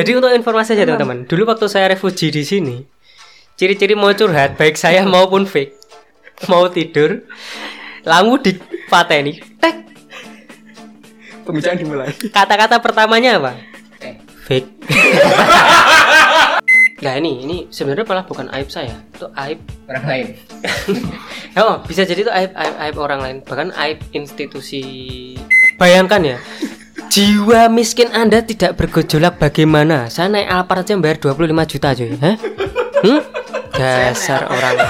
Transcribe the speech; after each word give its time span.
Jadi 0.00 0.16
untuk 0.16 0.32
informasi 0.32 0.80
aja 0.80 0.88
teman-teman, 0.88 1.28
dulu 1.28 1.44
waktu 1.44 1.68
saya 1.68 1.92
refugi 1.92 2.32
di 2.32 2.40
sini, 2.40 2.80
ciri-ciri 3.60 3.92
mau 3.92 4.08
curhat 4.16 4.56
baik 4.56 4.80
saya 4.80 5.04
maupun 5.12 5.44
fake, 5.44 5.76
mau 6.48 6.72
tidur, 6.72 7.28
langsung 8.08 8.40
dipateni, 8.40 9.44
tek. 9.60 9.76
Pembicaraan 11.44 11.76
dimulai. 11.76 12.16
Kata-kata 12.16 12.80
pertamanya 12.80 13.36
apa? 13.36 13.52
Eh. 14.00 14.16
Fake. 14.48 14.68
Nah 17.00 17.16
ini, 17.16 17.48
ini 17.48 17.56
sebenarnya 17.72 18.04
malah 18.04 18.28
bukan 18.28 18.52
aib 18.52 18.68
saya, 18.68 18.92
itu 19.16 19.24
aib 19.32 19.56
orang 19.88 20.04
lain 20.04 20.26
Oh, 21.64 21.80
bisa 21.80 22.04
jadi 22.04 22.28
itu 22.28 22.28
aib, 22.28 22.52
aib, 22.52 22.74
aib 22.76 22.96
orang 23.00 23.20
lain, 23.24 23.36
bahkan 23.40 23.72
aib 23.72 24.04
institusi. 24.12 24.84
Bayangkan 25.80 26.20
ya, 26.20 26.36
jiwa 27.10 27.66
miskin 27.66 28.08
Anda 28.14 28.40
tidak 28.40 28.78
bergejolak 28.78 29.36
bagaimana? 29.36 30.06
Saya 30.06 30.30
naik 30.30 30.46
Alphard 30.46 30.86
aja 30.86 30.94
bayar 30.96 31.18
25 31.18 31.66
juta 31.66 31.88
cuy, 31.92 32.10
Hah? 32.16 32.36
Hmm? 33.02 33.20
Dasar 33.74 34.46
orang. 34.46 34.74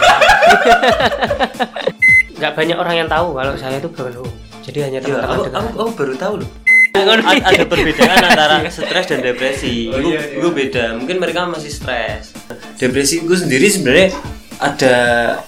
Nggak 2.36 2.52
banyak 2.52 2.76
orang 2.76 2.94
yang 2.96 3.08
tahu 3.08 3.32
kalau 3.32 3.54
saya 3.56 3.76
itu 3.76 3.88
broken 3.88 4.14
home. 4.20 4.32
Jadi 4.60 4.78
hanya 4.80 4.98
Ya, 5.00 5.06
teman-teman 5.06 5.30
aku, 5.30 5.42
dekat. 5.42 5.56
aku, 5.56 5.68
aku 5.72 5.90
baru 5.96 6.14
tahu 6.16 6.34
loh. 6.44 6.50
A- 6.90 7.46
ada 7.46 7.64
perbedaan 7.64 8.18
antara 8.18 8.54
stres 8.68 9.06
dan 9.08 9.20
depresi. 9.22 9.88
Itu 9.88 10.08
itu 10.12 10.48
beda. 10.50 10.98
Mungkin 10.98 11.16
mereka 11.16 11.46
masih 11.46 11.70
stres. 11.70 12.34
Depresi 12.76 13.22
itu 13.22 13.32
sendiri 13.32 13.70
sebenarnya 13.70 14.10
ada 14.60 14.94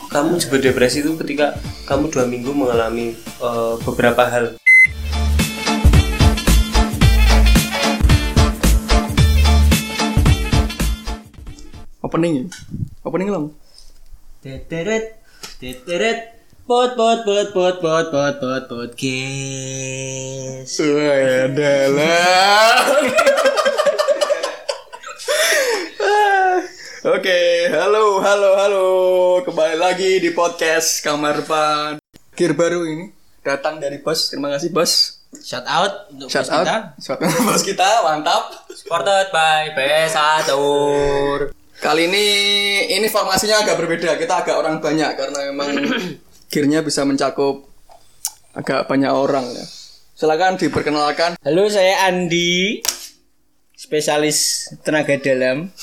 kamu 0.09 0.41
juga 0.41 0.57
depresi 0.63 1.05
itu 1.05 1.13
ketika 1.19 1.53
kamu 1.85 2.09
dua 2.09 2.25
minggu 2.25 2.49
mengalami 2.49 3.13
eh, 3.19 3.75
beberapa 3.83 4.23
hal. 4.25 4.57
Opening. 12.03 12.51
Opening 13.07 13.31
long. 13.31 13.47
Teteret. 14.43 15.23
Teteret. 15.59 16.43
Pot 16.63 16.95
pot 16.95 17.27
pot 17.27 17.49
pot 17.51 17.77
pot 17.79 18.07
pot 18.11 18.35
pot 18.39 18.65
podcast. 18.67 20.79
Adalah. 21.47 22.87
Oke, 27.03 27.67
halo 27.67 28.23
halo 28.23 28.51
halo. 28.55 28.87
Kembali 29.43 29.75
lagi 29.75 30.23
di 30.23 30.31
podcast 30.31 31.03
Kamar 31.03 31.43
Pan. 31.43 31.99
Kir 32.33 32.55
baru 32.55 32.83
ini 32.83 33.11
datang 33.43 33.79
dari 33.79 33.99
Bos. 33.99 34.31
Terima 34.31 34.51
kasih 34.55 34.71
Bos. 34.71 35.23
Shout 35.33 35.65
out 35.67 36.07
untuk 36.11 36.31
Shout 36.31 36.45
bos 36.45 36.55
out. 36.55 36.63
kita. 36.63 36.77
Shout 37.03 37.19
out 37.19 37.43
bos 37.49 37.63
kita, 37.65 37.91
mantap. 38.07 38.43
Supported 38.71 39.35
by 39.35 39.75
PS 39.75 40.15
Atur. 40.15 41.51
Kali 41.83 42.07
ini 42.07 42.27
ini 42.95 43.11
formasinya 43.11 43.67
agak 43.67 43.75
berbeda. 43.75 44.15
Kita 44.15 44.47
agak 44.47 44.55
orang 44.55 44.79
banyak 44.79 45.19
karena 45.19 45.51
memang 45.51 45.75
gearnya 46.55 46.79
bisa 46.87 47.03
mencakup 47.03 47.67
agak 48.55 48.87
banyak 48.87 49.11
orang 49.11 49.51
ya. 49.51 49.67
Silakan 50.15 50.55
diperkenalkan. 50.55 51.35
halo 51.43 51.67
saya 51.67 52.07
Andi 52.07 52.79
spesialis 53.75 54.71
tenaga 54.87 55.19
dalam 55.19 55.75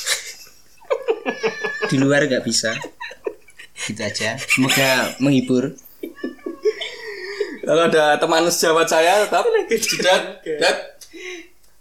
di 1.92 1.96
luar 2.00 2.32
nggak 2.32 2.48
bisa 2.48 2.72
gitu 3.84 4.00
aja 4.00 4.40
semoga 4.40 5.20
menghibur 5.20 5.76
Lalu 7.68 7.82
ada 7.92 8.16
teman 8.16 8.48
sejawat 8.48 8.88
saya 8.88 9.28
tetap 9.28 9.46
Jidat. 9.68 10.42
Jidat. 10.42 10.78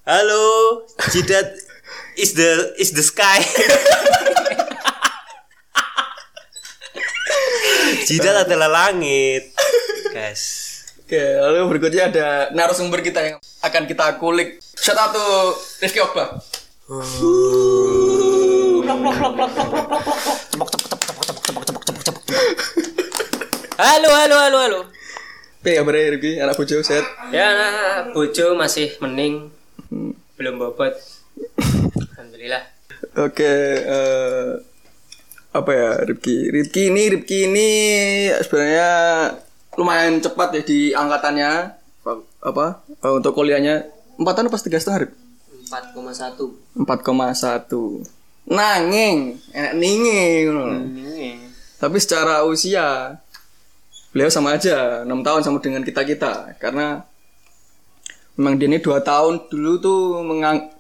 Halo, 0.04 0.84
Jidat 1.08 1.67
is 2.18 2.34
the 2.34 2.74
is 2.82 2.90
the 2.90 3.04
sky. 3.06 3.38
Jidat 8.08 8.50
adalah 8.50 8.68
langit, 8.68 9.54
guys. 10.10 10.66
Oke, 11.04 11.16
lalu 11.16 11.64
berikutnya 11.72 12.12
ada 12.12 12.52
narasumber 12.52 13.00
kita 13.00 13.20
yang 13.22 13.36
akan 13.64 13.88
kita 13.88 14.18
kulik. 14.20 14.60
Shout 14.76 14.98
out 14.98 15.14
to 15.14 15.24
Rifki 15.80 16.02
Okba. 16.02 16.36
Halo, 23.78 24.10
halo, 24.10 24.36
halo, 24.36 24.58
halo. 24.58 24.80
Oke, 25.62 25.70
kabarnya 25.76 26.12
Rifki, 26.16 26.40
anak 26.42 26.56
bojo 26.58 26.82
set. 26.82 27.04
Ya, 27.30 27.48
bojo 28.10 28.56
masih 28.56 28.96
mending, 29.00 29.52
belum 30.36 30.60
bobot. 30.60 30.96
Alhamdulillah. 32.38 32.64
Oke, 33.18 33.54
eh, 33.82 34.48
apa 35.50 35.70
ya 35.74 35.90
Rifki? 36.06 36.54
Rifki 36.54 36.86
ini, 36.86 37.10
Rifki 37.10 37.50
ini 37.50 37.68
sebenarnya 38.46 38.90
lumayan 39.74 40.22
cepat 40.22 40.54
ya 40.54 40.62
di 40.62 40.94
angkatannya. 40.94 41.74
Apa? 42.38 42.86
eh, 42.86 43.10
untuk 43.10 43.34
kuliahnya 43.34 43.90
empat 44.22 44.38
tahun 44.38 44.54
pas 44.54 44.62
tiga 44.62 44.78
setengah 44.78 45.10
Rif? 45.10 45.12
4,1 45.66 46.78
4,1 46.78 48.06
Nanging 48.46 49.42
Enak 49.50 49.72
ninging. 49.74 51.42
Tapi 51.82 51.98
secara 51.98 52.46
usia 52.46 53.18
Beliau 54.14 54.30
sama 54.30 54.54
aja 54.54 55.02
6 55.02 55.10
tahun 55.10 55.42
sama 55.42 55.58
dengan 55.60 55.82
kita-kita 55.84 56.54
Karena 56.62 57.02
Memang 58.38 58.56
dia 58.56 58.70
ini 58.70 58.78
2 58.80 59.02
tahun 59.02 59.50
dulu 59.50 59.72
tuh 59.82 60.00
mengang 60.24 60.70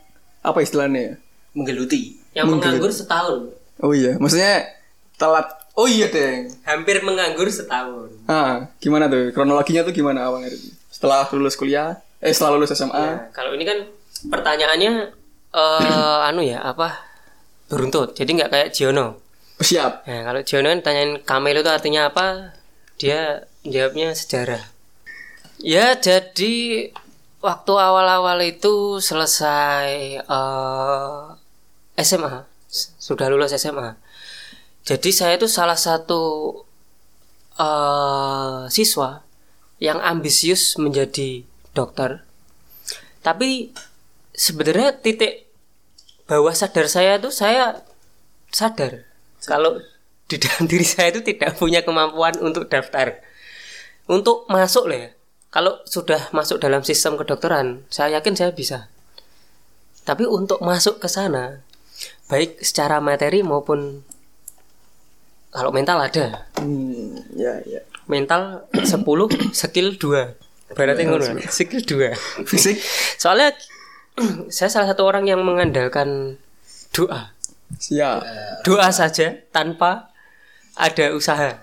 Apa 0.40 0.64
istilahnya 0.64 1.00
ya? 1.02 1.14
Menggeluti 1.58 2.14
Yang 2.32 2.46
menganggur 2.54 2.90
setahun. 2.90 3.50
Oh 3.82 3.90
iya 3.90 4.14
Maksudnya 4.16 4.62
Telat 5.18 5.46
Oh 5.74 5.86
iya 5.86 6.06
deng 6.06 6.50
Hampir 6.62 7.02
menganggur 7.02 7.50
setahun. 7.50 8.10
ah, 8.26 8.70
Gimana 8.78 9.06
tuh? 9.06 9.30
Kronologinya 9.30 9.82
tuh 9.82 9.90
gimana 9.90 10.26
awalnya? 10.26 10.54
Setelah 10.90 11.26
lulus 11.30 11.54
kuliah 11.54 11.98
Eh 12.18 12.30
setelah 12.30 12.58
lulus 12.58 12.70
SMA 12.70 12.94
Nah, 12.94 13.30
kalau 13.30 13.54
ini 13.54 13.62
kan 13.62 13.78
pertanyaannya 14.26 14.92
eh 15.48 16.18
anu 16.26 16.42
ya 16.42 16.58
apa 16.60 16.98
beruntut. 17.68 18.14
Jadi 18.14 18.30
nggak 18.34 18.50
kayak 18.50 18.68
Giono. 18.72 19.06
oh, 19.06 19.14
Siap 19.60 20.06
Nah, 20.06 20.20
kalau 20.24 20.40
Giono 20.42 20.70
kan 20.70 20.80
tanyain 20.82 21.22
Kamel 21.22 21.58
itu 21.58 21.70
artinya 21.70 22.10
apa? 22.10 22.56
Dia 22.98 23.46
jawabnya 23.62 24.10
sejarah. 24.10 24.62
Ya, 25.58 25.94
jadi 25.94 26.88
waktu 27.38 27.72
awal-awal 27.74 28.38
itu 28.42 28.98
selesai 28.98 30.18
eh, 30.22 31.22
SMA, 31.98 32.46
sudah 33.02 33.26
lulus 33.26 33.52
SMA. 33.58 33.98
Jadi 34.86 35.10
saya 35.10 35.36
itu 35.36 35.50
salah 35.50 35.76
satu 35.76 36.54
eh, 37.58 38.70
siswa 38.70 39.26
yang 39.82 39.98
ambisius 40.00 40.78
menjadi 40.78 41.42
dokter. 41.74 42.24
Tapi 43.20 43.74
sebenarnya 44.38 44.94
titik 45.02 45.50
bawah 46.30 46.54
sadar 46.54 46.86
saya 46.86 47.18
itu 47.18 47.34
saya 47.34 47.82
sadar 48.54 49.08
kalau 49.42 49.82
di 50.28 50.36
dalam 50.38 50.68
diri 50.68 50.84
saya 50.84 51.10
itu 51.10 51.24
tidak 51.24 51.56
punya 51.56 51.80
kemampuan 51.80 52.36
untuk 52.38 52.68
daftar 52.68 53.18
untuk 54.06 54.44
masuk 54.46 54.86
lah 54.92 55.08
ya 55.08 55.10
kalau 55.48 55.80
sudah 55.88 56.28
masuk 56.36 56.60
dalam 56.60 56.84
sistem 56.84 57.16
kedokteran 57.16 57.82
saya 57.88 58.20
yakin 58.20 58.36
saya 58.36 58.52
bisa 58.52 58.92
tapi 60.04 60.28
untuk 60.28 60.60
masuk 60.60 61.00
ke 61.00 61.08
sana 61.08 61.64
baik 62.28 62.60
secara 62.60 63.00
materi 63.00 63.40
maupun 63.40 64.02
kalau 65.48 65.72
mental 65.72 65.98
ada. 65.98 66.46
Hmm, 66.60 67.16
Ya 67.34 67.58
ya. 67.64 67.80
Mental 68.08 68.64
10 68.72 69.04
skill 69.52 69.96
2 69.96 70.76
berarti 70.76 71.02
ngono. 71.08 71.24
ya? 71.40 71.48
skill 71.48 71.80
2 71.84 72.44
Fisik? 72.44 72.76
Soalnya 73.16 73.52
saya 74.54 74.68
salah 74.68 74.88
satu 74.92 75.04
orang 75.04 75.24
yang 75.24 75.40
mengandalkan 75.40 76.36
doa. 76.92 77.32
Siap. 77.68 78.20
Doa 78.64 78.88
saja 78.92 79.36
tanpa 79.52 80.08
ada 80.72 81.12
usaha. 81.12 81.60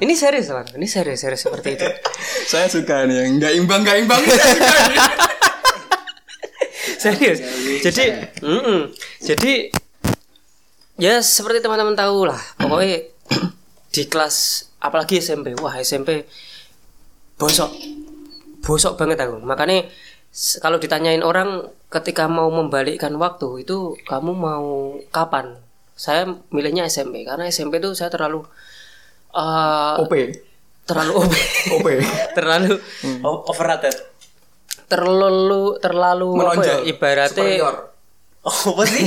Ini 0.00 0.12
serius 0.16 0.48
teman, 0.48 0.64
ini 0.78 0.86
serius 0.88 1.20
serius 1.20 1.44
seperti 1.44 1.76
itu. 1.76 1.84
Saya 2.50 2.70
suka 2.70 3.04
nih 3.04 3.20
yang 3.26 3.30
nggak 3.36 3.52
imbang 3.58 3.80
nggak 3.84 3.98
imbang. 4.00 4.22
serius. 7.08 7.38
Jadi, 7.80 8.04
mm-mm. 8.44 8.92
jadi 9.24 9.72
ya 11.00 11.24
seperti 11.24 11.64
teman-teman 11.64 11.96
tahu 11.96 12.28
lah. 12.28 12.40
Pokoknya 12.60 13.08
di 13.94 14.02
kelas 14.04 14.68
apalagi 14.84 15.24
SMP, 15.24 15.56
wah 15.56 15.72
SMP 15.80 16.28
bosok, 17.40 17.72
bosok 18.60 19.00
banget 19.00 19.24
aku. 19.24 19.40
Makanya 19.40 19.88
kalau 20.60 20.76
ditanyain 20.76 21.24
orang 21.24 21.72
ketika 21.88 22.28
mau 22.28 22.52
membalikkan 22.52 23.16
waktu 23.16 23.64
itu 23.64 23.96
kamu 24.04 24.36
mau 24.36 25.00
kapan? 25.08 25.56
Saya 25.96 26.28
milihnya 26.52 26.88
SMP 26.88 27.24
karena 27.28 27.48
SMP 27.48 27.76
itu 27.80 27.92
saya 27.92 28.08
terlalu 28.08 28.44
eh, 29.32 30.00
OP. 30.00 30.12
terlalu 30.84 31.12
OP. 31.16 31.32
OP. 31.80 31.86
terlalu 32.36 32.76
Oh, 33.24 33.44
overrated. 33.48 33.96
Terlalu 34.90 35.78
terlalu 35.78 36.34
apa 36.34 36.42
ya, 36.42 36.42
Menonjol. 36.42 36.78
ibaratnya 36.90 37.30
Superior. 37.30 37.76
Oh, 38.40 38.72
apa 38.72 38.84
sih? 38.88 39.04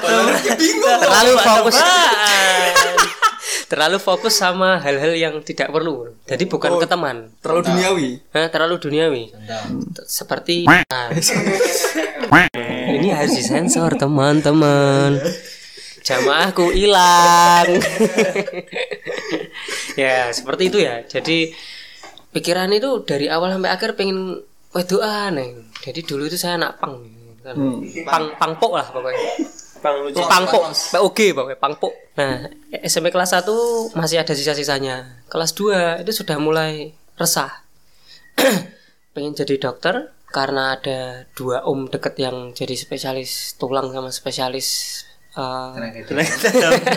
terlalu 1.02 1.32
fokus. 1.40 1.76
Terlalu 3.64 3.96
fokus. 3.96 4.34
Sama 4.36 4.76
hal-hal 4.76 5.16
yang 5.16 5.34
tidak 5.40 5.72
perlu. 5.72 6.12
Jadi 6.28 6.44
bukan 6.44 6.76
ke 6.76 6.84
teman 6.84 7.32
Terlalu 7.40 7.60
duniawi. 7.64 8.10
Hah, 8.36 8.52
terlalu 8.52 8.76
duniawi. 8.76 9.32
Seperti 10.04 10.68
Nah. 10.68 11.08
ini 13.00 13.08
harus 13.08 13.32
disensor 13.32 13.96
teman-teman. 13.96 15.16
Jamaahku 16.04 16.68
hilang. 16.76 17.80
Ya 19.96 20.28
seperti 20.28 20.68
itu 20.68 20.78
ya. 20.84 21.00
Jadi 21.08 21.56
pikiran 22.36 22.68
itu 22.68 23.00
dari 23.08 23.32
awal 23.32 23.56
sampai 23.56 23.72
akhir 23.72 23.96
pengen 23.96 24.44
wedoan 24.74 25.38
nih 25.38 25.50
jadi 25.84 26.00
dulu 26.00 26.24
itu 26.24 26.40
saya 26.40 26.56
anak 26.56 26.80
pang. 26.80 26.96
Kan. 27.44 27.60
pang 28.08 28.24
pangpok 28.40 28.72
lah 28.72 28.88
pokoknya. 28.88 29.20
Lucu. 29.84 30.24
pangpok 30.24 30.64
POG 30.96 31.18
pokoknya 31.36 31.58
pangpok. 31.60 31.92
Nah 32.16 32.48
SMP 32.80 33.12
kelas 33.12 33.36
1 33.36 33.92
masih 34.00 34.16
ada 34.24 34.32
sisa-sisanya. 34.32 35.20
Kelas 35.28 35.52
2 35.52 36.00
itu 36.00 36.12
sudah 36.16 36.40
mulai 36.40 36.96
resah. 37.20 37.52
Pengen 39.12 39.36
jadi 39.36 39.60
dokter 39.60 40.08
karena 40.34 40.74
ada 40.74 41.30
dua 41.38 41.62
om 41.62 41.86
deket 41.86 42.18
yang 42.18 42.50
jadi 42.50 42.74
spesialis 42.74 43.54
tulang 43.54 43.94
sama 43.94 44.10
spesialis 44.10 44.68
eh, 45.34 46.14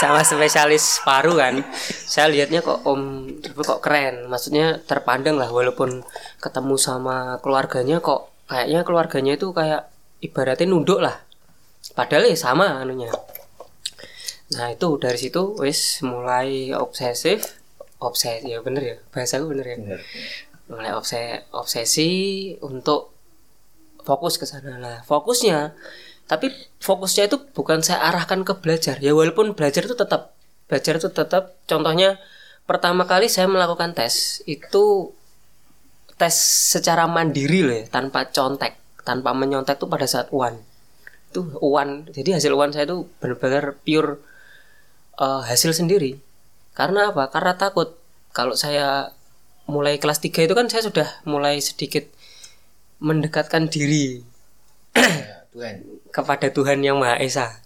sama 0.00 0.20
spesialis 0.24 1.00
paru 1.02 1.36
kan. 1.36 1.64
Saya 1.82 2.28
lihatnya 2.28 2.60
kok 2.60 2.84
om 2.84 3.28
Dribble 3.40 3.64
kok 3.64 3.80
keren. 3.80 4.28
Maksudnya 4.28 4.80
terpandang 4.84 5.40
lah 5.40 5.48
walaupun 5.48 6.04
ketemu 6.38 6.74
sama 6.76 7.40
keluarganya 7.40 8.00
kok 8.04 8.28
kayaknya 8.48 8.80
keluarganya 8.84 9.32
itu 9.36 9.52
kayak 9.52 9.88
ibaratnya 10.20 10.66
nunduk 10.68 11.00
lah. 11.00 11.24
Padahal 11.96 12.28
ya 12.28 12.36
sama 12.36 12.80
anunya. 12.82 13.10
Nah 14.56 14.72
itu 14.72 14.96
dari 14.96 15.18
situ 15.20 15.56
wis 15.60 16.00
mulai 16.04 16.72
obsesif. 16.72 17.56
Obsesi 17.98 18.54
ya 18.54 18.62
bener 18.62 18.82
ya 18.84 18.96
bahasa 19.10 19.42
bener 19.42 19.66
ya. 19.66 19.76
Mulai 20.70 20.94
obse- 20.94 21.42
obsesi 21.50 22.10
untuk 22.62 23.10
fokus 24.06 24.38
ke 24.38 24.46
sana 24.46 24.78
lah. 24.78 24.96
Fokusnya 25.04 25.74
tapi 26.28 26.52
fokusnya 26.84 27.32
itu 27.32 27.40
bukan 27.56 27.80
saya 27.80 28.04
arahkan 28.12 28.44
ke 28.44 28.52
belajar. 28.60 29.00
Ya 29.00 29.16
walaupun 29.16 29.56
belajar 29.56 29.88
itu 29.88 29.96
tetap 29.96 30.36
belajar 30.68 31.00
itu 31.00 31.08
tetap. 31.08 31.56
Contohnya 31.64 32.20
pertama 32.68 33.08
kali 33.08 33.32
saya 33.32 33.48
melakukan 33.48 33.96
tes 33.96 34.44
itu 34.44 35.16
tes 36.20 36.34
secara 36.76 37.08
mandiri 37.08 37.64
loh 37.64 37.76
ya, 37.78 37.84
tanpa 37.88 38.28
contek 38.28 38.76
tanpa 39.06 39.32
menyontek 39.32 39.80
itu 39.80 39.86
pada 39.88 40.04
saat 40.04 40.28
uan 40.34 40.60
itu 41.30 41.40
uan 41.62 42.10
jadi 42.10 42.36
hasil 42.36 42.52
uan 42.52 42.74
saya 42.74 42.84
itu 42.90 43.08
benar-benar 43.22 43.78
pure 43.80 44.20
eh, 45.18 45.42
hasil 45.48 45.74
sendiri. 45.74 46.20
Karena 46.78 47.10
apa? 47.10 47.26
Karena 47.34 47.58
takut. 47.58 47.98
Kalau 48.30 48.54
saya 48.54 49.10
mulai 49.66 49.98
kelas 49.98 50.22
3 50.22 50.46
itu 50.46 50.54
kan 50.54 50.70
saya 50.70 50.86
sudah 50.86 51.08
mulai 51.26 51.58
sedikit 51.58 52.06
mendekatkan 53.02 53.66
diri. 53.66 54.22
Tuhan. 55.52 55.76
Kepada 56.10 56.48
Tuhan 56.52 56.80
yang 56.84 57.00
Maha 57.00 57.20
Esa. 57.20 57.60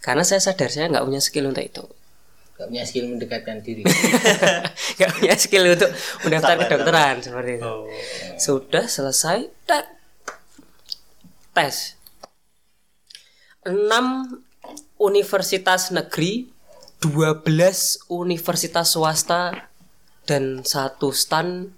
Karena 0.00 0.22
saya 0.22 0.38
sadar 0.38 0.70
saya 0.70 0.86
nggak 0.92 1.04
punya 1.04 1.20
skill 1.22 1.50
untuk 1.50 1.64
itu. 1.66 1.84
Gak 2.56 2.72
punya 2.72 2.84
skill 2.88 3.06
mendekatkan 3.12 3.60
diri. 3.60 3.84
nggak 4.96 5.10
punya 5.12 5.34
skill 5.36 5.64
untuk 5.76 5.90
mendaftar 6.24 6.56
kedokteran 6.64 7.20
seperti 7.20 7.60
itu. 7.60 7.72
Sudah 8.40 8.88
selesai 8.88 9.52
tak 9.68 9.84
tes. 11.52 12.00
6 13.68 13.76
universitas 14.96 15.92
negeri 15.92 16.48
12 17.04 17.44
universitas 18.08 18.96
swasta 18.96 19.68
dan 20.24 20.64
satu 20.64 21.12
stan 21.12 21.76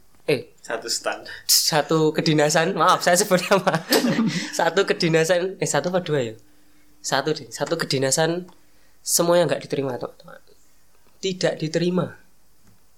Satu 0.69 0.89
stand. 0.93 1.25
satu 1.49 2.13
kedinasan 2.13 2.77
maaf 2.77 3.01
saya 3.01 3.17
sebut 3.17 3.41
nama. 3.49 3.73
Satu 4.59 4.85
kedinasan 4.85 5.57
eh 5.57 5.65
satu 5.65 5.89
apa 5.89 6.05
dua 6.05 6.21
ya? 6.21 6.35
Satu 7.01 7.33
deh 7.33 7.49
satu 7.49 7.81
kedinasan 7.81 8.53
semuanya 9.01 9.49
nggak 9.49 9.65
diterima 9.65 9.97
teman-teman 9.97 10.49
tidak 11.19 11.59
diterima 11.59 12.15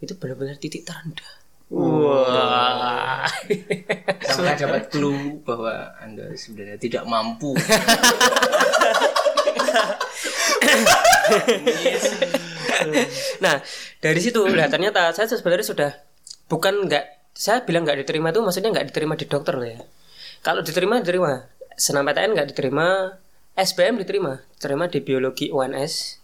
itu 0.00 0.16
benar-benar 0.16 0.56
titik 0.56 0.88
terendah. 0.88 1.28
Wah. 1.70 3.28
Sampai 4.26 4.56
dapat 4.56 4.88
clue 4.90 5.38
bahwa 5.44 5.92
Anda 6.00 6.32
sebenarnya 6.34 6.80
tidak 6.80 7.04
mampu. 7.04 7.52
nah 13.44 13.60
dari 14.00 14.20
situ 14.20 14.40
ternyata 14.48 15.12
saya 15.12 15.28
sebenarnya 15.28 15.66
sudah 15.68 15.92
bukan 16.48 16.88
nggak 16.88 17.19
saya 17.34 17.64
bilang 17.64 17.86
nggak 17.86 18.04
diterima 18.04 18.34
itu 18.34 18.40
maksudnya 18.44 18.70
nggak 18.74 18.86
diterima 18.92 19.14
di 19.16 19.26
dokter 19.26 19.54
loh 19.56 19.68
ya. 19.68 19.80
Kalau 20.40 20.60
diterima 20.64 21.00
diterima. 21.00 21.46
Senam 21.80 22.04
PTN 22.04 22.36
nggak 22.36 22.48
diterima 22.52 23.16
SBM 23.56 23.96
diterima 24.04 24.36
diterima 24.56 24.84
di 24.92 25.00
biologi 25.00 25.48
UNS 25.48 26.20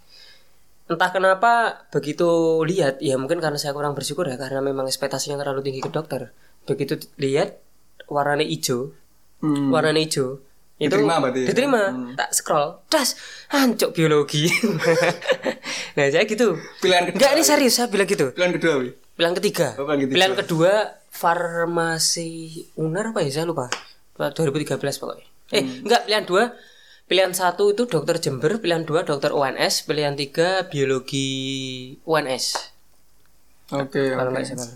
entah 0.87 1.11
kenapa 1.11 1.83
begitu 1.91 2.63
lihat 2.63 3.03
ya 3.03 3.19
mungkin 3.19 3.43
karena 3.43 3.59
saya 3.59 3.75
kurang 3.75 3.99
bersyukur 3.99 4.31
ya 4.31 4.39
karena 4.39 4.63
memang 4.63 4.87
ekspektasinya 4.87 5.41
terlalu 5.41 5.67
tinggi 5.67 5.83
ke 5.83 5.91
dokter. 5.91 6.31
Begitu 6.69 7.03
lihat 7.19 7.59
warnanya 8.07 8.47
hijau. 8.47 8.95
Hmm. 9.43 9.69
warnanya 9.75 10.07
hijau. 10.07 10.39
Itu 10.77 10.93
Diterima 10.93 11.25
berarti 11.25 11.41
ya? 11.41 11.47
diterima. 11.51 11.83
Tak 12.21 12.31
scroll. 12.37 12.69
Das 12.93 13.17
hancur 13.51 13.91
biologi. 13.97 14.47
Nah 15.97 16.13
saya 16.13 16.29
gitu. 16.29 16.61
Pilihan 16.85 17.09
kedua. 17.09 17.17
enggak 17.17 17.33
ini 17.33 17.43
serius 17.43 17.81
saya 17.81 17.89
bilang 17.89 18.05
gitu. 18.05 18.29
Pilihan 18.37 18.53
kedua, 18.53 18.85
Wi. 18.85 18.93
Pilihan 19.17 19.35
ketiga 19.35 19.69
Oh, 19.75 19.85
pilihan 19.85 20.01
ketiga. 20.03 20.15
pilihan 20.15 20.35
kedua 20.37 20.73
farmasi 21.11 22.31
unar 22.75 23.11
apa 23.11 23.21
ya 23.21 23.31
saya 23.33 23.47
lupa 23.47 23.67
2013 24.15 24.77
pokoknya 24.77 25.27
eh 25.49 25.63
Hmm. 25.63 25.83
enggak 25.83 26.01
pilihan 26.05 26.25
dua 26.25 26.45
pilihan 27.07 27.33
satu 27.33 27.71
itu 27.71 27.85
dokter 27.85 28.19
Jember 28.19 28.59
pilihan 28.59 28.83
dua 28.83 29.03
dokter 29.03 29.31
UNS 29.31 29.85
pilihan 29.85 30.13
tiga 30.13 30.67
biologi 30.67 31.29
UNS 32.03 32.75
Oke, 33.69 33.99
kalau 34.11 34.31
oke. 34.31 34.43
salah 34.45 34.71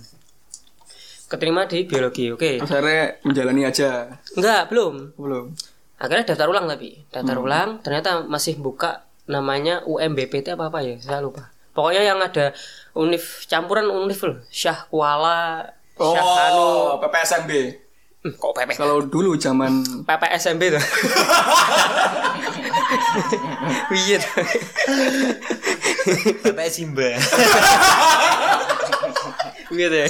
keterima 1.26 1.62
di 1.64 1.84
biologi 1.84 2.26
oke 2.28 2.50
Terus 2.58 2.66
akhirnya 2.69 3.22
menjalani 3.22 3.62
aja. 3.62 4.19
enggak 4.32 4.66
belum 4.66 5.14
Belum. 5.14 5.54
akhirnya 5.96 6.25
daftar 6.26 6.48
ulang 6.48 6.66
tapi 6.66 7.02
daftar 7.08 7.37
Hmm. 7.37 7.44
ulang 7.44 7.69
ternyata 7.81 8.25
masih 8.25 8.56
buka 8.56 9.04
namanya 9.26 9.82
UMBPT 9.85 10.50
apa 10.50 10.66
apa 10.66 10.80
ya 10.80 10.99
saya 10.99 11.20
lupa 11.20 11.50
pokoknya 11.70 12.02
yang 12.02 12.18
ada 12.18 12.52
univ 12.94 13.22
campuran 13.46 13.86
univ 13.86 14.18
loh 14.22 14.38
Syah 14.50 14.86
Kuala 14.88 15.70
Syah 15.94 16.26
Anu 16.50 16.60
Oh, 16.60 16.98
PPSMB. 16.98 17.50
Hmm, 18.20 18.36
kok 18.36 18.52
PP 18.52 18.76
Kalau 18.76 19.00
dulu 19.00 19.32
zaman 19.36 19.80
PPSMB 20.04 20.62
tuh 20.76 20.84
Iya 23.96 24.16
tuh. 24.20 24.44
Bapak 26.44 26.68
Simba. 26.68 27.16
Iya 29.70 29.86
tuh 29.86 30.08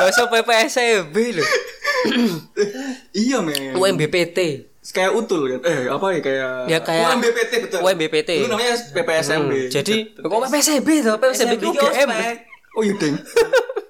Masa 0.00 0.22
PPSMB 0.26 1.16
loh 1.36 1.48
iya 3.10 3.42
men. 3.42 3.74
UMBPT 3.74 4.67
Kayak 4.88 5.12
utul 5.14 5.40
kan. 5.46 5.60
Eh, 5.62 5.86
apa 5.86 6.06
ya 6.10 6.20
kayak 6.20 6.50
Ya, 6.66 6.78
kayak- 6.80 7.12
UMBPT 7.12 7.52
betul. 7.60 7.78
UMBPT. 7.82 8.30
Dulu 8.40 8.48
namanya 8.50 8.74
PPSMB. 8.90 9.52
Hmm, 9.52 9.68
Jadi 9.68 9.96
kok 10.16 10.38
PPSMB 10.48 10.88
tuh 11.00 11.14
PPSMB 11.16 11.52
itu 11.54 11.66
UGM 11.68 12.08
Oh 12.72 12.82
iya, 12.82 12.94
Deng. 12.96 13.16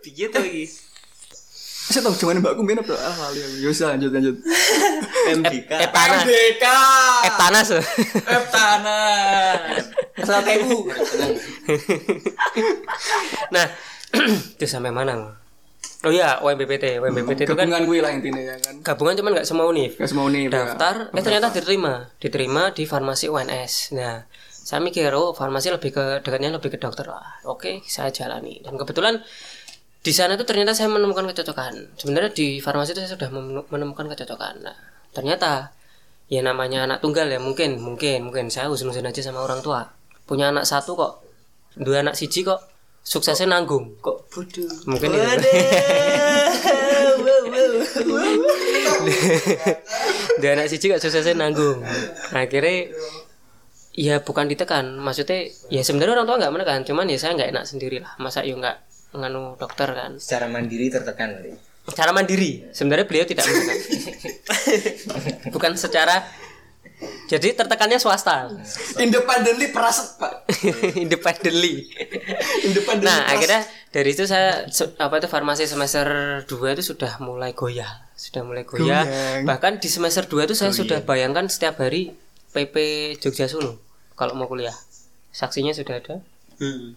To 0.08 0.40
iki? 0.40 0.64
Saya 1.88 2.04
tahu 2.04 2.16
cuman 2.18 2.44
Mbak 2.44 2.52
Kumbien 2.52 2.80
apa? 2.80 2.92
Ah, 2.92 3.16
lali 3.16 3.40
aku. 3.40 3.54
Ya 3.60 3.68
usah, 3.70 3.96
lanjut 3.96 4.10
lanjut. 4.10 4.36
MDK. 5.40 5.70
Eh 5.72 5.88
panas 5.88 6.20
MDK. 6.20 6.64
Eh 7.24 7.32
panas 7.32 7.66
loh 7.70 7.84
F 8.18 8.44
tanah. 8.50 9.56
Asal 10.18 10.40
TU. 10.42 10.78
Nah 13.48 13.66
Itu 14.56 14.64
sampai 14.64 14.90
mana? 14.90 15.38
Oh 16.06 16.14
iya 16.14 16.38
UMBPT 16.38 17.02
UMBPT 17.02 17.50
itu 17.50 17.54
kan 17.58 17.66
Gabungan 17.66 17.82
gue 17.90 17.98
lah 17.98 18.12
intinya 18.14 18.38
ya 18.38 18.54
kan. 18.62 18.74
gabungan 18.86 19.18
cuman 19.18 19.30
nggak 19.34 19.46
semua 19.50 19.66
univ. 19.66 19.98
Gak 19.98 20.06
semua 20.06 20.30
nih. 20.30 20.46
daftar 20.46 21.10
eh 21.10 21.22
ternyata 21.26 21.50
diterima. 21.50 22.06
Diterima 22.22 22.70
di 22.70 22.86
farmasi 22.86 23.26
UNS 23.26 23.98
nah 23.98 24.22
saya 24.46 24.78
mikir 24.78 25.10
oh 25.10 25.34
farmasi 25.34 25.74
lebih 25.74 25.90
ke 25.90 26.04
dekatnya 26.22 26.54
lebih 26.54 26.70
ke 26.70 26.78
dokter. 26.78 27.10
Lah 27.10 27.42
oke 27.50 27.82
saya 27.90 28.14
jalani. 28.14 28.62
Dan 28.62 28.78
kebetulan 28.78 29.18
di 29.98 30.12
sana 30.14 30.38
itu 30.38 30.46
ternyata 30.46 30.70
saya 30.70 30.86
menemukan 30.86 31.26
kecocokan. 31.34 31.98
Sebenarnya 31.98 32.30
di 32.30 32.62
farmasi 32.62 32.94
itu 32.94 33.02
saya 33.02 33.18
sudah 33.18 33.30
menemukan 33.66 34.06
kecocokan. 34.06 34.62
Nah 34.62 34.78
ternyata 35.10 35.74
ya 36.30 36.46
namanya 36.46 36.86
anak 36.86 37.02
tunggal 37.02 37.26
ya 37.26 37.42
mungkin 37.42 37.82
mungkin 37.82 38.22
mungkin. 38.22 38.54
Saya 38.54 38.70
usul-usul 38.70 39.02
aja 39.02 39.18
sama 39.18 39.42
orang 39.42 39.66
tua. 39.66 39.90
Punya 40.30 40.54
anak 40.54 40.62
satu 40.62 40.94
kok. 40.94 41.26
Dua 41.74 42.06
anak 42.06 42.14
siji 42.14 42.46
kok 42.46 42.77
suksesnya 43.08 43.48
nanggung. 43.48 43.96
Kok 44.04 44.28
bodoh. 44.28 44.68
mungkin 44.84 45.16
itu. 45.16 45.48
dia 50.44 50.50
anak 50.52 50.68
siji 50.68 50.92
gak 50.92 51.00
sukses 51.00 51.24
nanggung. 51.32 51.80
Akhirnya 52.36 52.92
ya 53.96 54.20
bukan 54.20 54.52
ditekan. 54.52 55.00
Maksudnya 55.00 55.48
ya 55.72 55.80
sebenarnya 55.80 56.20
orang 56.20 56.26
tua 56.28 56.36
nggak 56.36 56.52
menekan. 56.52 56.80
Cuman 56.84 57.08
ya 57.08 57.16
saya 57.16 57.32
nggak 57.32 57.48
enak 57.56 57.64
sendiri 57.64 58.04
lah. 58.04 58.12
Masa 58.20 58.44
yuk 58.44 58.60
nggak 58.60 58.76
nganu 59.16 59.56
dokter 59.56 59.88
kan? 59.96 60.20
Secara 60.20 60.52
mandiri 60.52 60.92
tertekan 60.92 61.32
berarti. 61.32 61.56
cara 61.88 62.12
mandiri. 62.12 62.68
Sebenarnya 62.76 63.08
beliau 63.08 63.24
tidak 63.24 63.48
menekan. 63.48 63.78
Bukan 65.56 65.72
secara 65.80 66.28
jadi 67.28 67.54
tertekannya 67.54 68.00
swasta. 68.00 68.50
Independently 68.98 69.70
peraset, 69.70 70.18
Pak. 70.18 70.48
independently. 71.04 71.86
Independently 72.64 73.06
nah 73.06 73.22
peraset. 73.22 73.34
akhirnya 73.36 73.60
dari 73.94 74.10
itu 74.16 74.24
saya 74.26 74.66
apa 74.98 75.14
itu 75.20 75.28
farmasi 75.30 75.68
semester 75.68 76.06
2 76.48 76.74
itu 76.74 76.82
sudah 76.94 77.20
mulai 77.20 77.52
goyah. 77.54 78.08
Sudah 78.18 78.42
mulai 78.42 78.64
goyah. 78.66 79.04
Goyang. 79.06 79.46
bahkan 79.46 79.78
di 79.78 79.86
semester 79.86 80.26
2 80.26 80.50
itu 80.50 80.54
saya 80.58 80.74
sudah 80.74 81.04
bayangkan 81.06 81.46
setiap 81.46 81.78
hari 81.78 82.16
PP 82.56 82.76
Jogja 83.22 83.46
Solo 83.46 83.78
kalau 84.18 84.34
mau 84.34 84.48
kuliah. 84.50 84.74
Saksinya 85.30 85.70
sudah 85.76 86.00
ada? 86.02 86.16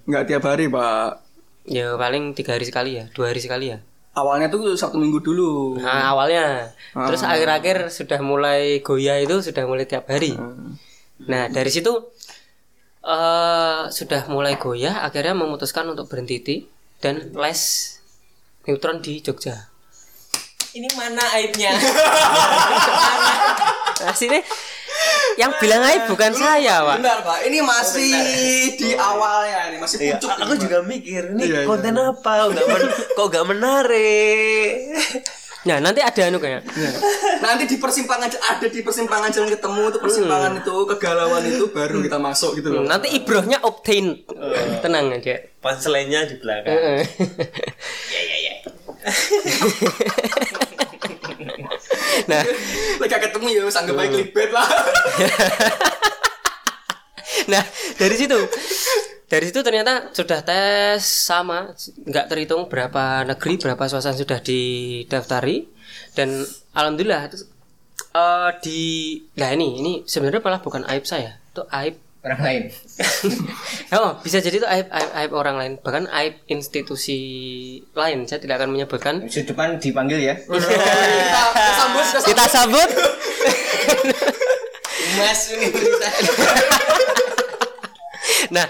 Nggak 0.10 0.24
tiap 0.26 0.44
hari, 0.48 0.66
Pak. 0.72 1.30
ya 1.62 1.94
paling 1.94 2.34
tiga 2.34 2.58
hari 2.58 2.66
sekali 2.66 2.98
ya 2.98 3.06
dua 3.14 3.30
hari 3.30 3.38
sekali 3.38 3.70
ya 3.70 3.86
Awalnya 4.12 4.52
tuh 4.52 4.76
Sabtu 4.76 5.00
Minggu 5.00 5.24
dulu. 5.24 5.80
nah 5.80 6.12
awalnya. 6.12 6.76
Terus 6.92 7.24
akhir-akhir 7.24 7.88
sudah 7.88 8.20
mulai 8.20 8.84
goyah 8.84 9.24
itu 9.24 9.40
sudah 9.40 9.64
mulai 9.64 9.88
tiap 9.88 10.12
hari. 10.12 10.36
Nah 11.28 11.48
dari 11.48 11.72
situ 11.72 11.92
eh 13.02 13.82
sudah 13.90 14.30
mulai 14.30 14.62
goyah 14.62 15.02
akhirnya 15.08 15.34
memutuskan 15.34 15.90
untuk 15.90 16.06
berhenti 16.12 16.68
dan 17.02 17.34
les 17.34 17.62
neutron 18.68 19.02
di 19.02 19.24
Jogja. 19.24 19.72
Ini 20.72 20.88
mana 20.96 21.24
aibnya? 21.36 21.72
nah 24.06 24.16
sini 24.16 24.40
yang 25.34 25.52
bilang 25.58 25.82
aib 25.84 26.04
bukan 26.08 26.32
saya 26.32 26.82
pak. 26.82 26.96
Benar, 26.98 27.18
Pak. 27.22 27.40
Ini 27.44 27.60
masih 27.62 28.14
di 28.76 28.90
awalnya 28.94 29.70
ini, 29.70 29.78
masih 29.78 29.98
Iya, 29.98 30.16
pucuk. 30.16 30.32
aku 30.34 30.52
ini, 30.52 30.62
juga 30.62 30.78
mikir 30.82 31.24
ini 31.32 31.44
Iya, 31.46 31.58
iya. 31.58 31.68
konten 31.68 31.94
apa? 31.94 32.32
Kok 32.38 32.50
nggak 32.52 32.68
men- 32.68 32.92
kok 33.18 33.26
nggak 33.28 33.46
menarik? 33.48 34.72
Nah 35.62 35.78
nanti 35.78 36.02
ada 36.02 36.22
anu 36.26 36.38
kayak. 36.38 36.66
Pak. 36.66 36.74
Nanti 37.40 37.64
di 37.66 37.78
persimpangan 37.78 38.28
ada 38.34 38.66
di 38.66 38.82
persimpangan 38.82 39.30
jalan 39.30 39.50
ketemu 39.52 39.82
itu 39.88 40.00
persimpangan 40.00 40.52
itu 40.58 40.76
kegalauan 40.90 41.44
itu 41.46 41.66
baru 41.70 42.02
kita 42.02 42.18
masuk 42.18 42.58
gitu 42.58 42.74
loh. 42.74 42.82
nanti 42.84 43.14
ibrohnya 43.14 43.62
obtain. 43.62 44.26
Tenang 44.82 45.14
aja. 45.14 45.38
Punchline-nya 45.60 46.26
di 46.26 46.36
belakang 46.36 47.06
nah. 52.32 52.44
Lagi 53.02 53.18
ketemu 53.18 53.48
ya 53.52 53.62
sanggep 53.72 53.96
baik 53.96 54.10
clickbait 54.12 54.52
lah. 54.54 54.66
nah 57.52 57.64
dari 57.98 58.16
situ. 58.16 58.40
Dari 59.32 59.48
situ 59.48 59.64
ternyata 59.64 60.12
sudah 60.12 60.44
tes 60.44 61.00
sama 61.00 61.72
nggak 62.04 62.28
terhitung 62.28 62.68
berapa 62.68 63.24
negeri 63.24 63.56
berapa 63.56 63.88
swasta 63.88 64.12
sudah 64.12 64.44
didaftari. 64.44 65.72
Dan 66.12 66.44
alhamdulillah 66.76 67.32
eh, 67.32 68.52
di 68.60 68.80
nah 69.40 69.56
ini 69.56 69.80
ini 69.80 69.94
sebenarnya 70.04 70.44
malah 70.44 70.60
bukan 70.60 70.84
aib 70.92 71.08
saya 71.08 71.40
itu 71.52 71.64
aib 71.68 71.96
Orang 72.22 72.42
lain. 72.46 72.70
oh 73.98 74.22
bisa 74.22 74.38
jadi 74.38 74.62
itu 74.62 74.68
aib, 74.70 74.86
aib 74.94 75.10
aib 75.18 75.32
orang 75.34 75.58
lain 75.58 75.74
bahkan 75.82 76.06
aib 76.14 76.38
institusi 76.46 77.18
lain 77.98 78.30
saya 78.30 78.38
tidak 78.38 78.62
akan 78.62 78.78
menyebutkan 78.78 79.26
Episode 79.26 79.50
depan 79.50 79.82
dipanggil 79.82 80.22
ya. 80.22 80.38
kita 80.46 81.74
sambut 81.74 82.06
kita 82.22 82.46
sambut 82.46 82.90
Mas 85.18 85.52
Universitas. 85.52 86.16
Nah, 88.52 88.68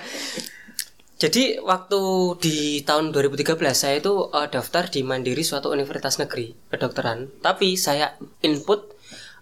jadi 1.22 1.62
waktu 1.62 2.01
di 2.41 2.58
tahun 2.81 3.13
2013 3.13 3.62
saya 3.74 4.01
itu 4.01 4.13
eh, 4.34 4.48
daftar 4.50 4.89
di 4.89 5.05
Mandiri 5.05 5.46
suatu 5.46 5.70
universitas 5.70 6.17
negeri 6.17 6.53
kedokteran. 6.70 7.29
Tapi 7.41 7.77
saya 7.77 8.17
input 8.41 8.89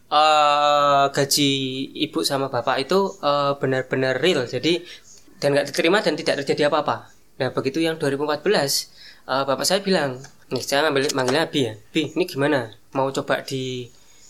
eh, 0.10 1.06
gaji 1.14 1.52
ibu 2.10 2.20
sama 2.26 2.50
bapak 2.50 2.84
itu 2.84 3.00
eh, 3.22 3.54
benar-benar 3.62 4.18
real. 4.20 4.46
Jadi 4.50 4.82
dan 5.40 5.56
nggak 5.56 5.72
diterima 5.72 6.04
dan 6.04 6.20
tidak 6.20 6.44
terjadi 6.44 6.68
apa-apa. 6.68 7.14
Nah 7.40 7.50
begitu 7.56 7.80
yang 7.80 7.96
2014 7.96 8.44
eh, 9.30 9.44
bapak 9.48 9.66
saya 9.66 9.80
bilang, 9.80 10.20
nih 10.52 10.64
saya 10.66 10.90
ngambil 10.90 11.14
manggilnya 11.16 11.44
Abi 11.48 11.60
ya, 11.70 11.74
Bi 11.94 12.12
ini 12.12 12.26
gimana? 12.28 12.74
Mau 12.98 13.14
coba 13.14 13.46
di 13.46 13.88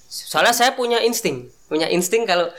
soalnya 0.10 0.54
saya 0.54 0.74
punya 0.74 1.00
insting, 1.06 1.50
punya 1.70 1.88
insting 1.90 2.26
kalau 2.26 2.50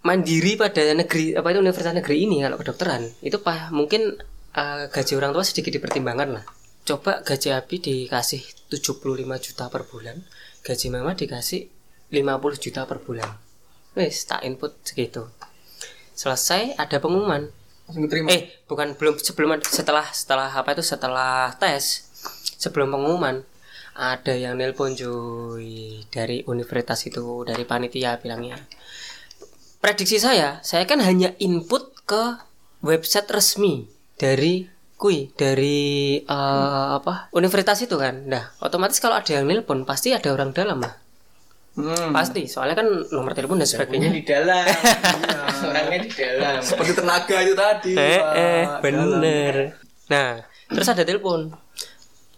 mandiri 0.00 0.54
pada 0.54 0.94
negeri 0.94 1.34
apa 1.34 1.50
itu 1.50 1.58
universitas 1.60 1.92
negeri 1.92 2.24
ini 2.24 2.46
kalau 2.46 2.56
kedokteran 2.62 3.10
itu 3.26 3.42
pak 3.42 3.74
mungkin 3.74 4.16
eh, 4.54 4.84
gaji 4.90 5.12
orang 5.18 5.32
tua 5.34 5.44
sedikit 5.46 5.72
dipertimbangkan 5.76 6.28
lah. 6.40 6.44
Coba 6.86 7.24
gaji 7.26 7.50
Abi 7.50 7.82
dikasih 7.82 8.70
75 8.70 9.02
juta 9.42 9.64
per 9.66 9.82
bulan, 9.90 10.22
gaji 10.62 10.86
mama 10.94 11.18
dikasih 11.18 11.75
50 12.10 12.62
juta 12.62 12.86
per 12.86 13.02
bulan. 13.02 13.30
Wes 13.96 14.28
tak 14.28 14.44
input 14.44 14.76
segitu. 14.84 15.26
Selesai 16.12 16.76
ada 16.76 16.96
pengumuman. 17.00 17.48
terima. 18.10 18.34
Eh, 18.34 18.50
bukan 18.66 18.98
belum 18.98 19.22
sebelum 19.22 19.62
setelah 19.62 20.10
setelah 20.10 20.50
apa 20.50 20.74
itu 20.74 20.82
setelah 20.82 21.54
tes 21.54 22.02
sebelum 22.58 22.90
pengumuman 22.90 23.46
ada 23.96 24.36
yang 24.36 24.60
nelpon 24.60 24.92
cuy 24.92 26.04
dari 26.12 26.44
universitas 26.44 27.08
itu 27.08 27.46
dari 27.48 27.64
panitia 27.64 28.20
bilangnya 28.20 28.60
prediksi 29.80 30.20
saya 30.20 30.60
saya 30.60 30.84
kan 30.84 31.00
hanya 31.00 31.32
input 31.40 31.96
ke 32.04 32.36
website 32.84 33.30
resmi 33.32 33.88
dari 34.20 34.68
kui 34.98 35.32
dari 35.32 36.20
eh, 36.20 36.86
apa 36.96 37.32
universitas 37.32 37.86
itu 37.86 37.96
kan 37.96 38.28
nah 38.28 38.52
otomatis 38.60 39.00
kalau 39.00 39.16
ada 39.16 39.32
yang 39.32 39.48
nelpon 39.48 39.88
pasti 39.88 40.12
ada 40.12 40.28
orang 40.34 40.52
dalam 40.52 40.82
lah 40.82 41.05
Hmm. 41.76 42.08
pasti 42.08 42.48
soalnya 42.48 42.72
kan 42.74 42.88
nomor 43.12 43.30
telepon 43.30 43.60
dan 43.60 43.68
sebagainya 43.68 44.08
di 44.08 44.24
dalam. 44.24 44.64
Orangnya 45.68 45.98
di 46.00 46.10
dalam. 46.10 46.58
Seperti 46.58 46.92
tenaga 46.94 47.36
itu 47.38 47.52
tadi. 47.52 47.92
eh, 47.92 48.16
Pak. 48.16 48.32
eh 48.34 48.64
bener 48.80 49.54
nah 50.06 50.38
terus 50.66 50.86
ada 50.86 51.02
telepon 51.02 51.50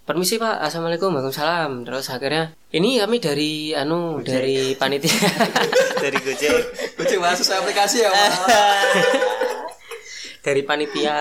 permisi 0.03 0.37
pak 0.37 0.57
assalamualaikum 0.59 1.13
waalaikumsalam 1.13 1.85
terus 1.85 2.09
akhirnya 2.09 2.57
ini 2.71 2.97
kami 2.97 3.21
dari 3.21 3.53
anu 3.73 4.21
dari 4.21 4.73
panitia 4.73 5.13
dari 6.03 6.17
Gojek 6.17 6.53
Gojek 6.97 7.19
masuk 7.19 7.45
saya 7.45 7.61
aplikasi 7.61 8.01
ya, 8.01 8.11
Pak. 8.11 8.33
dari 10.41 10.65
panitia 10.65 11.17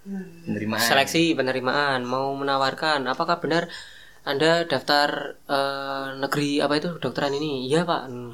Penerimaan. 0.00 0.80
seleksi 0.80 1.36
penerimaan 1.36 2.02
mau 2.02 2.32
menawarkan 2.32 3.04
apakah 3.04 3.36
benar 3.36 3.68
anda 4.30 4.64
daftar 4.64 5.34
eh, 5.50 6.06
negeri 6.22 6.62
apa 6.62 6.78
itu? 6.78 6.88
Kedokteran 6.96 7.34
ini? 7.34 7.66
Iya 7.66 7.82
pak. 7.82 8.02
Hmm. 8.06 8.32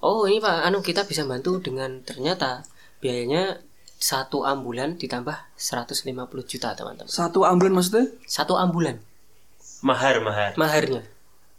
oh 0.00 0.24
ini 0.24 0.40
pak. 0.40 0.64
Anu 0.64 0.80
kita 0.80 1.04
bisa 1.04 1.28
bantu 1.28 1.60
dengan 1.60 2.00
ternyata 2.00 2.64
biayanya 3.04 3.60
satu 4.00 4.44
ambulan 4.44 5.00
ditambah 5.00 5.56
150 5.56 6.04
juta 6.44 6.76
teman-teman. 6.76 7.08
Satu 7.08 7.44
ambulan 7.48 7.72
maksudnya? 7.72 8.12
Satu 8.28 8.56
ambulan. 8.56 9.00
Mahar 9.80 10.20
mahar. 10.20 10.52
Maharnya. 10.60 11.04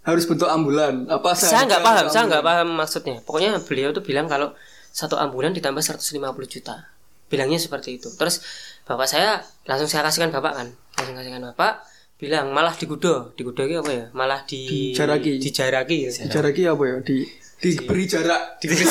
Harus 0.06 0.30
bentuk 0.30 0.46
ambulan. 0.46 1.10
Apa 1.10 1.34
saya 1.34 1.66
nggak 1.66 1.82
paham 1.82 2.06
saya 2.10 2.24
nggak 2.30 2.46
paham 2.46 2.68
maksudnya. 2.78 3.18
Pokoknya 3.26 3.58
beliau 3.66 3.90
tuh 3.94 4.06
bilang 4.06 4.30
kalau 4.30 4.54
satu 4.94 5.18
ambulan 5.18 5.58
ditambah 5.58 5.82
150 5.82 6.22
juta. 6.46 6.90
Bilangnya 7.26 7.58
seperti 7.58 7.98
itu. 7.98 8.14
Terus 8.14 8.46
bapak 8.86 9.10
saya 9.10 9.42
langsung 9.66 9.90
saya 9.90 10.06
kasihkan 10.06 10.30
bapak 10.30 10.54
kan. 10.54 10.68
Langsung 11.02 11.18
kasihkan 11.18 11.42
bapak 11.54 11.95
bilang 12.16 12.56
malah 12.56 12.72
digudo 12.72 13.36
digudo 13.36 13.68
itu 13.68 13.76
apa 13.76 13.92
ya 13.92 14.06
malah 14.16 14.48
di 14.48 14.96
Dijaraki. 14.96 15.36
dijaraki 15.36 15.98
ya. 16.08 16.12
Jarak 16.32 16.56
apa 16.56 16.84
ya? 16.88 16.96
Di 17.04 17.18
diberi 17.60 18.06
jarak. 18.08 18.42
Diberi 18.64 18.86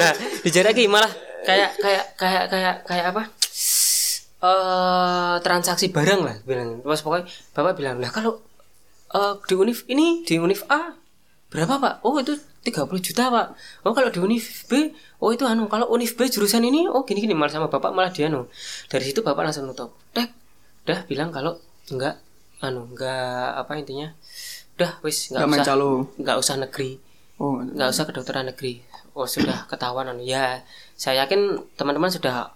nah 0.00 0.12
dijaraki 0.40 0.88
malah 0.88 1.12
kayak 1.44 1.76
kayak 1.76 2.04
kayak 2.16 2.44
kayak 2.48 2.76
kayak 2.88 3.06
apa 3.12 3.22
eh 4.40 5.34
transaksi 5.44 5.92
barang 5.92 6.20
lah 6.24 6.36
bilang 6.48 6.80
terus 6.80 7.04
pokoknya 7.04 7.28
bapak 7.52 7.76
bilang 7.76 8.00
lah 8.00 8.08
kalau 8.08 8.40
eh, 9.12 9.34
di 9.44 9.54
univ 9.60 9.84
ini 9.92 10.24
di 10.24 10.40
univ 10.40 10.64
A 10.72 10.96
berapa 11.52 11.76
pak 11.76 11.94
oh 12.08 12.16
itu 12.16 12.32
30 12.60 12.76
juta 13.00 13.32
pak. 13.32 13.46
Oh 13.82 13.96
kalau 13.96 14.12
di 14.12 14.20
univ 14.20 14.44
B 14.68 14.92
oh 15.18 15.32
itu 15.32 15.48
anu 15.48 15.64
kalau 15.66 15.88
univ 15.88 16.12
B 16.12 16.28
jurusan 16.28 16.60
ini 16.60 16.84
oh 16.84 17.08
gini 17.08 17.24
gini 17.24 17.32
malah 17.32 17.48
sama 17.48 17.72
bapak 17.72 17.90
malah 17.90 18.12
dia 18.12 18.28
anu. 18.28 18.46
Dari 18.86 19.04
situ 19.04 19.24
bapak 19.24 19.48
langsung 19.48 19.64
nutup. 19.64 19.96
Tek 20.12 20.28
udah 20.84 21.08
bilang 21.08 21.32
kalau 21.32 21.56
enggak 21.88 22.20
anu 22.60 22.84
enggak 22.92 23.56
apa 23.56 23.72
intinya 23.80 24.12
udah 24.76 25.00
wis 25.00 25.32
enggak 25.32 25.48
usah 25.56 25.74
enggak 26.20 26.36
usah 26.36 26.56
negeri. 26.58 26.90
Oh, 27.40 27.56
nggak 27.56 27.88
usah 27.88 28.04
kedokteran 28.04 28.52
negeri. 28.52 28.84
Oh 29.16 29.24
sudah 29.24 29.64
ketahuan 29.64 30.12
anu. 30.12 30.20
ya 30.20 30.60
saya 30.92 31.24
yakin 31.24 31.64
teman-teman 31.72 32.12
sudah 32.12 32.52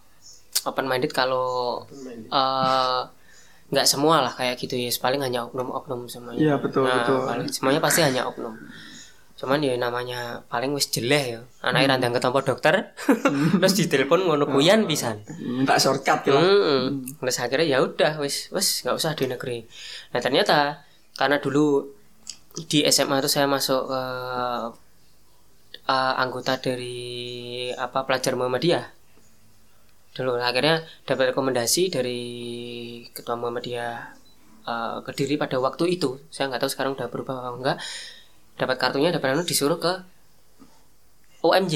open 0.69 0.85
minded 0.85 1.17
kalau 1.17 1.81
eh, 2.29 3.01
nggak 3.73 3.87
semua 3.89 4.21
lah 4.21 4.33
kayak 4.37 4.61
gitu 4.61 4.77
ya 4.77 4.93
paling 5.01 5.25
hanya 5.25 5.49
oknum-oknum 5.49 6.05
semuanya. 6.05 6.37
Iya, 6.39 6.55
betul, 6.61 6.85
Nah, 6.85 7.01
betul. 7.01 7.19
paling- 7.25 7.49
semuanya 7.49 7.81
pasti 7.81 8.05
hanya 8.05 8.29
oknum 8.29 8.53
cuman 9.45 9.61
ya 9.61 9.77
namanya 9.77 10.41
paling 10.49 10.73
wis 10.73 10.89
jeleh 10.89 11.25
ya 11.37 11.41
Hmm. 11.45 11.69
anaknya 11.77 11.89
randang 11.93 12.13
ketompo 12.17 12.41
dokter 12.41 12.97
terus 13.61 13.77
ditelepon 13.77 14.25
ngono 14.25 14.49
kuyan 14.49 14.89
pisan 14.89 15.21
minta 15.37 15.77
shortcut 15.77 16.25
gitu 16.25 16.33
lah 16.33 16.41
Hmm. 16.41 17.05
Terus 17.21 17.37
akhirnya 17.45 17.67
ya 17.69 17.79
udah 17.85 18.17
wis 18.25 18.49
wis 18.49 18.81
nggak 18.83 18.97
usah 18.97 19.13
di 19.13 19.29
negeri. 19.29 19.69
Nah 20.17 20.21
ternyata 20.25 20.81
karena 21.13 21.37
dulu 21.39 21.93
di 22.65 22.81
SMA 22.89 23.21
itu 23.21 23.29
saya 23.29 23.45
masuk 23.45 23.93
ke 23.93 24.03
eh, 25.85 26.15
anggota 26.23 26.57
dari 26.59 26.97
apa 27.77 28.09
pelajar 28.09 28.33
Muhammadiyah. 28.39 28.85
Dulu 30.15 30.39
akhirnya 30.39 30.87
dapat 31.05 31.35
rekomendasi 31.35 31.91
dari 31.91 32.21
ketua 33.11 33.35
Muhammadiyah 33.35 33.95
eh, 34.65 34.97
Kediri 35.07 35.35
pada 35.37 35.57
waktu 35.61 35.85
itu. 35.99 36.17
Saya 36.31 36.49
nggak 36.51 36.63
tahu 36.65 36.71
sekarang 36.73 36.93
udah 36.97 37.09
berubah 37.13 37.35
apa 37.43 37.51
enggak. 37.59 37.79
Dapat 38.55 38.77
kartunya 38.79 39.11
dapat 39.11 39.35
anu 39.35 39.43
disuruh 39.43 39.79
ke 39.79 39.93
OMJ. 41.43 41.75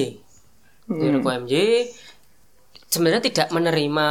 Disuruh 0.88 1.20
ke 1.20 1.28
OMJ 1.28 1.54
sebenarnya 2.88 3.22
tidak 3.22 3.48
menerima 3.52 4.06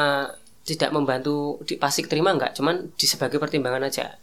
tidak 0.67 0.89
membantu 0.93 1.57
di 1.65 1.79
pasti 1.79 2.05
terima 2.05 2.35
enggak 2.35 2.53
cuman 2.53 2.93
di 2.93 3.05
sebagai 3.09 3.41
pertimbangan 3.41 3.87
aja. 3.89 4.13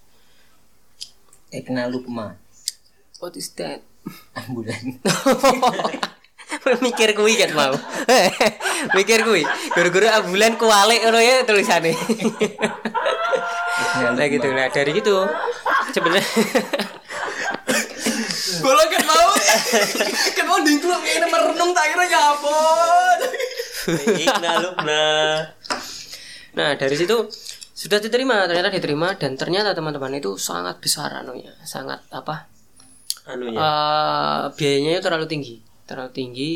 Eh 1.50 1.62
kenal 1.62 1.90
lu 1.90 2.02
pema. 2.02 2.38
what 3.22 3.32
is 3.40 3.48
that? 3.56 3.80
Ambulan. 4.36 5.00
mikir 6.84 7.16
kuwi 7.16 7.40
kan 7.40 7.50
mau? 7.56 7.72
Mikir 8.96 9.24
kuwi. 9.24 9.48
Guru-guru 9.72 10.06
ambulan 10.12 10.60
kualik 10.60 11.00
ngono 11.08 11.18
ya 11.24 11.42
tulisannya 11.48 11.96
nah 13.94 14.26
gitu 14.28 14.48
nah 14.52 14.68
dari 14.68 14.90
gitu. 14.92 15.24
Sebenarnya 15.96 16.28
boleh 18.64 18.86
kan 18.88 19.02
mau. 19.04 19.30
Kan 20.32 20.44
mau 20.48 20.58
dingkluk 20.64 21.02
ini 21.04 21.26
merenung 21.28 21.70
tak 21.76 21.84
kira 21.92 22.04
nyapot? 22.08 23.18
Ikna 24.24 24.52
lukna. 24.64 25.06
nah 26.54 26.70
dari 26.78 26.94
situ 26.94 27.26
sudah 27.74 27.98
diterima 27.98 28.46
ternyata 28.46 28.70
diterima 28.70 29.18
dan 29.18 29.34
ternyata 29.34 29.74
teman-teman 29.74 30.22
itu 30.22 30.38
sangat 30.38 30.78
besar 30.80 31.12
anunya 31.20 31.52
sangat 31.66 32.00
apa? 32.14 32.48
Anunya. 33.28 33.58
Eh, 33.58 34.42
biayanya 34.56 34.90
itu 34.96 35.02
terlalu 35.02 35.26
tinggi 35.28 35.56
terlalu 35.84 36.10
tinggi 36.16 36.52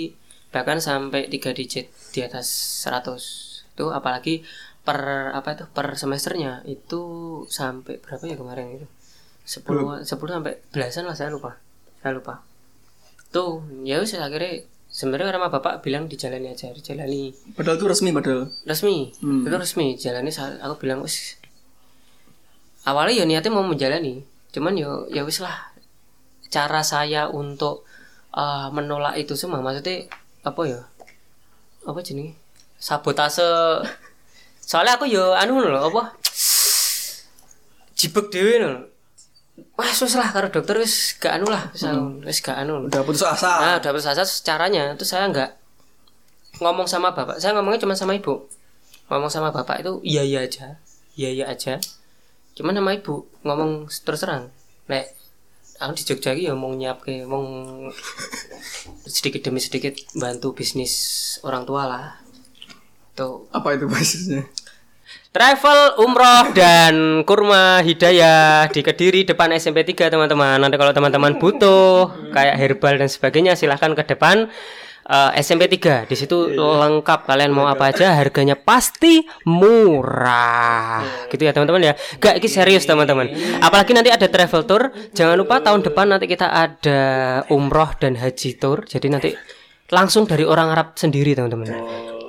bahkan 0.49 0.81
sampai 0.81 1.29
tiga 1.29 1.53
digit 1.53 1.93
di 2.15 2.25
atas 2.25 2.49
100 2.89 3.77
itu 3.77 3.85
apalagi 3.93 4.41
per 4.81 5.29
apa 5.37 5.53
itu 5.53 5.65
per 5.69 5.93
semesternya 6.01 6.65
itu 6.65 7.03
sampai 7.53 8.01
berapa 8.01 8.25
ya 8.25 8.41
kemarin 8.41 8.81
itu? 8.81 8.89
10 9.45 10.09
10 10.09 10.09
sampai 10.09 10.55
belasan 10.73 11.05
lah 11.05 11.17
saya 11.19 11.29
lupa 11.29 11.61
saya 12.03 12.13
lupa. 12.15 12.43
Tuh 13.29 13.61
ya 13.85 14.01
wis 14.01 14.17
akhirnya 14.17 14.65
sebenarnya 14.89 15.37
sama 15.37 15.53
bapak 15.53 15.85
bilang 15.85 16.09
dijalani 16.09 16.49
aja 16.57 16.73
dijalani 16.73 17.37
padahal 17.53 17.77
itu 17.77 17.87
resmi 17.87 18.11
padahal. 18.15 18.49
Resmi? 18.65 19.13
Hmm. 19.21 19.45
itu 19.45 19.57
resmi 19.57 19.87
jalani 20.01 20.31
aku 20.33 20.75
bilang 20.81 21.05
wis. 21.05 21.37
Awalnya 22.89 23.21
ya 23.21 23.25
niatnya 23.29 23.53
mau 23.53 23.67
menjalani 23.67 24.25
cuman 24.55 24.75
ya 24.79 24.91
ya 25.13 25.23
wis 25.27 25.45
lah. 25.45 25.77
Cara 26.49 26.81
saya 26.81 27.29
untuk 27.29 27.85
uh, 28.33 28.73
menolak 28.73 29.21
itu 29.21 29.37
semua 29.37 29.61
maksudnya 29.61 30.09
apa 30.47 30.61
ya? 30.65 30.81
Apa 31.85 32.01
jenis 32.01 32.33
sabotase. 32.81 33.45
Soalnya 34.69 34.97
aku 34.97 35.05
ya 35.11 35.37
anu 35.37 35.61
loh 35.61 35.93
apa? 35.93 36.17
Jibek 37.99 38.31
dewe 38.31 38.63
loh 38.63 38.98
wah 39.79 39.91
wis 39.91 40.15
lah 40.15 40.29
karo 40.31 40.51
dokter 40.51 40.79
wis 40.79 41.15
gak 41.19 41.39
anu 41.39 41.47
lah 41.51 41.71
wis 41.71 41.83
anu, 41.87 42.23
wis 42.23 42.39
gak 42.43 42.59
anu 42.59 42.87
udah 42.87 43.03
putus 43.07 43.23
asa 43.23 43.63
Nah, 43.63 43.75
udah 43.79 43.91
berasa 43.95 44.25
caranya 44.43 44.95
itu 44.95 45.07
saya 45.07 45.31
nggak 45.31 45.51
ngomong 46.59 46.91
sama 46.91 47.15
bapak. 47.15 47.39
Saya 47.39 47.55
ngomongnya 47.55 47.83
cuma 47.87 47.95
sama 47.95 48.19
ibu. 48.19 48.47
Ngomong 49.09 49.31
sama 49.31 49.55
bapak 49.55 49.81
itu 49.87 49.93
iya 50.05 50.23
iya 50.27 50.45
aja, 50.45 50.77
iya 51.15 51.31
iya 51.31 51.45
aja. 51.49 51.79
Cuman 52.59 52.75
sama 52.75 52.93
ibu 52.99 53.31
ngomong 53.47 53.87
terus 54.03 54.21
terang. 54.21 54.51
Lek 54.91 55.15
aku 55.79 55.95
di 55.95 56.03
Jogja 56.03 56.35
iki 56.35 56.51
ya 56.51 56.59
mau 56.59 56.75
nyiapke 56.75 57.23
mau 57.23 57.47
sedikit 59.15 59.47
demi 59.47 59.63
sedikit 59.63 59.95
bantu 60.19 60.53
bisnis 60.53 60.95
orang 61.47 61.63
tua 61.63 61.87
lah. 61.87 62.07
Tuh 63.15 63.47
apa 63.55 63.79
itu 63.79 63.87
basisnya 63.87 64.43
Travel 65.39 66.03
umroh 66.03 66.51
dan 66.51 67.23
kurma 67.23 67.79
hidayah 67.87 68.67
di 68.75 68.83
Kediri 68.83 69.23
depan 69.23 69.55
SMP 69.55 69.87
3 69.87 70.11
teman-teman. 70.11 70.59
Nanti 70.59 70.75
kalau 70.75 70.91
teman-teman 70.91 71.39
butuh 71.39 72.11
kayak 72.35 72.59
herbal 72.59 72.99
dan 72.99 73.07
sebagainya 73.07 73.55
silahkan 73.55 73.95
ke 73.95 74.03
depan 74.03 74.51
eh, 75.07 75.31
SMP 75.39 75.71
3. 75.71 76.11
Di 76.11 76.19
situ 76.19 76.59
lengkap 76.59 77.31
kalian 77.31 77.55
mau 77.55 77.71
apa 77.71 77.95
aja 77.95 78.19
harganya 78.19 78.59
pasti 78.59 79.23
murah. 79.47 81.07
Gitu 81.31 81.47
ya 81.47 81.55
teman-teman 81.55 81.87
ya. 81.87 81.95
Gak 82.19 82.43
ini 82.43 82.49
serius 82.51 82.83
teman-teman. 82.83 83.31
Apalagi 83.63 83.95
nanti 83.95 84.11
ada 84.11 84.27
travel 84.27 84.67
tour. 84.67 84.91
Jangan 85.15 85.39
lupa 85.39 85.63
tahun 85.63 85.87
depan 85.87 86.19
nanti 86.19 86.27
kita 86.27 86.51
ada 86.51 87.01
umroh 87.55 87.95
dan 88.03 88.19
haji 88.19 88.59
tour. 88.59 88.83
Jadi 88.91 89.07
nanti 89.07 89.31
langsung 89.95 90.27
dari 90.27 90.43
orang 90.43 90.75
Arab 90.75 90.99
sendiri 90.99 91.39
teman-teman. 91.39 91.71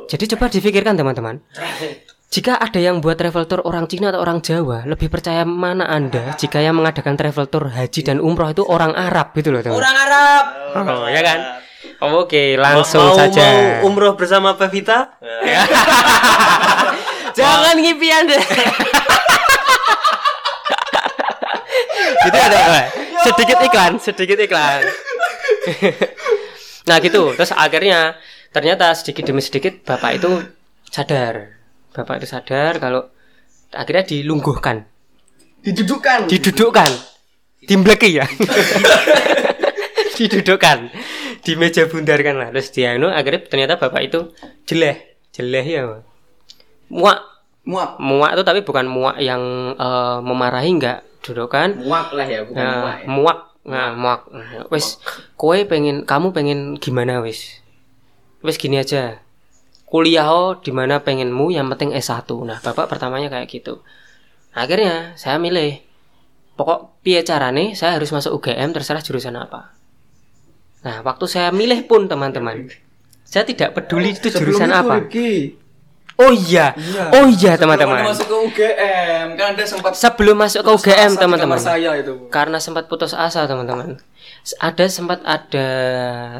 Jadi 0.05 0.29
coba 0.37 0.45
difikirkan 0.53 0.93
teman-teman. 0.93 1.41
Jika 2.29 2.61
ada 2.61 2.77
yang 2.77 3.01
buat 3.01 3.17
travel 3.17 3.49
tour 3.49 3.65
orang 3.65 3.89
Cina 3.89 4.13
atau 4.13 4.21
orang 4.21 4.37
Jawa, 4.45 4.85
lebih 4.85 5.09
percaya 5.09 5.41
mana 5.49 5.89
Anda 5.89 6.37
jika 6.37 6.61
yang 6.61 6.77
mengadakan 6.77 7.17
travel 7.17 7.49
tour 7.49 7.73
haji 7.73 8.05
dan 8.05 8.21
umroh 8.21 8.53
itu 8.53 8.61
orang 8.61 8.93
Arab 8.93 9.33
gitu 9.33 9.49
loh, 9.49 9.65
teman. 9.65 9.81
Orang 9.81 9.95
Arab. 9.97 10.43
Oh, 10.77 11.09
ya 11.09 11.25
kan? 11.25 11.39
Oh, 12.05 12.21
Oke, 12.29 12.53
langsung 12.53 13.01
mau, 13.01 13.17
saja. 13.17 13.81
Mau 13.81 13.89
umroh 13.89 14.13
bersama 14.13 14.53
Pevita? 14.53 15.17
Jangan 17.37 17.75
ngipi 17.81 18.07
Anda. 18.13 18.37
gitu 22.29 22.37
ada 22.37 22.59
Pak. 22.61 22.85
sedikit 23.25 23.57
iklan, 23.65 23.97
sedikit 23.97 24.37
iklan. 24.37 24.85
nah 26.93 27.01
gitu, 27.01 27.33
terus 27.33 27.57
akhirnya 27.57 28.21
ternyata 28.53 28.93
sedikit 28.93 29.25
demi 29.25 29.41
sedikit 29.41 29.81
bapak 29.81 30.21
itu 30.21 30.45
sadar, 30.93 31.58
bapak 31.95 32.23
itu 32.23 32.27
sadar 32.29 32.77
kalau 32.77 33.09
akhirnya 33.73 34.05
dilungguhkan, 34.05 34.85
didudukkan. 35.65 36.29
Didudukkan, 36.29 36.91
dimbleki 37.65 38.09
ya, 38.21 38.25
didudukkan. 40.17 40.79
Di 41.39 41.55
meja 41.55 41.87
bundar 41.87 42.19
kan 42.19 42.35
lah, 42.35 42.51
terus 42.51 42.69
dia 42.75 42.99
anu, 42.99 43.07
akhirnya 43.07 43.47
ternyata 43.47 43.79
bapak 43.79 44.11
itu 44.11 44.19
jeleh, 44.67 45.15
jeleh 45.31 45.65
ya, 45.65 45.81
muak. 46.91 47.21
Muak. 47.63 48.01
Muak 48.01 48.31
itu 48.35 48.43
tapi 48.43 48.59
bukan 48.65 48.85
muak 48.89 49.21
yang 49.21 49.41
eh, 49.77 50.17
memarahi 50.25 50.73
enggak 50.73 50.99
dudukan 51.21 51.85
Muak 51.85 52.15
lah 52.15 52.27
ya, 52.27 52.41
bukan 52.47 52.59
nah, 52.59 52.75
muak 52.81 52.97
ya. 52.97 53.07
muak. 53.07 53.39
Nah 53.69 53.89
muak. 53.93 54.21
Wis 54.73 54.97
kue 55.37 55.67
pengen 55.69 56.03
kamu 56.07 56.33
pengen 56.33 56.59
gimana 56.81 57.21
wis? 57.21 57.61
Wis 58.41 58.57
gini 58.57 58.79
aja 58.81 59.21
kuliah 59.89 60.29
oh 60.29 60.61
di 60.61 60.69
mana 60.69 61.01
pengenmu 61.01 61.49
yang 61.49 61.65
penting 61.73 61.97
S1 61.97 62.29
nah 62.45 62.61
bapak 62.61 62.85
pertamanya 62.85 63.33
kayak 63.33 63.49
gitu. 63.49 63.81
Akhirnya 64.53 65.17
saya 65.17 65.41
milih. 65.41 65.81
Pokok 66.53 66.99
piye 67.01 67.23
carane 67.23 67.71
saya 67.71 67.95
harus 67.95 68.11
masuk 68.11 68.35
UGM 68.43 68.75
terserah 68.75 68.99
jurusan 68.99 69.33
apa. 69.33 69.73
Nah 70.83 71.01
waktu 71.01 71.25
saya 71.25 71.49
milih 71.55 71.87
pun 71.87 72.05
teman-teman 72.05 72.67
saya 73.29 73.45
tidak 73.45 73.77
peduli 73.77 74.17
itu 74.17 74.33
jurusan 74.33 74.73
apa. 74.73 75.05
Oh 76.19 76.33
iya. 76.35 76.75
Oh 77.15 77.29
iya 77.31 77.55
teman-teman. 77.55 78.03
masuk 78.03 78.27
ke 78.27 78.35
UGM 78.35 79.39
kan 79.39 79.55
anda 79.55 79.63
sempat 79.63 79.95
sebelum 79.95 80.35
masuk 80.35 80.67
ke 80.67 80.71
UGM 80.75 81.15
teman-teman 81.15 81.55
kamar 81.55 81.63
saya 81.63 81.95
itu. 81.95 82.27
Karena 82.27 82.59
sempat 82.59 82.91
putus 82.91 83.15
asa 83.15 83.47
teman-teman. 83.47 84.01
Ada 84.59 84.91
sempat 84.91 85.23
ada 85.23 85.67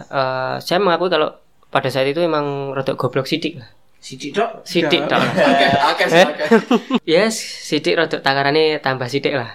eh, 0.03 0.55
saya 0.59 0.77
mengakui 0.83 1.07
kalau 1.07 1.31
pada 1.69 1.89
saat 1.93 2.09
itu 2.09 2.21
emang 2.21 2.73
rada 2.73 2.97
goblok 2.97 3.29
sidik 3.29 3.61
lah. 3.61 3.69
Sidik 3.99 4.31
dok. 4.31 4.63
sidik 4.63 5.11
lah. 5.11 5.19
oke 5.19 5.67
oke 5.91 6.03
Eh? 6.07 6.25
oke 6.31 6.45
yes 7.19 7.35
sidik 7.35 7.99
rada 7.99 8.17
takarannya 8.23 8.79
tambah 8.79 9.05
sidik 9.11 9.35
lah. 9.35 9.53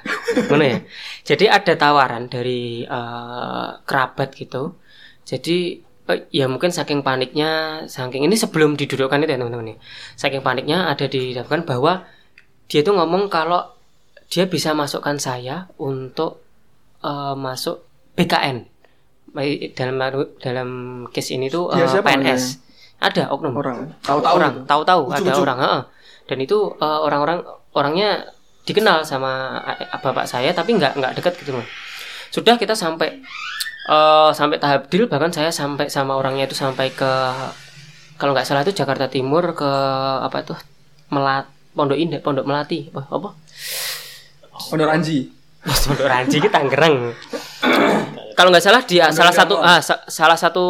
Ngono 0.50 0.64
ya? 0.64 0.78
Jadi 1.24 1.48
ada 1.50 1.72
tawaran 1.74 2.30
dari 2.30 2.84
eh, 2.84 3.68
kerabat 3.82 4.36
gitu. 4.36 4.76
Jadi 5.24 5.80
eh, 6.12 6.20
ya 6.28 6.46
mungkin 6.46 6.68
saking 6.70 7.00
paniknya 7.00 7.82
saking 7.88 8.28
ini 8.28 8.36
sebelum 8.36 8.76
didudukkan 8.76 9.24
itu 9.24 9.32
ya 9.32 9.38
teman-teman 9.40 9.74
ya. 9.74 9.76
Saking 10.14 10.44
paniknya 10.44 10.92
ada 10.92 11.08
didapatkan 11.08 11.64
bahwa 11.64 12.04
dia 12.68 12.84
tuh 12.84 12.94
ngomong 12.94 13.32
kalau 13.32 13.74
dia 14.28 14.44
bisa 14.44 14.76
masukkan 14.76 15.16
saya 15.16 15.72
untuk 15.80 16.44
eh, 17.00 17.34
masuk 17.34 17.80
BKN 18.14 18.73
dalam 19.74 19.94
dalam 20.38 20.68
case 21.10 21.34
ini 21.34 21.50
tuh 21.50 21.68
eh, 21.74 21.84
siapa 21.84 22.14
PNS 22.14 22.62
ada 23.02 23.28
oknum. 23.28 23.52
Orang. 23.58 23.78
Tahu-tahu 24.00 24.34
orang 24.38 24.52
gitu. 24.54 24.66
tahu-tahu 24.70 25.02
ada 25.10 25.32
orang 25.36 25.58
heeh. 25.60 25.82
dan 26.24 26.38
itu 26.40 26.56
eh, 26.78 27.00
orang-orang 27.02 27.38
orangnya 27.74 28.10
dikenal 28.64 29.04
sama 29.04 29.60
a- 29.60 30.00
bapak 30.00 30.24
saya 30.24 30.54
tapi 30.56 30.78
nggak 30.78 30.96
nggak 30.96 31.12
dekat 31.20 31.36
gitu 31.42 31.52
loh 31.58 31.66
sudah 32.32 32.56
kita 32.56 32.72
sampai 32.72 33.20
eh, 33.90 34.30
sampai 34.32 34.56
tahap 34.56 34.88
deal 34.88 35.10
bahkan 35.10 35.28
saya 35.34 35.50
sampai 35.52 35.90
sama 35.90 36.16
orangnya 36.16 36.48
itu 36.48 36.56
sampai 36.56 36.88
ke 36.94 37.10
kalau 38.14 38.30
nggak 38.32 38.46
salah 38.46 38.62
itu 38.62 38.70
Jakarta 38.72 39.10
Timur 39.10 39.52
ke 39.58 39.68
apa 40.22 40.46
itu 40.46 40.54
Melat 41.10 41.50
Pondok 41.74 41.98
Indah 41.98 42.22
Pondok 42.22 42.46
Melati. 42.46 42.86
Apa 42.94 43.10
apa? 43.10 43.30
Pondok 44.70 44.86
Anji. 44.88 45.26
Pondok 45.66 46.06
Ranji 46.06 46.36
itu 46.38 46.48
Tangerang 46.52 47.10
kalau 48.34 48.50
nggak 48.52 48.64
salah 48.64 48.82
di 48.84 48.98
salah 49.00 49.34
satu 49.34 49.54
ah, 49.58 49.80
sa- 49.80 50.02
salah 50.06 50.38
satu 50.38 50.64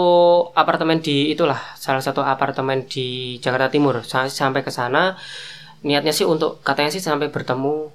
apartemen 0.53 1.00
di 1.00 1.33
itulah 1.33 1.57
salah 1.77 2.00
satu 2.05 2.20
apartemen 2.24 2.85
di 2.87 3.37
Jakarta 3.40 3.68
Timur. 3.72 4.05
Sa- 4.05 4.31
sampai 4.31 4.61
ke 4.64 4.70
sana 4.70 5.16
niatnya 5.85 6.12
sih 6.16 6.24
untuk 6.24 6.61
katanya 6.64 6.92
sih 6.92 7.03
sampai 7.03 7.29
bertemu 7.29 7.88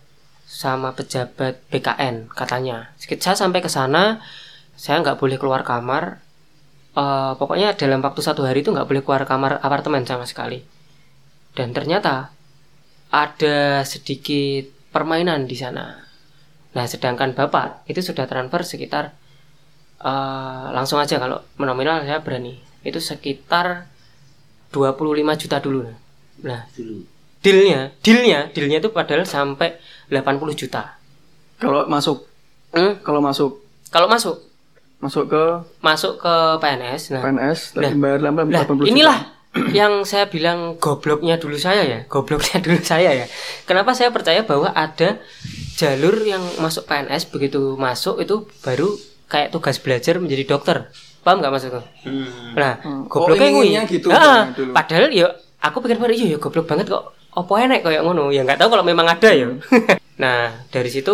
sama 0.49 0.93
pejabat 0.97 1.61
BKN 1.69 2.33
katanya. 2.33 2.93
Saya 2.97 3.37
sampai 3.37 3.61
ke 3.61 3.69
sana 3.69 4.21
saya 4.73 5.01
nggak 5.01 5.17
boleh 5.21 5.37
keluar 5.37 5.61
kamar. 5.61 6.17
Eh, 6.97 7.31
pokoknya 7.37 7.77
dalam 7.77 8.01
waktu 8.01 8.21
satu 8.25 8.41
hari 8.43 8.65
itu 8.65 8.73
nggak 8.73 8.89
boleh 8.89 9.01
keluar 9.05 9.23
kamar 9.29 9.61
apartemen 9.61 10.03
sama 10.09 10.25
sekali. 10.25 10.61
Dan 11.53 11.73
ternyata 11.73 12.33
ada 13.09 13.81
sedikit 13.85 14.69
permainan 14.93 15.45
di 15.45 15.57
sana. 15.57 15.97
Nah 16.73 16.85
sedangkan 16.85 17.33
bapak 17.33 17.85
itu 17.89 18.01
sudah 18.01 18.29
transfer 18.29 18.61
sekitar 18.65 19.13
eh, 19.99 20.65
langsung 20.71 20.97
aja 20.97 21.15
kalau 21.15 21.39
nominal 21.55 22.01
saya 22.01 22.19
berani. 22.19 22.55
Itu 22.79 22.97
sekitar 22.97 23.85
25 24.71 24.95
juta 25.35 25.57
dulu. 25.59 25.89
Nah 26.39 26.63
Dulu. 26.71 27.03
dealnya 27.39 27.91
dealnya 27.99 28.47
dealnya 28.49 28.77
itu 28.77 28.89
padahal 28.89 29.23
sampai 29.23 29.75
80 30.07 30.55
juta. 30.55 30.95
Kalau 31.57 31.83
masuk, 31.85 32.23
Hmm, 32.69 33.01
kalau 33.01 33.17
masuk, 33.17 33.65
kalau 33.89 34.05
masuk? 34.05 34.37
Masuk 35.01 35.25
ke? 35.25 35.43
Masuk 35.81 36.21
ke 36.21 36.33
PNS 36.61 37.11
nah. 37.11 37.23
PNS 37.25 37.73
Nah, 37.75 37.91
bayar 37.97 38.19
lama 38.21 38.45
Nah, 38.45 38.61
80 38.61 38.85
juta. 38.85 38.91
inilah 38.93 39.19
yang 39.73 40.05
saya 40.05 40.29
bilang 40.29 40.77
gobloknya 40.77 41.35
dulu 41.35 41.57
saya 41.57 41.81
ya, 41.81 41.99
gobloknya 42.05 42.61
dulu 42.65 42.77
saya 42.79 43.11
ya. 43.11 43.25
Kenapa 43.65 43.97
saya 43.97 44.13
percaya 44.13 44.45
bahwa 44.45 44.69
ada 44.69 45.17
jalur 45.75 46.13
yang 46.21 46.39
masuk 46.61 46.85
PNS 46.85 47.25
begitu 47.27 47.73
masuk 47.73 48.21
itu 48.21 48.45
baru 48.61 48.93
kayak 49.29 49.53
tugas 49.53 49.77
belajar 49.77 50.17
menjadi 50.17 50.43
dokter. 50.47 50.89
Paham 51.19 51.39
nggak 51.39 51.51
maksudku? 51.51 51.81
Nah, 52.55 52.73
gobloknya 53.05 53.47
Oh, 53.47 53.53
kuwi. 53.55 53.65
inginnya 53.69 53.83
gitu 53.85 54.07
Ah, 54.09 54.49
dulu. 54.49 54.71
padahal 54.71 55.07
ya 55.09 55.27
aku 55.59 55.77
pikir 55.79 55.95
pikir 55.95 56.13
iya 56.15 56.27
ya 56.33 56.37
goblok 56.37 56.65
banget 56.65 56.89
kok. 56.89 57.03
Apa 57.29 57.53
enek 57.61 57.81
kayak 57.81 58.01
ngono? 58.01 58.29
Ya 58.29 58.41
nggak 58.41 58.57
tahu 58.57 58.69
kalau 58.69 58.81
memang 58.81 59.05
ada 59.05 59.29
ya. 59.29 59.47
nah, 60.23 60.49
dari 60.67 60.89
situ 60.89 61.13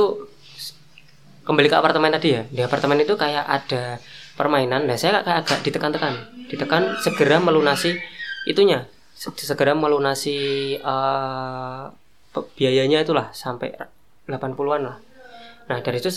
kembali 1.44 1.68
ke 1.68 1.78
apartemen 1.78 2.10
tadi 2.10 2.30
ya 2.32 2.42
di 2.44 2.58
apartemen 2.60 2.98
itu 2.98 3.14
kayak 3.14 3.46
ada 3.46 4.02
permainan 4.34 4.90
nah 4.90 4.98
saya 4.98 5.22
kayak 5.22 5.46
agak 5.46 5.60
ditekan-tekan 5.62 6.14
ditekan 6.50 6.98
segera 7.00 7.38
melunasi 7.38 8.02
itunya 8.44 8.90
Se- 9.14 9.30
segera 9.38 9.72
melunasi 9.72 10.36
pe- 12.34 12.50
biayanya 12.58 13.06
itulah 13.06 13.30
sampai 13.30 13.78
80-an 14.26 14.82
lah 14.84 14.98
nah 15.66 15.78
dari 15.80 16.02
itu 16.02 16.10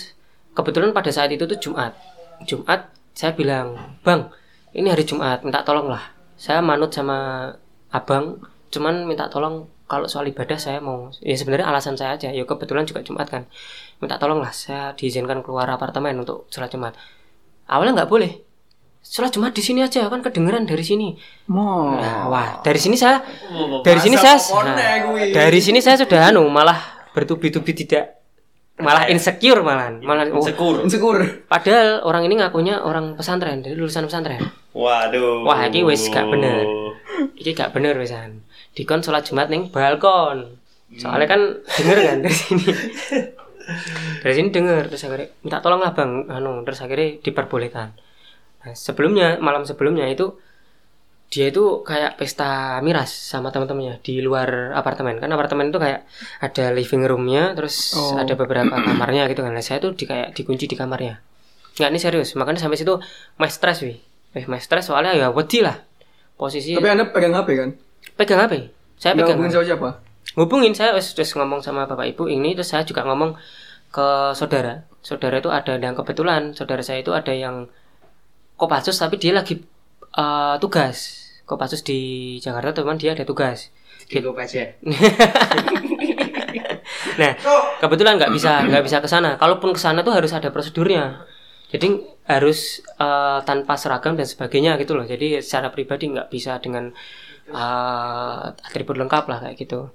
kebetulan 0.58 0.90
pada 0.90 1.14
saat 1.14 1.30
itu 1.30 1.46
tuh 1.46 1.54
Jumat. 1.62 1.94
Jumat 2.42 2.90
saya 3.14 3.30
bilang 3.34 3.78
bang 4.02 4.26
ini 4.74 4.90
hari 4.90 5.06
Jumat 5.06 5.46
minta 5.46 5.62
tolong 5.62 5.86
lah. 5.86 6.02
Saya 6.34 6.58
manut 6.58 6.90
sama 6.90 7.50
abang 7.94 8.42
cuman 8.74 9.06
minta 9.06 9.30
tolong 9.30 9.70
kalau 9.88 10.04
soal 10.04 10.28
ibadah 10.28 10.60
saya 10.60 10.82
mau 10.82 11.08
ya 11.22 11.38
sebenarnya 11.38 11.70
alasan 11.70 11.94
saya 11.94 12.18
aja. 12.18 12.34
Ya 12.34 12.42
kebetulan 12.42 12.82
juga 12.82 13.06
Jumat 13.06 13.30
kan. 13.30 13.46
Minta 14.02 14.18
tolong 14.18 14.42
lah 14.42 14.50
saya 14.50 14.90
diizinkan 14.98 15.46
keluar 15.46 15.70
apartemen 15.70 16.18
untuk 16.18 16.50
sholat 16.50 16.74
Jumat. 16.74 16.98
Awalnya 17.70 18.02
nggak 18.02 18.10
boleh. 18.10 18.42
Sholat 18.98 19.30
Jumat 19.30 19.54
di 19.54 19.62
sini 19.62 19.80
aja 19.86 20.10
kan 20.10 20.20
kedengeran 20.20 20.66
dari 20.66 20.82
sini. 20.82 21.14
Nah, 21.96 22.26
wah 22.28 22.60
dari 22.66 22.82
sini 22.82 22.98
saya 22.98 23.22
dari 23.86 24.00
sini 24.02 24.18
saya 24.18 24.36
nah, 24.66 25.06
dari 25.30 25.60
sini 25.62 25.78
saya 25.78 26.02
sudah 26.02 26.34
anu 26.34 26.44
malah 26.50 27.08
bertubi-tubi 27.14 27.72
tidak 27.72 28.17
malah 28.78 29.10
insecure 29.10 29.60
malah 29.60 29.90
malah 30.02 30.30
oh, 30.30 30.42
Sekur. 30.42 30.86
Insecure. 30.86 31.46
padahal 31.50 32.06
orang 32.06 32.30
ini 32.30 32.38
ngakunya 32.38 32.78
orang 32.78 33.18
pesantren 33.18 33.62
dari 33.62 33.74
lulusan 33.74 34.06
pesantren 34.06 34.38
Waduh. 34.78 35.42
Wah, 35.42 35.66
ini 35.66 35.82
wis 35.82 36.06
gak 36.06 36.30
bener. 36.30 36.62
Iki 37.34 37.58
gak 37.58 37.74
bener 37.74 37.98
wisan. 37.98 38.46
Dikon 38.78 39.02
sholat 39.02 39.26
Jumat 39.26 39.50
ning 39.50 39.74
balkon. 39.74 40.60
Soalnya 40.94 41.26
kan 41.26 41.40
denger 41.66 41.98
kan 41.98 42.18
dari 42.22 42.36
sini. 42.36 42.64
dari 44.24 44.32
sini 44.32 44.48
denger 44.48 44.88
terus 44.88 45.04
akhirnya 45.04 45.28
minta 45.44 45.60
tolong 45.60 45.84
lah 45.84 45.92
bang, 45.92 46.24
anu 46.30 46.64
terus 46.64 46.80
akhirnya 46.80 47.20
diperbolehkan. 47.20 47.92
Nah, 48.64 48.72
sebelumnya 48.72 49.36
malam 49.42 49.66
sebelumnya 49.66 50.08
itu 50.08 50.38
dia 51.28 51.52
itu 51.52 51.84
kayak 51.84 52.16
pesta 52.16 52.80
miras 52.80 53.12
sama 53.12 53.52
teman-temannya 53.52 54.00
di 54.00 54.24
luar 54.24 54.72
apartemen. 54.72 55.20
Kan 55.20 55.28
apartemen 55.28 55.68
itu 55.68 55.76
kayak 55.76 56.08
ada 56.40 56.72
living 56.72 57.04
roomnya 57.04 57.52
terus 57.52 57.92
Oh. 57.92 58.16
ada 58.16 58.32
beberapa 58.32 58.72
kamarnya 58.86 59.28
gitu 59.28 59.44
kan. 59.44 59.52
Nah, 59.52 59.60
saya 59.60 59.76
tuh 59.80 59.92
di 59.92 60.08
kayak 60.08 60.32
dikunci 60.32 60.64
di 60.64 60.76
kamarnya. 60.76 61.20
Nggak 61.76 61.88
ini 61.92 62.00
serius. 62.00 62.32
Makanya 62.32 62.64
sampai 62.64 62.80
situ 62.80 62.96
mas 63.36 63.54
stres 63.54 63.84
wih 63.84 64.00
eh 64.36 64.44
mas 64.48 64.64
stres 64.64 64.88
soalnya 64.88 65.12
ya 65.16 65.28
wedi 65.28 65.60
lah. 65.60 65.76
Posisi 66.38 66.72
Tapi 66.72 66.86
Anda 66.86 67.10
pegang 67.10 67.34
HP 67.34 67.48
kan? 67.58 67.70
pegang 68.14 68.40
HP 68.46 68.54
saya 68.98 69.14
pegang 69.14 69.36
hubungin 69.38 69.52
sama 69.52 69.64
siapa? 69.66 69.88
hubungin. 70.38 70.72
Saya 70.72 70.94
wes 70.94 71.12
ngomong 71.14 71.60
sama 71.60 71.84
bapak 71.84 72.14
ibu 72.14 72.24
ini 72.30 72.54
terus 72.54 72.70
saya 72.70 72.86
juga 72.86 73.02
ngomong 73.04 73.34
ke 73.90 74.08
saudara. 74.38 74.86
Saudara 75.04 75.42
itu 75.42 75.50
ada 75.50 75.74
dan 75.76 75.92
kebetulan. 75.98 76.54
Saudara 76.54 76.80
saya 76.80 77.02
itu 77.02 77.10
ada 77.10 77.30
yang 77.34 77.66
kopassus 78.54 78.98
tapi 78.98 79.18
dia 79.18 79.34
lagi 79.34 79.62
eh, 80.14 80.54
tugas 80.62 81.17
kopassus 81.48 81.80
di 81.80 82.36
Jakarta 82.44 82.84
teman 82.84 83.00
dia 83.00 83.16
ada 83.16 83.24
tugas. 83.24 83.72
Cukup 84.04 84.36
aja. 84.36 84.68
nah 87.20 87.32
kebetulan 87.80 88.20
nggak 88.20 88.32
bisa 88.36 88.68
nggak 88.68 88.84
bisa 88.84 89.00
ke 89.00 89.08
sana. 89.08 89.40
Kalaupun 89.40 89.72
ke 89.72 89.80
sana 89.80 90.04
tuh 90.04 90.12
harus 90.12 90.30
ada 90.36 90.52
prosedurnya. 90.52 91.24
Jadi 91.72 92.04
harus 92.28 92.84
eh, 93.00 93.40
tanpa 93.48 93.80
seragam 93.80 94.14
dan 94.14 94.28
sebagainya 94.28 94.76
gitu 94.76 94.92
loh. 94.92 95.08
Jadi 95.08 95.40
secara 95.40 95.72
pribadi 95.72 96.12
nggak 96.12 96.28
bisa 96.28 96.60
dengan 96.60 96.92
eh, 97.48 98.44
atribut 98.68 99.00
lengkap 99.00 99.24
lah 99.32 99.48
kayak 99.48 99.56
gitu. 99.56 99.88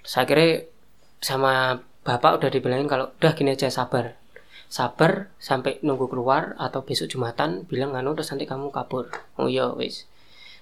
Saya 0.00 0.24
kira 0.24 0.64
sama 1.20 1.84
bapak 2.04 2.40
udah 2.40 2.48
dibilangin 2.48 2.88
kalau 2.88 3.12
udah 3.20 3.32
gini 3.36 3.52
aja 3.52 3.68
sabar. 3.68 4.16
Sabar 4.72 5.28
sampai 5.36 5.84
nunggu 5.84 6.08
keluar 6.08 6.56
atau 6.56 6.82
besok 6.82 7.12
jumatan 7.12 7.68
bilang 7.68 7.92
nganu 7.92 8.16
terus 8.16 8.32
nanti 8.32 8.48
kamu 8.48 8.72
kabur. 8.72 9.12
Oh 9.36 9.52
iya 9.52 9.68
wis 9.76 10.08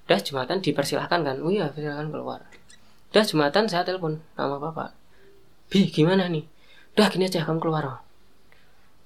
udah 0.09 0.19
jumatan 0.21 0.59
dipersilahkan 0.59 1.21
kan 1.23 1.37
oh 1.41 1.51
iya 1.53 1.71
silakan 1.73 2.11
keluar 2.11 2.41
udah 3.13 3.25
jumatan 3.25 3.65
saya 3.69 3.87
telepon 3.87 4.19
sama 4.35 4.59
bapak 4.59 4.97
Bi 5.73 5.89
gimana 5.89 6.29
nih 6.29 6.45
udah 6.97 7.09
gini 7.09 7.29
aja 7.29 7.45
kamu 7.45 7.61
keluar 7.63 7.85
oh. 7.89 8.01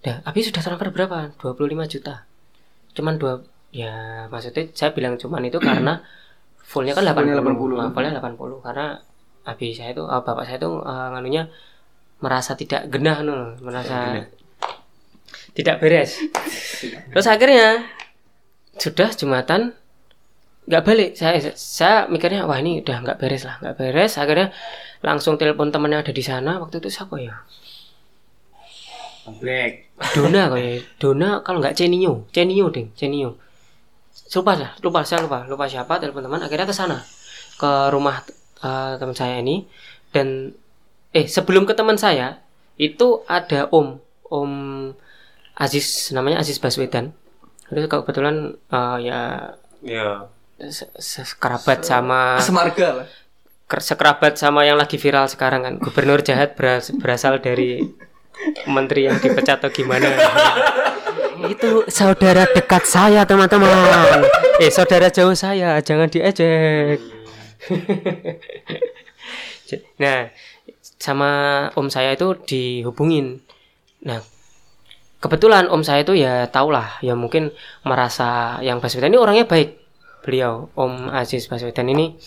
Dah, 0.06 0.22
Abi 0.22 0.38
sudah 0.46 0.62
transfer 0.62 0.94
berapa? 0.94 1.35
25 1.35 1.66
juta. 1.90 2.22
Cuman 2.94 3.18
dua 3.18 3.42
ya 3.74 4.24
maksudnya 4.30 4.70
saya 4.70 4.94
bilang 4.94 5.18
cuman 5.18 5.42
itu 5.42 5.59
karena 5.59 5.98
fullnya 6.70 6.94
kan 6.94 7.02
80. 7.02 7.26
Fullnya 7.26 7.35
80. 7.42 7.74
Nah, 7.74 7.90
fullnya 7.90 8.12
80 8.22 8.62
karena 8.62 8.87
Abi 9.46 9.74
saya 9.74 9.90
itu 9.90 10.06
eh, 10.06 10.22
bapak 10.22 10.46
saya 10.46 10.62
itu 10.62 10.70
eh, 10.78 11.09
nganunya 11.11 11.42
merasa 12.22 12.54
tidak 12.54 12.87
genah 12.87 13.18
nul, 13.26 13.59
merasa 13.66 14.24
tidak 15.59 15.82
beres. 15.82 16.22
Terus 17.11 17.26
akhirnya 17.26 17.90
sudah 18.78 19.11
jumatan 19.11 19.74
nggak 20.68 20.83
balik. 20.87 21.09
Saya 21.18 21.38
saya 21.55 21.96
mikirnya 22.12 22.46
wah 22.48 22.59
ini 22.62 22.83
udah 22.83 22.96
nggak 23.05 23.18
beres 23.20 23.42
lah. 23.48 23.57
Nggak 23.62 23.74
beres. 23.81 24.12
Akhirnya 24.22 24.48
langsung 25.07 25.35
telepon 25.40 25.68
teman 25.74 25.92
yang 25.94 26.02
ada 26.05 26.14
di 26.14 26.24
sana. 26.31 26.59
Waktu 26.62 26.76
itu 26.83 26.88
siapa 26.96 27.16
ya? 27.22 27.35
Komplek. 29.26 29.90
Dona 30.14 30.42
kayak 30.52 31.00
Dona 31.02 31.31
kalau 31.42 31.59
nggak 31.59 31.74
Cenio, 31.74 32.29
Cenio 32.31 32.66
ding, 32.70 32.94
Cenio. 32.94 33.35
Lupa 34.35 34.52
lah, 34.59 34.70
lupa 34.85 35.00
saya 35.09 35.24
lupa, 35.24 35.48
lupa 35.48 35.64
siapa 35.66 35.98
telepon 36.02 36.22
teman. 36.26 36.40
Akhirnya 36.44 36.66
ke 36.68 36.74
sana 36.76 36.98
ke 37.61 37.70
rumah 37.94 38.22
eh, 38.62 38.92
teman 39.00 39.16
saya 39.16 39.40
ini. 39.42 39.66
Dan 40.14 40.52
eh 41.16 41.26
sebelum 41.26 41.64
ke 41.66 41.74
teman 41.74 41.96
saya 41.98 42.38
itu 42.79 43.24
ada 43.26 43.66
Om 43.72 43.98
Om 44.31 44.52
Aziz 45.57 46.12
namanya 46.12 46.42
Aziz 46.44 46.61
Baswedan. 46.61 47.11
Itu 47.72 47.88
kebetulan 47.90 48.55
eh, 48.70 48.98
ya 49.07 49.20
Ya. 49.87 50.26
Se- 50.59 50.88
se- 50.97 51.27
sekerabat 51.27 51.85
sama 51.85 52.40
Semarga 52.40 53.03
lah. 53.03 53.07
ker- 53.69 53.85
sekerabat 53.85 54.40
sama 54.40 54.64
yang 54.64 54.81
lagi 54.81 54.97
viral 54.97 55.29
sekarang 55.29 55.64
kan 55.64 55.75
gubernur 55.77 56.21
jahat 56.21 56.57
beras- 56.57 56.92
berasal 56.97 57.38
dari 57.38 57.85
menteri 58.69 59.09
yang 59.09 59.16
dipecat 59.16 59.61
atau 59.61 59.73
gimana 59.73 60.09
itu 61.53 61.85
saudara 61.88 62.49
dekat 62.49 62.85
saya 62.85 63.25
teman-teman 63.25 64.25
eh 64.57 64.73
saudara 64.73 65.12
jauh 65.12 65.37
saya 65.37 65.81
jangan 65.85 66.09
diejek 66.09 67.01
nah 70.01 70.31
sama 70.97 71.31
om 71.77 71.92
saya 71.92 72.16
itu 72.16 72.33
dihubungin. 72.49 73.45
Nah, 74.01 74.25
kebetulan 75.21 75.69
om 75.69 75.85
saya 75.85 76.09
itu 76.09 76.16
ya 76.16 76.49
tau 76.49 76.73
lah, 76.73 76.97
ya 77.05 77.12
mungkin 77.12 77.53
merasa 77.85 78.57
yang 78.64 78.81
Baswedan 78.81 79.12
ini 79.12 79.21
orangnya 79.21 79.45
baik. 79.45 79.77
Beliau, 80.27 80.75
Om 80.75 81.15
Aziz 81.15 81.47
Baswedan 81.47 81.87
ini 81.87 82.19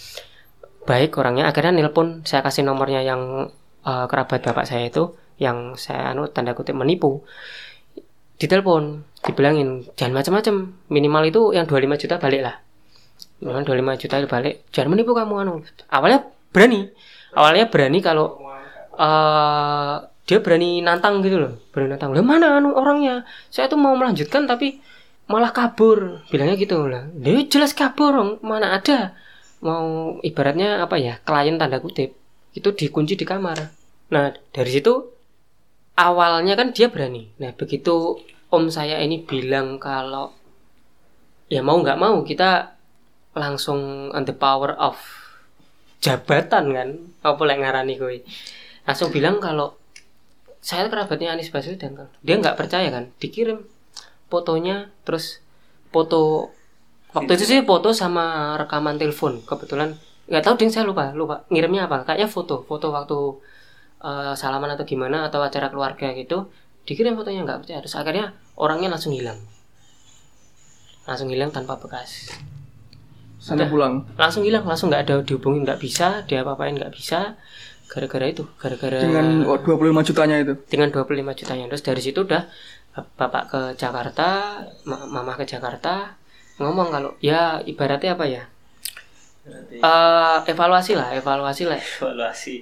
baik 0.88 1.20
orangnya. 1.20 1.52
Akhirnya 1.52 1.76
nelpon, 1.76 2.24
saya 2.24 2.40
kasih 2.40 2.64
nomornya 2.64 3.04
yang 3.04 3.52
eh, 3.84 4.06
kerabat 4.08 4.40
bapak 4.40 4.64
saya 4.64 4.88
itu, 4.88 5.12
yang 5.36 5.76
saya 5.76 6.16
anu 6.16 6.32
tanda 6.32 6.56
kutip 6.56 6.80
menipu. 6.80 7.28
Ditelepon, 8.40 9.04
dibilangin 9.28 9.84
jangan 10.00 10.24
macam-macam, 10.24 10.56
minimal 10.88 11.24
itu 11.28 11.42
yang 11.52 11.68
25 11.68 12.00
juta 12.08 12.16
balik 12.24 12.42
lah. 12.48 12.56
Minimal 13.44 13.68
25 13.68 14.02
juta 14.08 14.16
balik, 14.32 14.64
jangan 14.72 14.96
menipu 14.96 15.12
kamu 15.12 15.34
anu. 15.44 15.54
Awalnya 15.92 16.24
berani, 16.56 16.88
awalnya 17.36 17.68
berani 17.68 18.00
kalau 18.00 18.40
eh 18.96 19.96
dia 20.30 20.46
berani 20.46 20.86
nantang 20.86 21.26
gitu 21.26 21.42
loh 21.42 21.58
berani 21.74 21.98
nantang 21.98 22.14
lah 22.14 22.22
mana 22.22 22.62
anu 22.62 22.70
orangnya 22.78 23.26
saya 23.50 23.66
tuh 23.66 23.82
mau 23.82 23.98
melanjutkan 23.98 24.46
tapi 24.46 24.78
malah 25.30 25.54
kabur. 25.54 26.26
Bilangnya 26.34 26.58
gitu 26.58 26.89
lah. 26.89 27.06
Dia 27.13 27.46
jelas 27.46 27.78
kabur. 27.78 28.42
Mana 28.42 28.76
ada. 28.76 29.13
Mau 29.62 30.18
ibaratnya 30.26 30.82
apa 30.82 30.98
ya 30.98 31.22
klien 31.22 31.60
tanda 31.62 31.78
kutip 31.78 32.18
itu 32.58 32.70
dikunci 32.74 33.13
di 33.13 33.24
kamar. 33.24 33.70
Nah 34.10 34.34
dari 34.50 34.72
situ 34.74 34.94
awalnya 35.94 36.58
kan 36.58 36.74
dia 36.74 36.89
berani. 36.89 37.30
Nah 37.38 37.54
begitu 37.54 38.18
om 38.50 38.74
saya 38.74 38.98
ini 39.06 39.22
bilang 39.22 39.78
kalau 39.78 40.34
ya 41.52 41.62
mau 41.62 41.78
nggak 41.78 42.00
mau 42.00 42.26
kita 42.26 42.74
langsung 43.38 44.10
on 44.10 44.26
the 44.26 44.34
power 44.34 44.74
of 44.80 44.98
jabatan 46.02 46.65
kan? 46.74 46.89
Apa 47.22 47.42
lek 47.46 47.60
ngarani 47.62 47.94
kowe? 48.00 48.18
Langsung 48.88 49.13
bilang 49.13 49.38
kalau 49.44 49.78
saya 50.60 50.88
kerabatnya 50.88 51.36
Anies 51.36 51.52
Baswedan 51.52 51.94
kan? 51.94 52.08
Dia 52.24 52.39
nggak 52.39 52.58
percaya 52.58 52.89
kan? 52.89 53.12
Dikirim 53.20 53.62
fotonya 54.30 54.94
terus 55.04 55.42
foto 55.89 56.54
waktu 57.13 57.32
itu 57.36 57.46
sih 57.46 57.60
foto 57.65 57.89
sama 57.92 58.56
rekaman 58.62 59.02
telepon 59.02 59.42
kebetulan. 59.44 59.98
Nggak 60.30 60.44
tahu 60.46 60.56
ding 60.62 60.70
saya 60.70 60.86
lupa 60.86 61.12
lupa. 61.18 61.44
Ngirimnya 61.50 61.89
apa? 61.89 62.06
Kayaknya 62.06 62.30
foto 62.30 62.62
foto 62.63 62.94
waktu 62.94 63.18
eh, 64.06 64.34
salaman 64.38 64.78
atau 64.78 64.86
gimana 64.86 65.26
atau 65.28 65.42
acara 65.42 65.74
keluarga 65.74 66.13
gitu. 66.13 66.48
Dikirim 66.86 67.18
fotonya 67.18 67.44
nggak 67.46 67.65
percaya. 67.65 67.82
Terus 67.82 67.98
akhirnya 67.98 68.26
orangnya 68.54 68.94
langsung 68.94 69.12
hilang. 69.12 69.42
Langsung 71.10 71.34
hilang 71.34 71.50
tanpa 71.50 71.82
bekas. 71.82 72.30
Sana 73.42 73.65
Udah. 73.65 73.70
pulang? 73.72 73.94
Langsung 74.20 74.44
hilang 74.46 74.68
langsung 74.68 74.94
nggak 74.94 75.04
ada 75.10 75.15
dihubungin 75.26 75.65
nggak 75.65 75.82
bisa 75.82 76.22
dia 76.30 76.46
apa-apain 76.46 76.78
nggak 76.78 76.94
bisa. 76.94 77.39
Gara-gara 77.89 78.30
itu 78.30 78.46
gara-gara 78.62 79.02
dengan 79.02 79.50
oh, 79.50 79.58
25 79.58 80.06
jutanya 80.13 80.46
itu. 80.46 80.54
dengan 80.70 80.94
25 80.94 81.26
jutanya. 81.42 81.65
Terus 81.74 81.82
dari 81.82 82.02
situ 82.06 82.22
udah 82.22 82.46
bapak 83.17 83.43
ke 83.52 83.62
Jakarta 83.82 84.60
ma- 84.89 85.08
mama 85.08 85.34
ke 85.39 85.45
Jakarta 85.47 86.17
ngomong 86.60 86.88
kalau 86.91 87.12
ya 87.23 87.63
ibaratnya 87.63 88.12
apa 88.17 88.25
ya? 88.28 88.43
Eh, 89.49 90.38
evaluasi 90.52 90.93
lah 90.99 91.10
evaluasi 91.15 91.63
lah. 91.69 91.80
Evaluasi. 91.80 92.56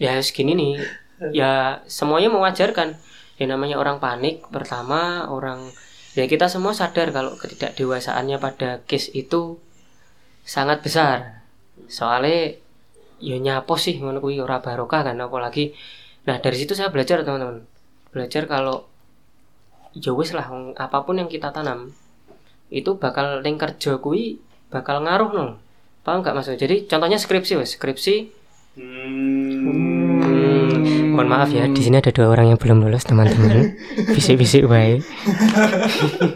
ya 0.00 0.16
segini 0.22 0.52
nih. 0.56 0.72
Ya 1.36 1.84
semuanya 1.84 2.32
mewajarkan 2.32 2.96
ya 3.36 3.44
namanya 3.44 3.76
orang 3.76 4.00
panik 4.00 4.40
pertama 4.48 5.28
orang 5.28 5.68
ya 6.16 6.24
kita 6.24 6.48
semua 6.48 6.72
sadar 6.72 7.12
kalau 7.12 7.36
ketidakdewasaannya 7.36 8.40
pada 8.40 8.80
case 8.88 9.12
itu 9.12 9.60
sangat 10.48 10.80
besar. 10.80 11.44
Soalnya 11.92 12.56
ya 13.20 13.36
nyapo 13.36 13.76
sih 13.76 14.00
ngono 14.00 14.24
kuwi 14.24 14.40
ora 14.40 14.64
barokah 14.64 15.12
kan 15.12 15.20
apalagi. 15.20 15.76
Nah 16.24 16.40
dari 16.40 16.56
situ 16.56 16.72
saya 16.72 16.88
belajar 16.88 17.20
teman-teman. 17.20 17.68
Belajar 18.16 18.48
kalau 18.48 18.88
ya 19.96 20.14
wis 20.14 20.30
lah 20.30 20.46
apa 20.78 21.02
pun 21.02 21.18
yang 21.18 21.26
kita 21.26 21.50
tanam 21.50 21.90
itu 22.70 22.94
bakal 22.94 23.42
ning 23.42 23.58
kerja 23.58 23.98
kuwi 23.98 24.38
bakal 24.70 25.02
ngaruh 25.02 25.30
no 25.34 25.46
paham 26.06 26.22
nggak 26.22 26.36
maksud 26.36 26.54
jadi 26.54 26.86
contohnya 26.86 27.18
skripsi 27.18 27.58
wes 27.58 27.74
skripsi 27.74 28.38
Hmm, 28.70 29.66
mohon 31.10 31.26
maaf 31.26 31.50
ya, 31.50 31.66
di 31.66 31.82
sini 31.82 31.98
ada 31.98 32.14
dua 32.14 32.30
orang 32.30 32.54
yang 32.54 32.58
belum 32.62 32.86
lulus 32.86 33.02
teman-teman. 33.02 33.74
Bisik-bisik 34.14 34.70
baik. 34.70 35.02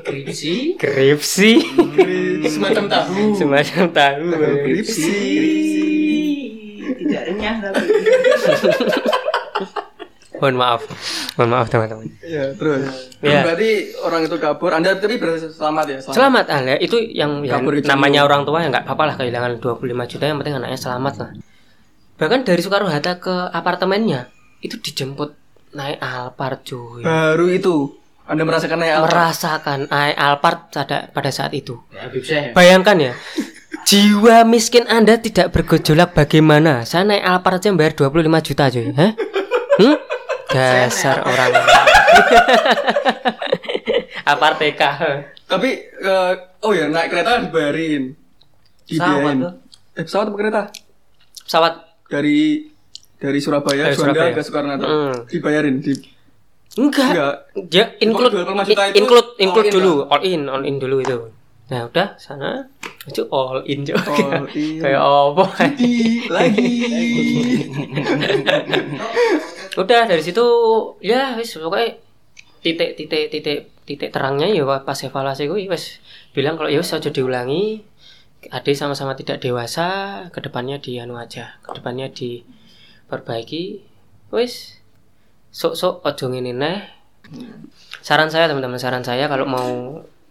Skripsi. 0.03 0.75
Skripsi, 0.75 1.53
Semacam 2.51 2.91
tahu. 2.91 3.39
semacam 3.39 3.85
tahu. 3.95 4.35
Skripsi. 4.35 5.15
Tidak 7.07 7.23
renyah 7.31 7.57
tapi. 7.63 7.87
Mohon 10.45 10.61
maaf, 10.61 10.85
mohon 11.41 11.51
maaf 11.57 11.73
teman-teman. 11.73 12.05
Ya, 12.21 12.53
terus. 12.53 12.85
Ya. 13.25 13.41
Berarti 13.41 13.97
orang 14.05 14.29
itu 14.29 14.37
kabur. 14.37 14.77
Anda 14.77 14.93
tapi 15.01 15.17
berhasil 15.17 15.57
selamat 15.57 15.85
ya? 15.89 15.99
Selamat 16.05 16.53
ah, 16.53 16.61
ya, 16.61 16.77
itu 16.85 17.01
yang, 17.01 17.41
yang 17.49 17.65
namanya 17.89 18.29
orang 18.29 18.45
tua 18.45 18.61
ya 18.61 18.69
nggak 18.69 18.85
apa-apa 18.85 19.05
lah 19.09 19.15
kehilangan 19.17 19.57
25 19.57 19.89
juta 19.89 20.25
yang 20.29 20.37
penting 20.45 20.61
anaknya 20.61 20.77
selamat 20.77 21.15
lah. 21.17 21.31
Bahkan 22.21 22.45
dari 22.45 22.61
Soekarno 22.61 22.93
Hatta 22.93 23.17
ke 23.17 23.33
apartemennya 23.57 24.29
itu 24.61 24.77
dijemput 24.77 25.33
naik 25.73 25.97
Alphard 26.05 26.61
cuy. 26.61 27.01
Baru 27.01 27.49
itu. 27.49 27.97
Anda 28.29 28.45
merasakan 28.45 28.85
naik 28.85 28.93
apa? 29.01 29.07
Merasakan 29.09 29.79
naik 29.89 30.17
Alphard 30.21 30.61
pada 30.77 30.99
pada 31.09 31.31
saat 31.33 31.57
itu. 31.57 31.81
Ya. 31.89 32.53
Bayangkan 32.53 33.01
ya, 33.01 33.13
jiwa 33.89 34.45
miskin 34.45 34.85
Anda 34.93 35.17
tidak 35.17 35.57
bergejolak 35.57 36.13
bagaimana? 36.13 36.85
Saya 36.85 37.09
naik 37.09 37.25
Alphard 37.25 37.65
aja 37.65 37.73
bayar 37.73 37.97
25 37.97 38.47
juta 38.53 38.65
cuy. 38.69 38.93
Hah? 38.93 39.13
Hmm? 39.75 39.97
Dasar 40.51 41.25
orang. 41.25 41.53
Alphard 44.29 44.57
TK. 44.61 44.83
Tapi 45.45 45.71
eh, 45.87 46.33
oh 46.65 46.73
ya 46.73 46.89
naik 46.89 47.09
kereta 47.13 47.45
dibayarin. 47.45 48.17
Pesawat 48.85 49.35
tuh. 49.37 49.53
Eh 49.95 50.05
pesawat 50.05 50.27
apa 50.33 50.37
kereta? 50.37 50.63
Pesawat 51.45 51.75
Dari 52.09 52.69
dari 53.17 53.41
Surabaya, 53.41 53.89
Dari 53.89 53.97
Surabaya. 53.97 54.33
ke 54.37 54.43
Soekarno. 54.45 54.75
Hmm. 54.81 55.15
Dibayarin 55.29 55.81
di 55.81 55.93
enggak. 56.77 57.11
enggak. 57.13 57.35
Dia 57.73 57.85
include 58.01 58.45
Pokoknya 58.45 58.65
25 58.65 58.69
juta 58.69 58.83
itu 58.85 58.97
include 59.01 59.29
include 59.41 59.65
all 59.65 59.71
in 59.71 59.73
dulu, 59.73 59.95
all 60.11 60.23
in, 60.25 60.41
all 60.49 60.65
in 60.65 60.77
dulu 60.77 60.97
itu. 61.01 61.19
Nah, 61.65 61.89
udah 61.89 62.21
sana 62.21 62.69
itu 63.09 63.25
all 63.33 63.65
in 63.65 63.89
juga. 63.89 64.05
All 64.13 64.45
in. 64.57 64.85
Kayak 64.85 65.01
apa? 65.01 65.45
Di 65.77 65.93
lagi. 66.29 66.73
udah 69.75 70.07
dari 70.07 70.23
situ 70.23 70.47
ya 71.03 71.35
wis 71.35 71.59
pokoknya 71.59 71.99
titik 72.63 72.95
titik 72.95 73.27
titik 73.27 73.59
titik 73.83 74.11
terangnya 74.15 74.47
ya 74.47 74.63
pas 74.87 74.99
evaluasi 75.03 75.51
gue 75.51 75.67
wis 75.67 75.99
bilang 76.31 76.55
kalau 76.55 76.71
ya 76.71 76.79
wis 76.79 76.95
aja 76.95 77.11
diulangi 77.11 77.83
adik 78.55 78.77
sama-sama 78.77 79.19
tidak 79.19 79.43
dewasa 79.43 80.29
ke 80.31 80.39
depannya 80.39 80.79
di 80.79 81.03
anu 81.03 81.19
aja 81.19 81.59
ke 81.65 81.75
depannya 81.75 82.07
diperbaiki 82.15 83.83
wis 84.31 84.79
sok 85.51 85.75
sok 85.75 85.95
ojo 86.07 86.25
ngene 86.31 86.53
neh 86.55 86.79
saran 88.05 88.31
saya 88.31 88.47
teman-teman 88.47 88.79
saran 88.79 89.03
saya 89.03 89.27
kalau 89.27 89.49
mau 89.49 89.71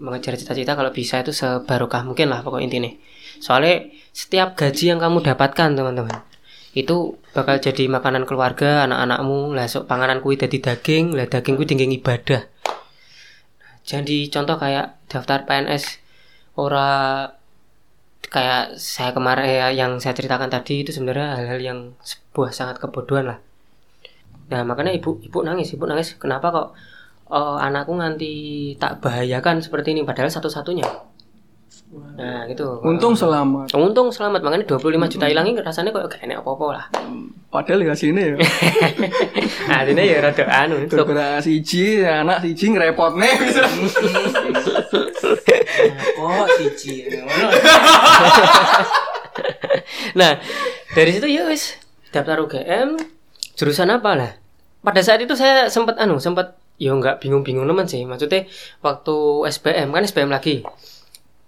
mengejar 0.04 0.36
cita-cita 0.36 0.76
kalau 0.76 0.92
bisa 0.92 1.24
itu 1.24 1.32
sebarokah 1.32 2.04
mungkin 2.04 2.28
lah 2.28 2.44
pokok 2.44 2.60
intinya. 2.60 2.92
Soalnya 3.40 3.88
setiap 4.12 4.60
gaji 4.60 4.92
yang 4.92 5.00
kamu 5.00 5.24
dapatkan 5.24 5.80
teman-teman 5.80 6.20
itu 6.76 7.16
bakal 7.32 7.62
jadi 7.62 7.88
makanan 7.88 8.28
keluarga 8.28 8.84
anak-anakmu. 8.84 9.56
Lah 9.56 9.66
panganan 9.88 10.20
kuwi 10.20 10.36
dadi 10.36 10.60
daging 10.60 11.16
lah 11.16 11.32
daging 11.32 11.56
kuwi 11.56 11.68
dingin 11.72 11.96
ibadah. 11.96 12.44
Jadi 13.88 14.28
contoh 14.28 14.60
kayak 14.60 15.00
daftar 15.08 15.48
PNS 15.48 16.04
ora 16.60 17.28
kayak 18.28 18.82
saya 18.82 19.14
kemarin 19.14 19.46
ya, 19.46 19.68
yang 19.70 20.02
saya 20.02 20.18
ceritakan 20.18 20.50
tadi 20.50 20.82
itu 20.82 20.90
sebenarnya 20.90 21.38
hal-hal 21.38 21.60
yang 21.62 21.80
sebuah 22.02 22.52
sangat 22.52 22.82
kebodohan 22.82 23.30
lah. 23.30 23.40
Nah 24.50 24.66
makanya 24.68 24.92
ibu 24.92 25.22
ibu 25.22 25.40
nangis 25.46 25.72
ibu 25.78 25.86
nangis 25.86 26.18
kenapa 26.18 26.50
kok 26.50 26.68
eh, 27.34 27.58
anakku 27.66 27.98
nganti 27.98 28.34
tak 28.78 29.02
bahayakan 29.02 29.60
seperti 29.60 29.98
ini 29.98 30.06
padahal 30.06 30.30
satu-satunya 30.30 30.86
nah 32.18 32.46
gitu 32.50 32.82
Untung 32.82 33.14
selamat. 33.14 33.70
untung 33.78 34.10
selamat 34.10 34.42
makanya 34.42 34.66
25 34.66 35.14
juta 35.14 35.26
hilangin 35.30 35.58
rasanya 35.62 35.94
kok 35.94 36.10
gak 36.10 36.26
enak 36.26 36.42
apa-apa 36.42 36.66
lah 36.74 36.86
Padahal 37.54 37.86
ya 37.86 37.94
sini 37.94 38.34
ya. 38.34 38.38
artinya 39.78 40.02
ya 40.02 40.26
rada 40.26 40.42
anu 40.50 40.90
Gara-gara 40.90 41.38
siji 41.38 42.02
anak 42.02 42.42
siji 42.42 42.74
ngerepot 42.74 43.14
nih. 43.22 43.34
Kok 46.18 46.48
siji. 46.58 47.06
Nah, 50.18 50.38
dari 50.94 51.10
situ 51.14 51.26
ya 51.30 51.46
wis 51.50 51.78
daftar 52.10 52.42
UGM 52.42 52.98
jurusan 53.54 53.90
apa 53.94 54.12
lah? 54.18 54.32
Pada 54.82 55.02
saat 55.06 55.22
itu 55.22 55.34
saya 55.38 55.70
sempat 55.70 55.98
anu, 56.02 56.18
sempat 56.18 56.58
ya 56.78 56.94
nggak 56.94 57.22
bingung-bingung 57.24 57.66
teman 57.66 57.86
sih. 57.90 58.04
Maksudnya 58.06 58.50
waktu 58.82 59.16
SBM 59.50 59.90
kan 59.94 60.04
SBM 60.04 60.32
lagi. 60.32 60.66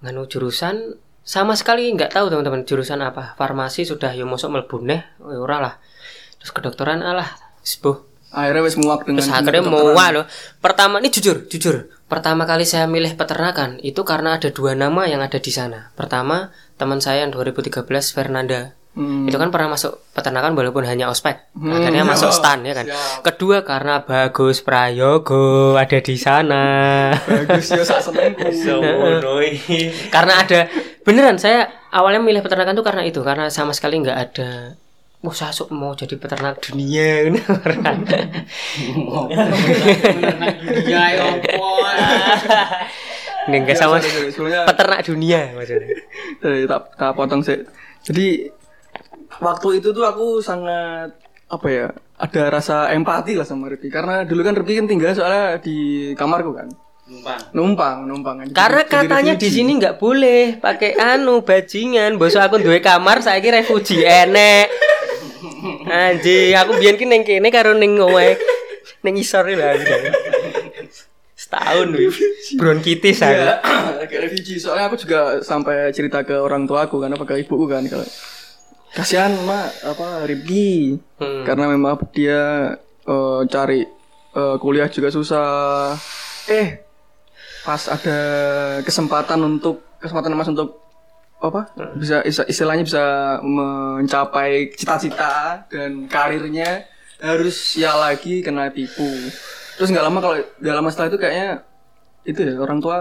Nganu 0.03 0.27
jurusan 0.29 0.97
sama 1.25 1.57
sekali 1.57 1.89
nggak 1.93 2.13
tahu 2.13 2.29
teman-teman 2.29 2.65
jurusan 2.65 3.01
apa. 3.01 3.33
Farmasi 3.39 3.85
sudah 3.85 4.13
ya 4.13 4.23
mosok 4.23 4.53
mlebu 4.53 4.77
neh, 4.85 5.01
ya 5.21 5.39
ora 5.41 5.57
lah. 5.61 5.75
terus 6.35 6.61
kedokteran 6.61 7.01
alah 7.01 7.25
sepuh 7.65 8.05
akhirnya 8.35 8.61
wis 8.67 8.75
muak 8.75 9.07
dengan 9.07 9.23
terus 9.23 9.31
akhirnya 9.31 9.63
mau 9.65 9.95
loh 9.95 10.27
pertama 10.59 10.99
ini 10.99 11.09
jujur 11.09 11.47
jujur 11.47 11.87
pertama 12.11 12.43
kali 12.43 12.67
saya 12.67 12.85
milih 12.85 13.15
peternakan 13.15 13.79
itu 13.79 14.03
karena 14.03 14.37
ada 14.37 14.51
dua 14.51 14.75
nama 14.75 15.07
yang 15.07 15.23
ada 15.23 15.39
di 15.39 15.49
sana 15.49 15.95
pertama 15.95 16.51
teman 16.75 16.99
saya 16.99 17.23
yang 17.23 17.31
2013 17.31 17.87
Fernanda 18.11 18.75
Hmm. 18.95 19.27
itu 19.27 19.35
kan 19.35 19.51
pernah 19.51 19.75
masuk 19.75 20.07
peternakan 20.15 20.55
walaupun 20.55 20.87
hanya 20.87 21.11
ospek 21.11 21.51
akhirnya 21.51 22.07
masuk 22.07 22.31
stan 22.31 22.63
ya 22.63 22.71
kan 22.71 22.87
kedua 23.27 23.67
karena 23.67 23.99
bagus 24.07 24.63
prayogo 24.63 25.75
ada 25.75 25.99
di 25.99 26.15
sana 26.15 27.11
bagus 27.27 27.75
ya 27.75 27.83
sak 27.83 27.99
senengku 27.99 28.47
Semono 28.63 29.43
iki. 29.43 29.91
karena 30.07 30.39
ada 30.39 30.71
beneran 31.03 31.35
saya 31.35 31.67
awalnya 31.91 32.23
milih 32.23 32.39
peternakan 32.39 32.71
tuh 32.71 32.87
karena 32.87 33.03
itu 33.03 33.19
karena 33.19 33.51
sama 33.51 33.75
sekali 33.75 33.99
nggak 33.99 34.15
ada 34.31 34.79
Wah, 35.25 35.33
saya 35.33 35.49
sok 35.49 35.73
mau 35.73 35.97
jadi 35.97 36.21
peternak 36.21 36.61
dunia 36.61 37.25
beneran. 37.33 37.97
dunia 40.61 41.01
ya 41.17 41.23
opo 41.33 41.65
Nih 43.45 43.61
enggak 43.61 43.77
sama 43.77 44.01
sebenarnya 44.01 44.65
peternak 44.65 45.01
dunia 45.05 45.53
maksudnya. 45.53 45.97
Tak, 46.69 46.81
tak 46.97 47.11
potong 47.13 47.41
sih. 47.41 47.61
Jadi 48.05 48.49
waktu 49.39 49.83
itu 49.83 49.91
tuh 49.91 50.05
aku 50.05 50.39
sangat 50.39 51.15
apa 51.45 51.67
ya 51.69 51.87
ada 52.15 52.41
rasa 52.49 52.89
empati 52.95 53.37
lah 53.37 53.45
sama 53.45 53.69
Rifki 53.69 53.91
karena 53.91 54.23
dulu 54.25 54.41
kan 54.41 54.55
Rifki 54.55 54.79
kan 54.79 54.87
tinggal 54.87 55.13
soalnya 55.13 55.59
di 55.61 56.11
kamarku 56.15 56.55
kan 56.55 56.67
numpang 57.05 57.41
numpang 57.53 57.97
numpang 58.09 58.35
aja 58.41 58.53
Karena 58.55 58.83
katanya 58.89 59.33
di 59.37 59.49
sini 59.53 59.77
nggak 59.77 60.01
boleh 60.01 60.57
pakai 60.57 60.97
anu 60.97 61.45
bajingan. 61.45 62.17
Bosok 62.17 62.41
aku 62.41 62.55
duwe 62.65 62.81
kamar 62.81 63.21
saya 63.21 63.37
kira 63.45 63.61
refugi 63.61 64.01
enek. 64.01 64.73
Anjing, 65.85 66.57
aku 66.57 66.81
biyen 66.81 66.97
ki 66.97 67.05
ning 67.05 67.21
kene 67.21 67.53
karo 67.53 67.77
ning 67.77 68.01
omahe 68.01 68.41
ning 69.05 69.21
isor 69.21 69.45
lah. 69.53 69.77
Setahun 71.37 71.93
wih. 71.93 72.09
Bronkitis 72.57 73.21
aku. 73.21 73.37
ya 73.37 73.61
agak 74.05 74.19
refugee 74.29 74.61
soalnya 74.61 74.89
aku 74.89 74.97
juga 75.01 75.41
sampai 75.45 75.93
cerita 75.93 76.21
ke 76.21 76.37
orang 76.37 76.65
tua 76.65 76.85
aku 76.85 77.01
kan 77.01 77.13
apa 77.13 77.25
ke 77.25 77.41
ibuku 77.41 77.65
kan 77.65 77.85
kalau 77.85 78.05
kasihan 78.95 79.35
mak 79.41 79.75
apa 79.83 80.23
Rifki 80.23 80.97
Hmm. 81.15 81.43
karena 81.43 81.69
memang 81.69 81.95
dia 82.09 82.75
eh, 83.03 83.41
cari 83.45 83.83
eh, 84.31 84.55
kuliah 84.57 84.87
juga 84.87 85.07
susah 85.07 85.95
eh 86.47 86.79
pas 87.61 87.81
ada 87.85 88.19
kesempatan 88.81 89.39
untuk 89.41 89.83
kesempatan 89.97 90.31
emas 90.31 90.47
untuk 90.47 90.79
apa 91.37 91.67
bisa 91.93 92.19
is- 92.21 92.45
istilahnya 92.45 92.83
bisa 92.83 93.03
mencapai 93.41 94.71
cita-cita 94.71 95.65
dan 95.67 96.05
karirnya 96.05 96.85
harus 97.17 97.75
ya 97.75 97.93
lagi 97.93 98.39
kena 98.39 98.69
tipu 98.69 99.07
terus 99.75 99.89
nggak 99.89 100.03
lama 100.03 100.19
kalau 100.19 100.35
nggak 100.55 100.75
lama 100.75 100.89
setelah 100.89 101.09
itu 101.09 101.17
kayaknya 101.17 101.49
itu 102.23 102.39
ya 102.41 102.53
orang 102.57 102.79
tua 102.79 102.99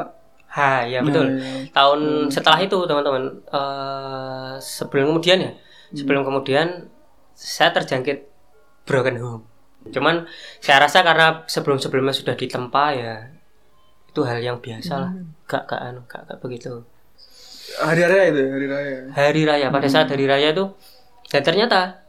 Ha, 0.48 0.86
ya 0.86 1.02
betul. 1.02 1.34
ya. 1.34 1.66
Tahun 1.74 2.00
setelah 2.30 2.62
itu 2.62 2.78
teman-teman 2.80 3.26
eh 3.44 4.54
sebelum 4.56 5.10
kemudian 5.10 5.42
ya, 5.42 5.50
sebelum 5.94 6.26
kemudian 6.26 6.90
saya 7.34 7.70
terjangkit 7.74 8.26
broken 8.86 9.16
home. 9.18 9.44
Cuman 9.90 10.24
saya 10.60 10.84
rasa 10.84 11.04
karena 11.04 11.44
sebelum-sebelumnya 11.44 12.14
sudah 12.14 12.34
ditempa 12.38 12.84
ya 12.96 13.14
itu 14.08 14.20
hal 14.22 14.38
yang 14.40 14.58
biasa 14.62 14.94
lah. 14.94 15.12
Gak 15.50 15.66
gak 15.68 15.80
anu, 15.80 16.00
gak, 16.06 16.22
gak 16.30 16.38
begitu. 16.40 16.84
hari 17.80 18.04
raya 18.04 18.28
itu 18.28 18.44
hari 18.44 18.66
raya 18.68 18.94
Hari 19.10 19.42
raya 19.48 19.66
pada 19.72 19.88
saat 19.88 20.06
hari 20.12 20.28
raya 20.28 20.52
itu 20.52 20.68
dan 21.32 21.42
ternyata 21.42 22.04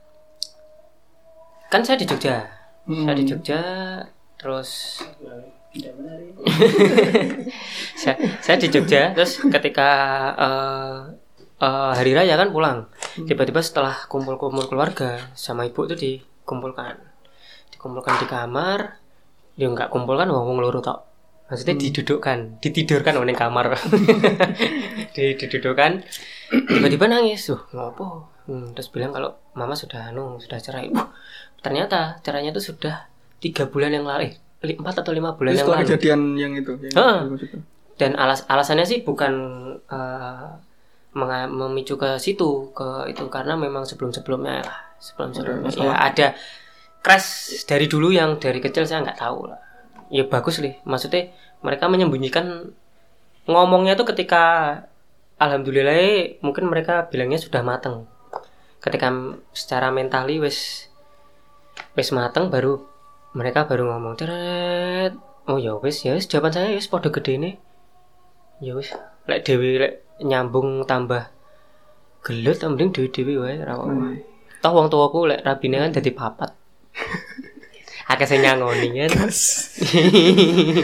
kan 1.71 1.81
saya 1.81 1.97
di 1.97 2.05
Jogja. 2.05 2.45
Saya 2.85 3.15
di 3.17 3.25
Jogja 3.25 3.59
terus 4.37 5.01
saya, 7.99 8.15
saya 8.39 8.57
di 8.61 8.67
Jogja 8.69 9.11
terus 9.17 9.41
ketika 9.49 9.89
eh, 10.37 10.99
eh, 11.57 11.91
hari 11.93 12.11
raya 12.11 12.35
kan 12.35 12.49
pulang. 12.49 12.77
Tiba-tiba 13.15 13.59
setelah 13.59 13.95
kumpul-kumpul 14.05 14.67
keluarga 14.67 15.19
sama 15.33 15.63
ibu 15.63 15.85
itu 15.85 15.95
dikumpulkan. 15.95 16.99
Dikumpulkan 17.71 18.13
di 18.19 18.27
kamar. 18.27 18.79
Dia 19.55 19.67
nggak 19.67 19.87
kumpulkan 19.87 20.27
wong 20.27 20.45
wong 20.51 20.59
loro 20.59 20.79
tok. 20.79 20.99
Maksudnya 21.45 21.77
didudukkan 21.77 22.59
ditidurkan 22.59 23.15
oleh 23.15 23.31
kamar. 23.31 23.77
Di- 25.15 25.35
didudukkan. 25.35 25.91
Tiba-tiba 26.49 27.05
nangis. 27.05 27.47
Tuh 27.47 27.61
ngopo? 27.71 28.27
Hmm, 28.45 28.73
terus 28.73 28.89
bilang 28.89 29.09
kalau 29.09 29.33
mama 29.53 29.73
sudah 29.73 30.09
anu 30.09 30.37
sudah 30.37 30.59
cerai. 30.59 30.91
Wah, 30.91 31.09
ternyata 31.61 32.19
caranya 32.21 32.51
itu 32.51 32.61
sudah 32.63 33.09
tiga 33.39 33.65
bulan 33.65 33.89
yang 33.89 34.05
lalu. 34.05 34.33
Eh, 34.61 34.73
empat 34.73 35.01
atau 35.01 35.13
lima 35.13 35.33
bulan 35.33 35.53
Itu 35.53 35.61
yang 35.61 35.69
lalu. 35.69 35.81
kejadian 35.85 36.19
yang 36.35 36.53
itu 36.53 36.73
yang 36.89 37.29
itu 37.31 37.61
dan 37.95 38.11
alas 38.17 38.43
alasannya 38.45 38.83
sih 38.83 38.99
bukan 39.01 39.31
menga- 39.87 40.59
memicu 41.15 41.95
ke 41.95 42.19
situ 42.19 42.75
ke 42.75 43.07
itu. 43.09 43.25
Karena 43.31 43.55
memang 43.55 43.87
sebelum 43.87 44.11
sebelumnya 44.11 44.61
lah 44.61 44.79
sebelum 44.99 45.31
sebelumnya 45.31 45.71
ya 45.75 45.93
ada 45.95 46.27
crash 46.99 47.63
dari 47.69 47.85
dulu 47.85 48.11
yang 48.11 48.37
dari 48.37 48.59
kecil 48.59 48.85
saya 48.85 49.01
nggak 49.01 49.19
tahu 49.19 49.49
lah. 49.49 49.59
Ya 50.13 50.27
bagus 50.27 50.61
nih 50.61 50.77
maksudnya 50.85 51.33
mereka 51.65 51.89
menyembunyikan 51.89 52.69
ngomongnya 53.49 53.97
tuh 53.97 54.05
ketika 54.13 54.43
alhamdulillah 55.41 56.39
mungkin 56.45 56.69
mereka 56.69 57.09
bilangnya 57.09 57.41
sudah 57.41 57.65
mateng. 57.65 58.05
Ketika 58.83 59.09
secara 59.55 59.89
mentali 59.89 60.37
wis 60.37 60.89
wis 61.97 62.09
mateng 62.13 62.53
baru 62.53 62.85
mereka 63.35 63.67
baru 63.67 63.91
ngomong 63.91 64.15
ceret 64.15 65.11
oh 65.49 65.57
ya 65.59 65.75
wis 65.81 66.05
ya 66.05 66.15
wis 66.15 66.29
jawaban 66.29 66.53
saya 66.53 66.73
wis 66.73 66.85
podo 66.85 67.09
gede 67.09 67.37
nih. 67.41 67.55
Ya 68.61 68.77
wis 68.77 68.93
lek 69.25 69.43
dewi 69.43 69.81
lek 69.81 70.04
nyambung 70.23 70.87
tambah 70.87 71.27
gelut 72.25 72.57
mending 72.63 72.89
dewi 72.95 73.09
dewi 73.11 73.33
wae 73.37 73.57
ra 73.61 73.75
apa-apa. 73.75 74.17
toh 74.63 74.71
wong 74.71 74.87
tuaku 74.89 75.29
lek 75.29 75.43
rabine 75.45 75.77
kan 75.77 75.91
dadi 75.93 76.11
papat 76.15 76.51
akeh 78.11 78.27
sing 78.29 78.41
nyangoni 78.41 78.89
kan 79.05 79.11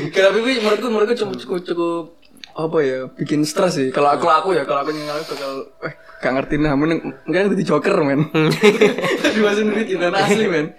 Kalau 0.10 0.30
tapi 0.34 0.40
menurutku 0.42 0.88
menurutku 0.90 1.16
cukup, 1.16 1.36
cukup, 1.38 1.60
cukup 1.66 2.04
apa 2.52 2.78
ya 2.84 3.00
bikin 3.16 3.48
stres 3.48 3.80
sih. 3.80 3.88
Kalau 3.96 4.12
aku 4.12 4.28
aku 4.28 4.50
ya 4.52 4.68
kalau 4.68 4.84
aku 4.84 4.92
aku 4.92 5.24
bakal 5.32 5.52
eh 5.88 5.94
gak 6.20 6.32
ngerti 6.36 6.56
nah 6.60 6.76
mending 6.76 7.00
mungkin 7.24 7.56
jadi 7.56 7.64
joker 7.64 7.96
men. 8.04 8.28
Di 9.36 9.40
bahasa 9.40 9.62
duit 9.64 9.88
dan 9.96 10.12
asli 10.18 10.46
men. 10.50 10.76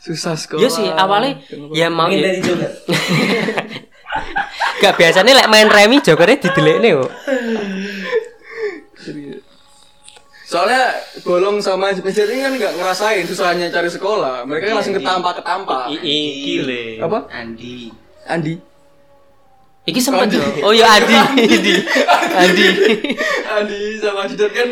Susah 0.00 0.38
sekolah. 0.38 0.62
Iya 0.62 0.68
sih 0.70 0.86
awalnya 0.86 1.42
ya 1.74 1.88
mau 1.90 2.08
dari 2.08 2.40
juga 2.40 2.70
gak 4.80 4.96
biasanya 4.96 5.32
lek 5.36 5.50
main 5.52 5.68
remi 5.68 6.00
jokernya 6.00 6.40
didelekne 6.48 6.88
kok 6.96 7.12
Soalnya 10.50 10.98
bolong 11.22 11.62
sama 11.62 11.94
SPC 11.94 12.26
ini 12.26 12.42
kan 12.42 12.52
nggak 12.58 12.74
ngerasain 12.74 13.22
susahnya 13.22 13.70
cari 13.70 13.86
sekolah. 13.86 14.42
Mereka 14.42 14.74
kan 14.74 14.82
langsung 14.82 14.98
ketampak 14.98 15.38
ketampak. 15.38 15.94
Iki 15.94 16.54
le. 16.66 16.82
Apa? 16.98 17.30
Andi 17.30 17.94
Andi. 18.26 18.54
iki 19.86 20.00
Konco. 20.04 20.42
oh 20.66 20.74
ya 20.76 21.00
Adi 21.00 21.14
Adi 21.16 21.74
Adi 22.36 22.66
Andi 23.48 23.80
sama 23.96 24.28
Didat 24.28 24.52
kan 24.52 24.68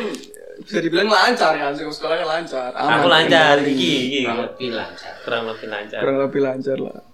bisa 0.59 0.79
dibilang 0.85 1.09
lancar 1.09 1.57
ya, 1.57 1.73
sekolahnya 1.73 2.27
lancar. 2.29 2.71
Aman. 2.77 3.01
Aku 3.01 3.07
lancar 3.09 3.57
iki 3.65 3.91
iki. 4.05 4.21
kurang 4.29 4.45
lebih 4.45 4.69
lancar 4.77 5.13
Kurang 5.25 5.45
lebih 5.49 5.69
lancar. 5.73 6.01
Kurang 6.05 6.19
lebih 6.29 6.41
lancar 6.45 6.77
lah. 6.77 7.08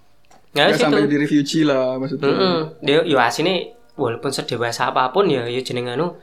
Nggak 0.54 0.78
sih 0.78 0.82
sampai 0.86 1.10
di 1.10 1.18
refugee 1.18 1.66
lah 1.66 1.98
maksudnya. 1.98 2.30
Heeh. 2.30 2.58
Dia 2.80 2.98
yo 3.02 3.18
asine 3.18 3.74
walaupun 3.98 4.30
sedewasa 4.30 4.94
apa 4.94 5.10
pun 5.10 5.26
ya 5.26 5.46
yo 5.50 5.60
jeneng 5.60 5.90
anu 5.90 6.14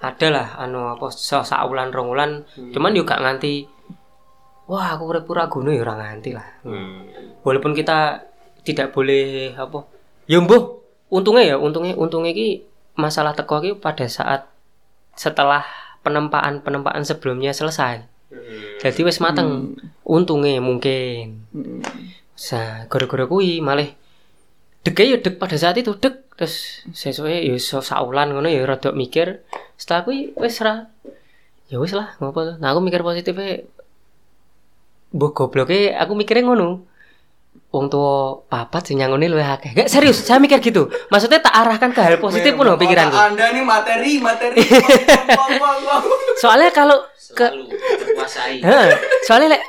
ada 0.00 0.26
lah 0.28 0.48
anu 0.60 0.88
apa 0.88 1.08
sa- 1.12 1.44
saulan 1.44 1.88
rong 1.88 2.12
wulan 2.12 2.44
cuman 2.76 2.92
yo 2.92 3.08
gak 3.08 3.24
nganti 3.24 3.64
wah 4.68 4.92
aku 4.92 5.08
urip 5.08 5.24
ora 5.32 5.48
guna 5.48 5.72
ya 5.72 5.80
ora 5.84 5.94
nganti 6.00 6.30
lah. 6.32 6.48
Hmm. 6.64 7.08
Walaupun 7.44 7.72
kita 7.72 8.24
tidak 8.64 8.92
boleh 8.92 9.52
apa 9.56 9.84
ya 10.24 10.40
mbuh 10.40 10.80
untungnya 11.12 11.52
ya 11.52 11.56
untungnya 11.60 11.92
untungnya 11.96 12.32
ki 12.32 12.64
masalah 12.96 13.36
teko 13.36 13.60
ki 13.60 13.76
pada 13.76 14.08
saat 14.08 14.48
setelah 15.14 15.64
penempaan 16.00 16.64
penempaan 16.64 17.04
sebelumnya 17.04 17.52
selesai. 17.52 18.04
Jadi 18.82 19.00
wis 19.06 19.22
mateng. 19.22 19.78
Untungnya 20.04 20.58
mungkin. 20.60 21.46
Mm. 21.54 21.80
Sa 22.34 22.86
gara-gara 22.90 23.24
kuwi 23.30 23.62
malah 23.62 23.86
dek 24.84 24.98
ya 25.00 25.16
dek 25.16 25.40
pada 25.40 25.56
saat 25.56 25.80
itu 25.80 25.96
dek 25.96 26.34
terus 26.34 26.84
sesuai 26.90 27.46
ya 27.46 27.56
so 27.62 27.78
saulan 27.80 28.34
ngono 28.34 28.50
ya 28.50 28.66
rada 28.66 28.90
mikir. 28.90 29.46
Setelah 29.78 30.02
kuwi 30.06 30.34
wis 30.36 30.58
ra 30.60 30.90
ya 31.70 31.80
wis 31.80 31.96
lah 31.96 32.12
ngopo 32.20 32.60
nah 32.60 32.76
aku 32.76 32.84
mikir 32.84 33.00
positifnya 33.00 33.64
mbok 35.14 35.32
gobloke 35.32 35.94
aku 35.94 36.12
mikirnya 36.18 36.50
ngono. 36.50 36.84
Wong 37.74 37.90
tua 37.90 38.38
papat 38.46 38.86
sing 38.86 39.02
nyangoni 39.02 39.26
luwih 39.26 39.46
akeh. 39.46 39.74
Gak 39.74 39.90
serius 39.90 40.22
saya 40.22 40.38
mikir 40.38 40.62
gitu. 40.62 40.90
Maksudnya 41.10 41.42
tak 41.42 41.54
arahkan 41.54 41.90
ke 41.90 42.02
hal 42.02 42.22
positif 42.22 42.54
pun 42.54 42.70
loh 42.70 42.78
pikiranku. 42.78 43.14
Anda 43.14 43.50
nih 43.50 43.66
materi, 43.66 44.18
materi. 44.22 44.62
Soalnya 46.42 46.70
kalau 46.70 47.02
ke 47.34 47.46
soalnya 49.26 49.58
lek 49.58 49.62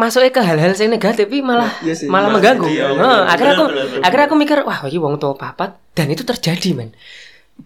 masuknya 0.00 0.32
ke 0.32 0.40
hal-hal 0.40 0.72
yang 0.72 0.90
negatif 0.90 1.28
tapi 1.28 1.38
malah 1.40 1.68
Iya 1.78 1.92
sih. 1.94 2.08
malah 2.08 2.26
Malah 2.26 2.30
mengganggu. 2.34 2.66
Heeh, 2.66 2.88
bener, 2.90 3.28
akhirnya 3.28 3.52
aku 3.52 3.66
bener, 3.66 3.84
bener. 3.86 4.02
akhirnya 4.02 4.26
aku 4.26 4.36
mikir 4.36 4.58
wah 4.64 4.78
iki 4.82 4.96
wong 4.96 5.14
tua 5.16 5.34
papat 5.34 5.70
dan 5.92 6.08
itu 6.08 6.24
terjadi 6.24 6.70
men. 6.72 6.90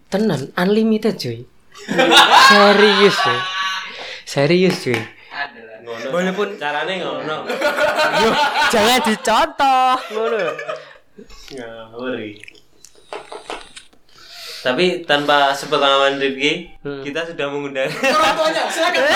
Tenan 0.09 0.51
unlimited 0.55 1.15
cuy. 1.15 1.47
Serius 2.51 3.17
cuy. 3.17 3.39
Serius 4.25 4.77
cuy. 4.81 4.99
walaupun 6.05 6.57
carane 6.57 6.97
ngono 6.99 7.45
Yo, 8.21 8.29
jangan 8.69 9.05
dicontoh 9.05 9.95
ngono. 10.11 10.41
ngawuri 11.53 12.41
tapi 14.65 15.05
tanpa 15.05 15.53
sepengalaman 15.53 16.17
Rifki 16.17 16.73
Hmm. 16.81 17.05
kita 17.05 17.21
sudah 17.21 17.53
mengundang 17.53 17.89
Orang 17.89 18.33
tuanya, 18.33 18.65
silakan. 18.69 19.05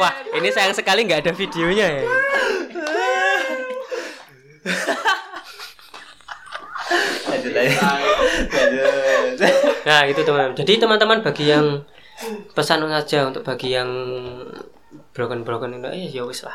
Wah, 0.00 0.16
ini 0.36 0.48
sayang 0.48 0.72
sekali 0.72 1.04
nggak 1.04 1.24
ada 1.24 1.32
videonya 1.36 1.86
ya. 1.92 2.04
lanjut 7.28 7.52
Nah, 9.80 10.04
itu 10.04 10.20
teman. 10.24 10.52
Jadi 10.52 10.72
teman-teman 10.76 11.24
bagi 11.24 11.48
yang 11.48 11.84
pesan 12.52 12.84
saja 12.84 13.28
untuk 13.32 13.40
bagi 13.44 13.72
yang 13.72 13.88
broken-broken 15.12 15.76
itu 15.76 15.88
eh 15.90 16.06
ya 16.10 16.22
wis 16.24 16.42
lah. 16.42 16.54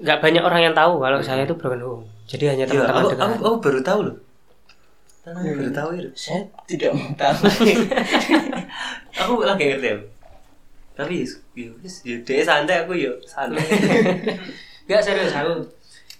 Nggak 0.00 0.18
banyak 0.20 0.42
orang 0.42 0.60
yang 0.64 0.74
tahu 0.74 0.98
kalau 0.98 1.18
saya 1.20 1.44
itu 1.44 1.54
broken 1.54 1.82
home. 1.82 2.04
Jadi 2.24 2.44
hanya 2.46 2.64
Iya, 2.64 2.86
teman-teman 2.86 3.02
aku, 3.02 3.08
dekat. 3.10 3.26
aku, 3.26 3.36
aku 3.42 3.56
baru 3.58 3.80
tahu 3.82 4.00
loh 4.06 4.16
Aku 5.20 5.50
baru 5.50 5.72
tahu 5.74 5.88
itu 5.98 6.08
Saya 6.14 6.40
tidak 6.64 6.90
mau 6.94 7.10
tahu. 7.12 7.42
aku 9.20 9.32
lagi 9.42 9.64
ngerti 9.66 9.88
ya 9.90 9.96
tapi 10.94 11.24
yo 11.56 11.72
wis 11.80 12.04
yo 12.04 12.20
dia 12.22 12.44
santai 12.44 12.84
aku 12.84 12.92
yo 12.92 13.16
santai 13.24 13.64
Enggak 14.84 15.00
serius 15.00 15.32
aku. 15.32 15.54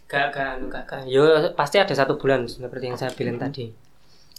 Gak 0.07 0.30
gak 0.30 0.62
gak 0.70 0.82
gak. 0.86 1.01
Yo 1.05 1.26
pasti 1.53 1.76
ada 1.76 1.90
satu 1.90 2.16
bulan 2.16 2.46
seperti 2.46 2.86
yang 2.86 2.96
saya 2.96 3.11
bilang 3.12 3.36
tadi. 3.36 3.68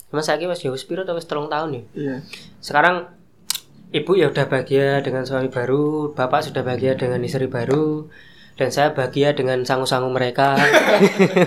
Cuma 0.07 0.23
saya 0.23 0.41
wis 0.43 0.63
yo 0.63 0.71
wis 0.71 0.81
piro 0.81 1.03
atau 1.03 1.13
wis 1.13 1.27
telung 1.27 1.45
tahun 1.45 1.75
ya. 1.77 1.81
Iya. 1.93 2.15
Sekarang 2.57 3.11
ibu 3.91 4.11
ya 4.15 4.31
udah 4.31 4.47
bahagia 4.47 5.03
dengan 5.03 5.27
suami 5.27 5.51
baru, 5.51 6.15
bapak 6.15 6.47
sudah 6.47 6.63
bahagia 6.63 6.95
dengan 6.95 7.19
istri 7.23 7.51
baru, 7.51 8.07
dan 8.55 8.71
saya 8.71 8.95
bahagia 8.95 9.35
dengan 9.35 9.67
sangu-sangu 9.67 10.07
mereka. 10.07 10.55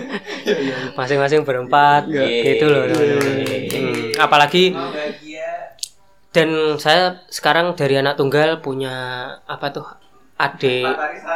Masing-masing 0.98 1.48
berempat, 1.48 2.04
gitu 2.08 2.68
loh. 2.68 2.84
teman-teman. 2.88 3.32
Hmm, 3.72 4.10
Apalagi 4.20 4.76
dan 6.34 6.50
saya 6.82 7.22
sekarang 7.30 7.78
dari 7.78 7.94
anak 7.94 8.18
tunggal 8.18 8.58
punya 8.58 8.92
apa 9.46 9.70
tuh 9.70 9.86
adik 10.34 10.82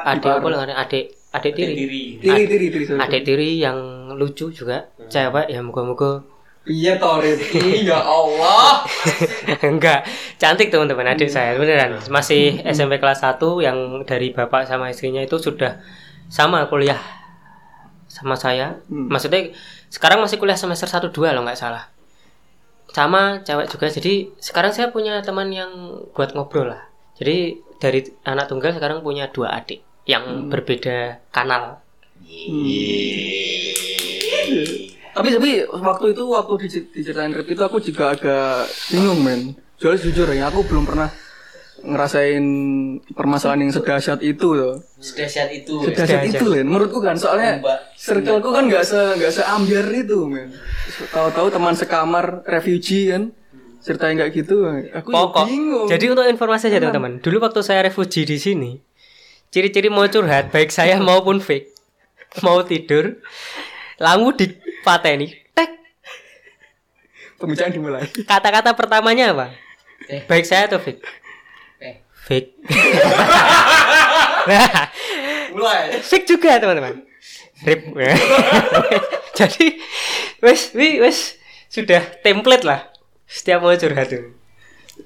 adik 0.04 0.30
apa 0.42 0.46
namanya? 0.50 0.74
Adik 0.82 1.14
adik 1.30 1.54
tiri. 1.54 1.74
Tiri, 2.18 2.44
tiri, 2.50 2.66
adik 2.98 3.22
tiri 3.22 3.62
yang 3.62 4.10
lucu 4.18 4.50
juga 4.50 4.90
cewek 5.06 5.54
ya 5.54 5.62
moga-moga 5.62 6.26
Iya 6.68 7.00
toh 7.00 7.24
ya 7.88 7.96
Allah. 7.96 8.84
Enggak, 9.64 10.04
cantik 10.36 10.68
teman-teman 10.68 11.16
adik 11.16 11.32
saya 11.32 11.56
beneran. 11.56 11.96
Masih 12.12 12.60
SMP 12.60 13.00
kelas 13.00 13.24
1 13.24 13.40
yang 13.64 14.04
dari 14.04 14.36
bapak 14.36 14.68
sama 14.68 14.92
istrinya 14.92 15.24
itu 15.24 15.40
sudah 15.40 15.80
sama 16.28 16.68
kuliah 16.68 17.00
sama 18.04 18.36
saya. 18.36 18.84
Maksudnya 18.92 19.56
sekarang 19.88 20.20
masih 20.20 20.36
kuliah 20.36 20.60
semester 20.60 20.84
1 20.84 21.08
2 21.08 21.32
loh 21.32 21.40
nggak 21.40 21.56
salah. 21.56 21.88
Sama 22.92 23.40
cewek 23.48 23.72
juga. 23.72 23.88
Jadi 23.88 24.28
sekarang 24.36 24.76
saya 24.76 24.92
punya 24.92 25.24
teman 25.24 25.48
yang 25.48 26.04
buat 26.12 26.36
ngobrol 26.36 26.68
lah. 26.68 26.84
Jadi 27.16 27.64
dari 27.80 28.04
anak 28.28 28.52
tunggal 28.52 28.76
sekarang 28.76 29.00
punya 29.00 29.32
dua 29.32 29.56
adik 29.56 29.80
yang 30.04 30.52
berbeda 30.52 31.24
kanal. 31.32 31.80
Tapi 35.18 35.28
tapi 35.34 35.50
waktu 35.66 36.06
itu 36.14 36.22
waktu 36.30 36.54
dic- 36.62 36.88
diceritain 36.94 37.34
Rip 37.34 37.48
itu 37.50 37.62
aku 37.62 37.78
juga 37.78 38.14
agak 38.14 38.64
bingung 38.88 39.20
men. 39.20 39.40
Soalnya 39.76 39.98
jujur 40.06 40.26
ya 40.30 40.46
aku 40.46 40.62
belum 40.62 40.86
pernah 40.86 41.10
ngerasain 41.78 42.42
permasalahan 43.14 43.66
yang 43.66 43.72
sedahsyat 43.74 44.18
itu 44.18 44.48
loh. 44.50 44.82
Sedahsyat 44.98 45.48
itu. 45.54 45.78
Sedahsyat 45.86 46.26
itu 46.26 46.44
Len. 46.50 46.66
menurutku 46.66 46.98
kan 46.98 47.14
soalnya 47.14 47.62
circleku 47.94 48.50
kan 48.50 48.66
nggak 48.66 48.82
se 48.82 48.98
nggak 49.14 49.30
seambiar 49.30 49.86
itu 49.94 50.26
men. 50.26 50.50
Tahu-tahu 51.14 51.54
teman 51.54 51.74
sekamar 51.78 52.42
refugee 52.50 53.14
kan 53.14 53.30
ceritain 53.78 54.18
kayak 54.18 54.34
gitu 54.34 54.66
aku 54.90 55.14
ya 55.14 55.14
Pokok. 55.14 55.44
bingung. 55.46 55.86
Jadi 55.86 56.04
untuk 56.10 56.26
informasi 56.26 56.66
aja 56.66 56.82
teman-teman. 56.82 57.22
Dulu 57.22 57.38
waktu 57.38 57.62
saya 57.62 57.86
refugee 57.86 58.26
di 58.26 58.42
sini, 58.42 58.82
ciri-ciri 59.54 59.86
mau 59.86 60.02
curhat 60.10 60.50
baik 60.50 60.74
saya 60.74 60.98
maupun 60.98 61.38
fake, 61.38 61.70
mau 62.42 62.66
tidur, 62.66 63.22
langsung 64.02 64.34
dipateni. 64.82 65.26
Tek. 65.54 65.70
pembicaraan 67.38 67.70
dimulai. 67.74 68.06
Kata-kata 68.26 68.74
pertamanya 68.74 69.30
apa? 69.34 69.46
Eh. 70.10 70.22
Baik 70.26 70.46
saya 70.46 70.66
atau 70.66 70.82
fake? 70.82 71.02
Eh. 71.78 72.02
Fake. 72.26 72.50
nah, 74.50 74.90
Mulai. 75.54 76.02
fake 76.02 76.26
juga 76.26 76.58
teman-teman. 76.58 77.02
Rip. 77.62 77.94
Jadi 79.38 79.78
wes 80.42 80.74
wi 80.74 81.02
wes 81.02 81.38
sudah 81.70 82.02
template 82.22 82.66
lah. 82.66 82.90
Setiap 83.26 83.62
mau 83.62 83.74
curhat 83.74 84.10
tuh. 84.10 84.34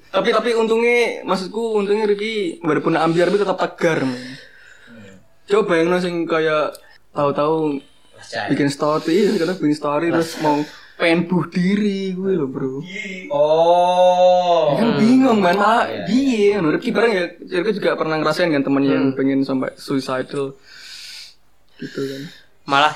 tapi 0.09 0.33
tapi 0.33 0.57
untungnya 0.57 1.21
maksudku 1.21 1.77
untungnya 1.77 2.09
Ricky 2.09 2.57
walaupun 2.65 2.97
ambiar 2.97 3.29
tapi 3.29 3.45
tetap 3.45 3.61
tegar 3.61 4.01
men. 4.01 4.17
coba 5.45 5.69
bayangin 5.69 6.01
sing 6.01 6.15
kayak 6.25 6.73
tahu-tahu 7.13 7.77
bikin 8.51 8.69
story 8.71 9.11
iya 9.13 9.29
kadang 9.37 9.57
bikin 9.59 9.77
story 9.77 10.07
terus 10.09 10.39
mau 10.39 10.61
pengen 10.93 11.25
buh 11.25 11.45
diri 11.49 12.13
gue 12.13 12.31
loh 12.37 12.49
bro. 12.49 12.79
Oh. 13.33 14.77
kan 14.77 14.89
bingung 15.01 15.41
kan 15.41 15.57
malah 15.57 15.89
dia 16.05 16.61
Ricky 16.61 16.93
bareng 16.93 17.13
ya 17.13 17.25
Ricky 17.65 17.81
juga 17.81 17.97
pernah 17.97 18.21
ngerasain 18.21 18.53
kan 18.53 18.61
temen 18.61 18.83
yang 18.85 19.03
pengen 19.17 19.41
sampai 19.41 19.73
suicidal. 19.73 20.53
Gitu 21.81 22.01
kan. 22.07 22.21
Malah 22.69 22.93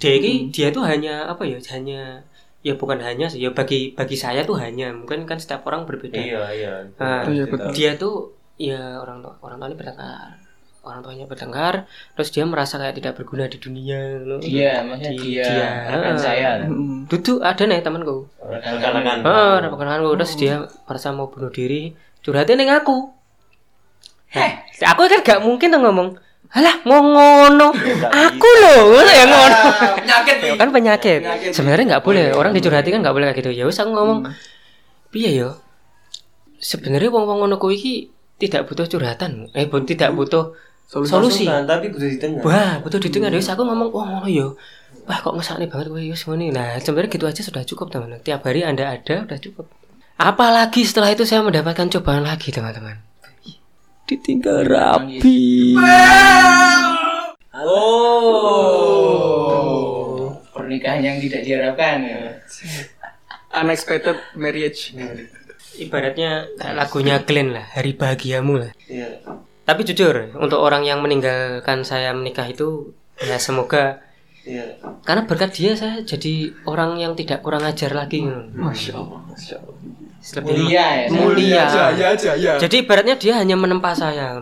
dia 0.00 0.12
ini 0.16 0.48
dia 0.48 0.72
tuh 0.72 0.82
hanya 0.88 1.28
apa 1.28 1.44
ya? 1.44 1.60
Hanya 1.76 2.24
ya 2.64 2.74
bukan 2.74 2.98
hanya 3.04 3.30
sih 3.30 3.44
ya 3.44 3.52
bagi 3.52 3.92
bagi 3.92 4.16
saya 4.16 4.42
tuh 4.42 4.56
hanya. 4.56 4.90
Mungkin 4.96 5.28
kan 5.28 5.36
setiap 5.36 5.68
orang 5.68 5.84
berbeda. 5.84 6.16
iya 6.16 6.42
iya. 6.56 6.72
Nah, 6.96 7.22
betul. 7.28 7.70
dia 7.76 7.94
tuh 8.00 8.32
ya 8.56 8.96
orang 9.04 9.20
tua 9.20 9.36
orang 9.44 9.60
tuanya 9.60 9.76
bertengkar 9.76 10.45
orang 10.86 11.02
tuanya 11.02 11.26
bertengkar 11.26 11.90
terus 12.14 12.30
dia 12.30 12.46
merasa 12.46 12.78
kayak 12.78 12.94
tidak 12.94 13.12
berguna 13.18 13.50
di 13.50 13.58
dunia 13.58 14.22
loh. 14.22 14.38
Dia, 14.38 14.80
maksudnya 14.80 15.12
Di- 15.12 15.34
dia, 15.34 15.70
rekan 15.90 16.14
Ah. 16.14 16.22
saya. 16.22 16.48
Mm. 16.64 17.10
Duduk 17.10 17.42
ada 17.42 17.62
nih 17.62 17.82
temanku 17.82 18.30
rekan-rekan 18.38 19.26
ah 19.26 19.58
ada 19.58 19.66
rekananku 19.66 20.14
terus 20.14 20.32
dia 20.34 20.54
merasa 20.86 21.10
mau 21.10 21.26
bunuh 21.26 21.50
diri 21.50 21.90
curhatin 22.22 22.56
dengan 22.56 22.78
aku 22.80 23.10
Heh, 24.26 24.50
aku 24.82 25.06
kan 25.06 25.22
gak 25.22 25.40
mungkin 25.42 25.70
tuh 25.70 25.80
ngomong 25.80 26.08
Alah, 26.46 26.78
mau 26.86 27.02
ngono. 27.02 27.74
Aku 28.30 28.48
loh, 28.62 28.94
ngono 28.94 29.10
ya 29.10 29.26
ngono. 29.26 29.58
penyakit 29.98 30.36
Ya 30.46 30.54
kan 30.54 30.70
penyakit. 30.70 31.20
Sebenarnya 31.50 31.98
nggak 31.98 32.04
boleh. 32.06 32.30
Orang 32.32 32.54
dicurhati 32.54 32.94
kan 32.94 33.02
nggak 33.02 33.12
boleh 33.12 33.26
kayak 33.28 33.42
gitu. 33.42 33.50
Ya 33.50 33.66
wis 33.66 33.82
aku 33.82 33.90
ngomong. 33.90 34.30
Piye 35.10 35.34
yo? 35.34 35.58
Sebenarnya 36.56 37.10
wong-wong 37.10 37.42
ngono 37.44 37.58
kuwi 37.58 37.74
iki 37.76 37.94
tidak 38.38 38.70
butuh 38.70 38.86
curhatan. 38.86 39.50
Eh, 39.52 39.66
pun 39.66 39.84
tidak 39.84 40.14
butuh 40.14 40.54
solusi. 40.86 41.44
Masukan, 41.44 41.66
tapi 41.66 41.90
butuh 41.90 42.06
didengar 42.06 42.42
Wah, 42.46 42.78
butuh 42.78 43.00
didengar. 43.02 43.30
Ya 43.34 43.42
wis 43.42 43.50
aku 43.50 43.66
ngomong, 43.66 43.90
"Wah, 43.90 44.06
ngono 44.06 44.30
yo." 44.30 44.54
Wah, 45.06 45.18
kok 45.22 45.34
ngesakne 45.34 45.66
banget 45.70 45.86
kowe 45.90 45.98
wis 46.02 46.22
ngene. 46.26 46.50
Nah, 46.54 46.78
sebenarnya 46.78 47.10
gitu 47.14 47.26
aja 47.26 47.42
sudah 47.42 47.62
cukup, 47.66 47.90
teman-teman. 47.90 48.22
Tiap 48.22 48.42
hari 48.46 48.62
Anda 48.62 48.90
ada 48.94 49.26
udah 49.26 49.38
cukup. 49.38 49.66
Apalagi 50.16 50.82
setelah 50.86 51.12
itu 51.12 51.26
saya 51.28 51.42
mendapatkan 51.42 51.90
cobaan 51.98 52.24
lagi, 52.26 52.50
teman-teman. 52.54 53.02
Ditinggal 54.06 54.62
rapi. 54.66 55.74
Oh. 57.56 58.76
Pernikahan 60.54 61.02
yang 61.02 61.18
tidak 61.22 61.42
diharapkan. 61.42 62.06
unexpected 63.56 64.20
marriage 64.36 64.92
Ibaratnya 65.76 66.44
kayak 66.56 66.76
lagunya 66.76 67.16
Glenn 67.24 67.52
lah, 67.52 67.64
hari 67.72 67.92
bahagiamu 67.92 68.64
lah. 68.64 68.72
iya 68.88 69.20
Tapi 69.66 69.82
jujur, 69.82 70.30
untuk 70.38 70.62
orang 70.62 70.86
yang 70.86 71.02
meninggalkan 71.02 71.82
saya 71.82 72.14
menikah 72.14 72.46
itu, 72.46 72.94
ya 73.18 73.34
semoga 73.36 73.98
iya 74.46 74.78
karena 75.02 75.26
berkat 75.26 75.50
dia 75.50 75.74
saya 75.74 76.06
jadi 76.06 76.54
orang 76.70 77.02
yang 77.02 77.18
tidak 77.18 77.42
kurang 77.42 77.66
ajar 77.66 77.90
lagi. 77.90 78.22
masya 78.54 78.94
allah 78.94 79.18
masya 79.26 79.58
allah 79.58 79.74
Lebih 80.26 80.54
Mulia 80.58 80.86
ya. 80.86 81.06
mulia. 81.10 81.64
jaya 81.70 82.08
jaya 82.14 82.52
Jadi 82.58 82.82
ibaratnya 82.82 83.14
dia 83.14 83.38
hanya 83.38 83.54
menempa 83.54 83.94
saya. 83.94 84.38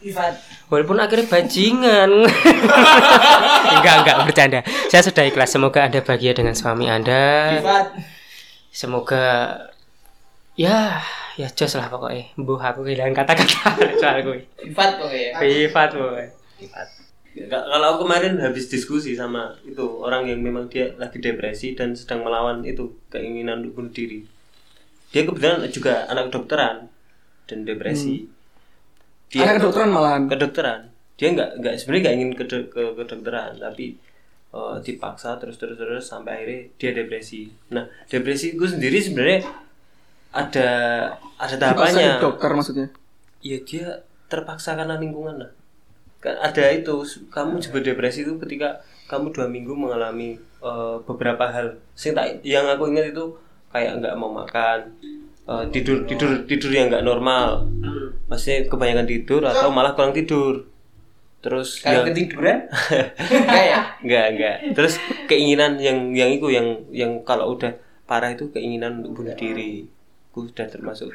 Ifat. 0.00 0.32
Walaupun 0.68 0.96
akhirnya 0.96 1.28
bajingan. 1.28 2.24
enggak, 3.80 3.94
enggak 4.00 4.16
bercanda. 4.24 4.60
Saya 4.88 5.04
sudah 5.04 5.24
ikhlas. 5.24 5.52
Semoga 5.52 5.84
Anda 5.84 6.00
bahagia 6.00 6.32
dengan 6.32 6.56
suami 6.56 6.88
Anda. 6.88 7.56
Ifat. 7.60 7.86
semoga 8.72 9.24
ya 10.54 11.02
ya 11.34 11.48
jos 11.50 11.74
lah 11.74 11.90
pokoknya 11.90 12.30
bu 12.38 12.54
aku 12.54 12.86
kehilangan 12.86 13.14
kata-kata 13.16 13.74
soal 14.00 14.22
gue 14.22 14.38
Sifat 14.56 14.90
pokoknya. 14.98 15.30
Privat 15.36 15.88
pokoknya 15.90 16.28
Ka- 17.50 17.66
Kalau 17.66 17.86
aku 17.90 18.06
kemarin 18.06 18.38
habis 18.38 18.70
diskusi 18.70 19.18
sama 19.18 19.50
itu 19.66 19.82
orang 19.98 20.30
yang 20.30 20.38
memang 20.38 20.70
dia 20.70 20.94
lagi 20.94 21.18
depresi 21.18 21.74
dan 21.74 21.98
sedang 21.98 22.22
melawan 22.22 22.62
itu 22.62 22.94
keinginan 23.10 23.66
untuk 23.66 23.74
bunuh 23.74 23.90
diri. 23.90 24.22
Dia 25.10 25.26
kebetulan 25.26 25.66
juga 25.68 26.06
anak 26.06 26.30
kedokteran 26.30 26.86
dan 27.50 27.58
depresi. 27.66 28.30
Dia 29.34 29.50
Anak 29.50 29.54
kedokteran 29.58 29.90
malahan. 29.90 30.22
kedokteran. 30.30 30.80
Dia 31.18 31.34
nggak 31.34 31.50
nggak 31.58 31.74
sebenarnya 31.74 32.02
nggak 32.06 32.14
ingin 32.14 32.30
ke, 32.38 32.44
ke 32.70 32.82
kedokteran 32.94 33.58
tapi 33.58 33.98
eh, 34.54 34.76
dipaksa 34.86 35.34
terus 35.34 35.58
terus 35.58 35.74
terus 35.74 36.06
sampai 36.06 36.32
akhirnya 36.38 36.60
dia 36.78 36.90
depresi. 36.94 37.50
Nah 37.74 37.82
depresi 38.06 38.54
itu 38.54 38.62
sendiri 38.62 39.02
sebenarnya 39.02 39.42
ada 40.34 40.68
ada 41.36 41.54
tahapannya. 41.54 42.18
dokter 42.18 42.50
maksudnya. 42.50 42.88
ya 43.38 43.58
dia 43.62 44.02
terpaksa 44.26 44.74
karena 44.74 44.98
lingkungan 44.98 45.38
lah 45.38 45.50
kan 46.18 46.34
ada 46.40 46.64
itu 46.72 46.94
kamu 47.28 47.60
juga 47.60 47.78
depresi 47.84 48.24
itu 48.24 48.34
ketika 48.40 48.80
kamu 49.06 49.30
dua 49.30 49.46
minggu 49.46 49.70
mengalami 49.70 50.34
eh, 50.60 50.96
beberapa 51.04 51.44
hal 51.46 51.76
Sing 51.92 52.12
tak- 52.12 52.40
yang 52.42 52.64
aku 52.64 52.88
ingat 52.88 53.12
itu 53.12 53.36
kayak 53.68 54.00
nggak 54.00 54.16
mau 54.16 54.32
makan 54.32 54.90
eh, 55.44 55.64
tidur 55.70 56.02
tidur 56.04 56.48
tidur 56.48 56.72
yang 56.72 56.88
nggak 56.88 57.04
normal 57.04 57.68
maksudnya 58.26 58.64
kebanyakan 58.66 59.04
tidur 59.04 59.44
atau 59.44 59.68
malah 59.68 59.92
kurang 59.92 60.16
tidur 60.16 60.64
terus 61.44 61.76
Kalau 61.76 62.00
yang 62.00 62.08
ketiduran? 62.08 62.58
Enggak 63.20 63.64
ya? 63.68 63.80
nggak 64.00 64.26
nggak 64.32 64.56
terus 64.72 64.96
keinginan 65.28 65.76
yang 65.76 66.16
yang 66.16 66.32
itu 66.32 66.48
yang 66.48 66.66
yang 66.88 67.20
kalau 67.20 67.52
udah 67.52 67.76
parah 68.08 68.32
itu 68.32 68.48
keinginan 68.48 69.04
untuk 69.04 69.20
bunuh 69.20 69.36
diri 69.36 69.84
aku 70.34 70.50
sudah 70.50 70.66
termasuk 70.66 71.14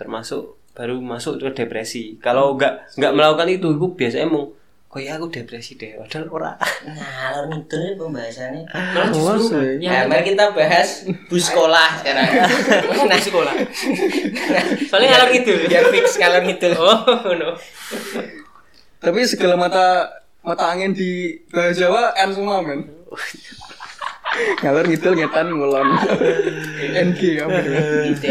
termasuk 0.00 0.56
baru 0.72 0.96
masuk 0.96 1.36
ke 1.44 1.60
depresi 1.60 2.16
kalau 2.24 2.56
nggak 2.56 2.96
nggak 2.96 3.12
melakukan 3.12 3.52
itu 3.52 3.68
aku 3.68 3.92
biasanya 3.92 4.32
mau 4.32 4.48
kok 4.88 4.96
ya 4.96 5.20
aku 5.20 5.28
depresi 5.28 5.76
deh 5.76 6.00
padahal 6.00 6.24
ora 6.32 6.52
Nah, 6.88 7.36
lor 7.36 7.52
ngidul 7.52 7.78
ini 7.84 7.94
pembahasannya. 8.00 8.64
Oh, 9.12 9.36
sih. 9.36 9.76
Ya, 9.84 10.08
mari 10.08 10.32
kita 10.32 10.56
bahas 10.56 11.04
bus 11.28 11.52
sekolah 11.52 12.00
sekarang. 12.00 12.26
nah, 13.12 13.20
sekolah 13.20 13.52
soalnya 14.88 15.08
ngalor 15.20 15.28
gitu 15.36 15.52
biar 15.68 15.84
fix 15.92 16.16
ngalor 16.16 16.42
ngidul. 16.48 16.72
oh 16.80 17.32
no 17.36 17.52
Tapi 19.04 19.20
segala 19.28 19.60
mata 19.60 20.08
mata 20.40 20.64
angin 20.72 20.96
di 20.96 21.36
bahasa 21.52 21.84
Jawa 21.84 22.16
N 22.16 22.32
semua 22.32 22.64
men. 22.64 22.88
Ngalor 24.62 24.84
ngidul 24.86 25.14
ngetan 25.18 25.46
ngulon. 25.50 25.88
NG 27.08 27.20
apa 27.42 27.56
gitu. 27.62 27.78
Gitu. 28.14 28.28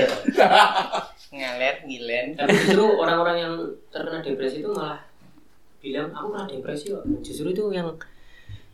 Ngaler, 1.30 1.76
ngilen. 1.86 2.26
tapi 2.34 2.58
justru 2.58 2.84
orang-orang 2.97 3.38
yang 3.38 3.54
terkena 3.93 4.20
depresi 4.26 4.66
itu 4.66 4.70
malah 4.74 5.10
bilang 5.80 6.12
aku 6.12 6.28
kena 6.36 6.45
depresi 6.47 6.86
kok 6.91 7.04
justru 7.24 7.47
itu 7.56 7.64
yang 7.72 7.95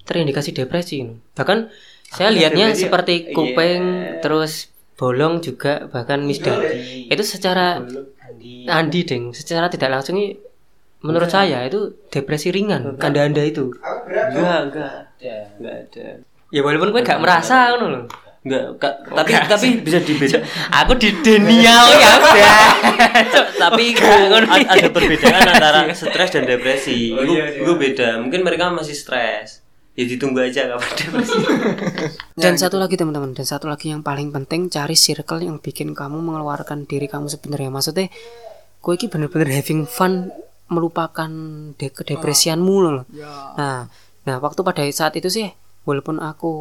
terindikasi 0.05 0.49
depresi 0.53 1.05
bahkan 1.37 1.69
saya 2.09 2.33
lihatnya 2.33 2.73
depresi, 2.73 2.81
seperti 2.85 3.15
iya. 3.29 3.33
kuping 3.33 3.83
terus 4.25 4.73
bolong 4.97 5.41
juga 5.41 5.85
bahkan 5.91 6.23
misda 6.25 6.55
itu 7.11 7.23
secara 7.25 7.81
Andi. 8.25 8.65
Andi 8.65 9.01
deng 9.05 9.23
secara 9.37 9.69
tidak 9.69 9.93
langsung 9.93 10.17
ini 10.17 10.33
menurut 11.05 11.29
saya 11.29 11.61
itu 11.67 11.93
depresi 12.09 12.49
ringan 12.49 12.97
kanda 12.97 13.29
anda 13.29 13.45
itu 13.45 13.69
enggak 14.09 14.59
enggak 14.71 14.93
Ya. 15.15 15.47
enggak 15.57 15.75
ada 15.89 16.07
ya 16.55 16.63
walaupun 16.63 16.95
gue 16.95 17.03
gak 17.03 17.19
merasa 17.19 17.75
ngono 17.75 17.85
loh 17.91 18.03
enggak 18.45 18.77
Ka- 18.77 19.01
tapi 19.09 19.31
tapi 19.49 19.67
bisa 19.81 19.97
dibeda. 20.05 20.37
Aku 20.69 20.93
di 21.01 21.09
denial 21.25 21.97
ya 21.97 22.11
udah 22.21 22.55
tapi 23.57 23.83
gak 23.97 24.29
ngono 24.29 24.45
ada 24.45 24.87
perbedaan 24.93 25.43
antara 25.49 25.89
stres 25.97 26.29
dan 26.29 26.45
depresi. 26.45 27.09
Itu 27.17 27.33
itu 27.33 27.71
beda. 27.73 28.21
Mungkin 28.21 28.45
mereka 28.45 28.69
masih 28.69 28.93
stres. 28.93 29.65
Ya 29.97 30.05
ditunggu 30.05 30.45
aja 30.45 30.77
kapan 30.77 30.91
depresi. 31.01 31.39
Dan 32.37 32.53
satu 32.61 32.77
lagi 32.77 32.93
teman-teman, 33.01 33.33
dan 33.33 33.49
satu 33.49 33.65
lagi 33.65 33.89
yang 33.89 34.05
paling 34.05 34.29
penting 34.29 34.69
cari 34.69 34.93
circle 34.93 35.41
yang 35.41 35.57
bikin 35.57 35.97
kamu 35.97 36.21
mengeluarkan 36.21 36.85
diri 36.85 37.09
kamu 37.09 37.25
sebenarnya. 37.25 37.73
Maksudnya, 37.73 38.13
gue 38.77 38.93
ini 38.93 39.05
bener-bener 39.09 39.49
having 39.49 39.89
fun 39.89 40.29
melupakan 40.69 41.31
de 41.79 41.87
kedepresianmu 41.89 42.75
loh. 42.77 43.09
Nah, 43.57 43.89
nah 44.21 44.35
waktu 44.37 44.61
pada 44.61 44.85
saat 44.93 45.17
itu 45.17 45.31
sih, 45.33 45.47
walaupun 45.85 46.17
aku 46.19 46.53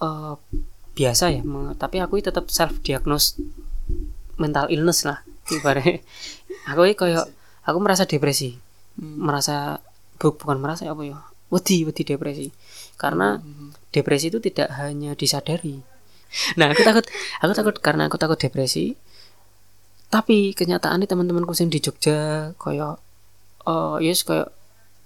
eh, 0.00 0.34
biasa 0.94 1.24
ya, 1.34 1.42
tapi 1.78 1.98
aku 2.00 2.18
tetap 2.22 2.48
self 2.50 2.78
diagnose 2.82 3.38
mental 4.38 4.66
illness 4.70 5.06
lah. 5.06 5.22
Ibaratnya, 5.44 6.00
aku 6.70 6.80
ini 6.88 6.94
kayak 6.96 7.28
aku 7.68 7.78
merasa 7.84 8.08
depresi, 8.08 8.56
merasa 8.96 9.78
bu- 10.16 10.36
bukan 10.36 10.56
merasa 10.56 10.88
apa 10.88 11.04
ya, 11.04 11.20
wedi 11.52 11.84
wedi 11.84 12.02
depresi, 12.02 12.48
karena 12.96 13.38
depresi 13.92 14.32
itu 14.32 14.40
tidak 14.40 14.72
hanya 14.80 15.12
disadari. 15.12 15.84
Nah, 16.58 16.72
aku 16.72 16.82
takut, 16.82 17.04
aku 17.38 17.52
takut 17.54 17.76
karena 17.78 18.08
aku 18.10 18.16
takut 18.18 18.40
depresi. 18.40 18.96
Tapi 20.10 20.54
kenyataannya 20.54 21.10
teman-temanku 21.10 21.54
yang 21.58 21.70
di 21.70 21.82
Jogja 21.82 22.54
kayak 22.58 23.02
oh 23.66 23.96
yes 23.98 24.22
kayak 24.22 24.52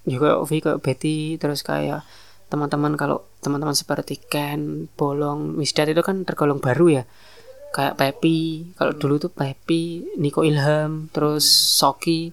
juga 0.04 0.36
Ovi 0.40 0.60
kayak 0.60 0.80
Betty 0.84 1.40
terus 1.40 1.64
kayak 1.64 2.04
teman-teman 2.48 2.96
kalau 2.96 3.28
teman-teman 3.44 3.76
seperti 3.76 4.16
Ken, 4.16 4.88
Bolong, 4.96 5.56
Wisdat 5.60 5.92
itu 5.92 6.00
kan 6.00 6.24
tergolong 6.24 6.58
baru 6.58 7.00
ya. 7.00 7.04
Kayak 7.68 8.00
Pepi, 8.00 8.72
kalau 8.80 8.96
dulu 8.96 9.20
tuh 9.20 9.32
Pepi, 9.32 10.08
Niko 10.16 10.40
Ilham, 10.40 11.12
terus 11.12 11.44
Soki, 11.48 12.32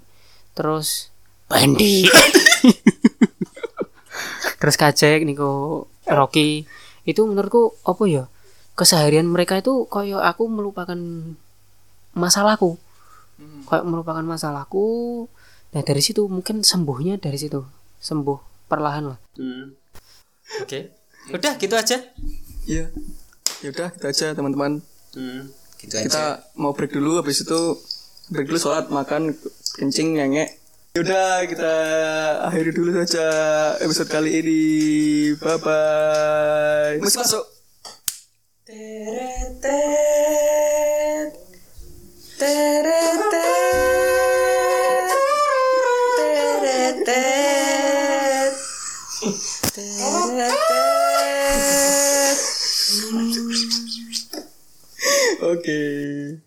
terus 0.55 1.11
Bandi. 1.51 2.07
terus 4.63 4.75
Kajek, 4.79 5.27
Niko 5.27 5.85
Rocky. 6.07 6.63
Itu 7.03 7.27
menurutku 7.27 7.75
apa 7.83 8.03
ya? 8.07 8.23
Keseharian 8.75 9.27
mereka 9.27 9.59
itu 9.59 9.87
kayak 9.91 10.23
aku 10.23 10.47
melupakan 10.47 10.97
masalahku. 12.15 12.79
Kayak 13.67 13.83
melupakan 13.83 14.23
masalahku. 14.23 15.27
Nah, 15.75 15.83
dari 15.83 15.99
situ 15.99 16.31
mungkin 16.31 16.63
sembuhnya 16.63 17.19
dari 17.19 17.35
situ. 17.35 17.59
Sembuh 17.99 18.71
perlahan 18.71 19.03
lah. 19.11 19.19
Hmm. 19.35 19.75
Oke. 20.61 20.93
Udah 21.33 21.57
gitu 21.57 21.75
aja. 21.75 21.97
Iya. 22.69 22.87
Ya 23.63 23.67
udah 23.73 23.89
gitu 23.95 24.05
aja 24.05 24.27
teman-teman. 24.37 24.79
Hmm. 25.17 25.49
Gitu 25.81 25.95
aja. 25.97 26.05
Kita 26.05 26.25
mau 26.55 26.71
break 26.71 26.93
dulu 26.93 27.19
habis 27.19 27.41
itu 27.41 27.79
break 28.29 28.47
dulu 28.47 28.59
sholat 28.61 28.87
makan 28.93 29.35
kencing 29.75 30.15
ngengek. 30.21 30.61
Yaudah 30.95 31.43
kita 31.43 31.73
akhiri 32.47 32.71
dulu 32.71 32.95
saja 33.03 33.27
episode 33.83 34.07
kali 34.07 34.39
ini. 34.39 34.63
Bye 35.35 35.59
bye. 35.59 36.95
Musik 37.03 37.19
masuk. 37.19 37.43
Teret, 38.63 39.59
teret, 39.59 41.31
teret. 42.39 43.24
okay 55.55 56.41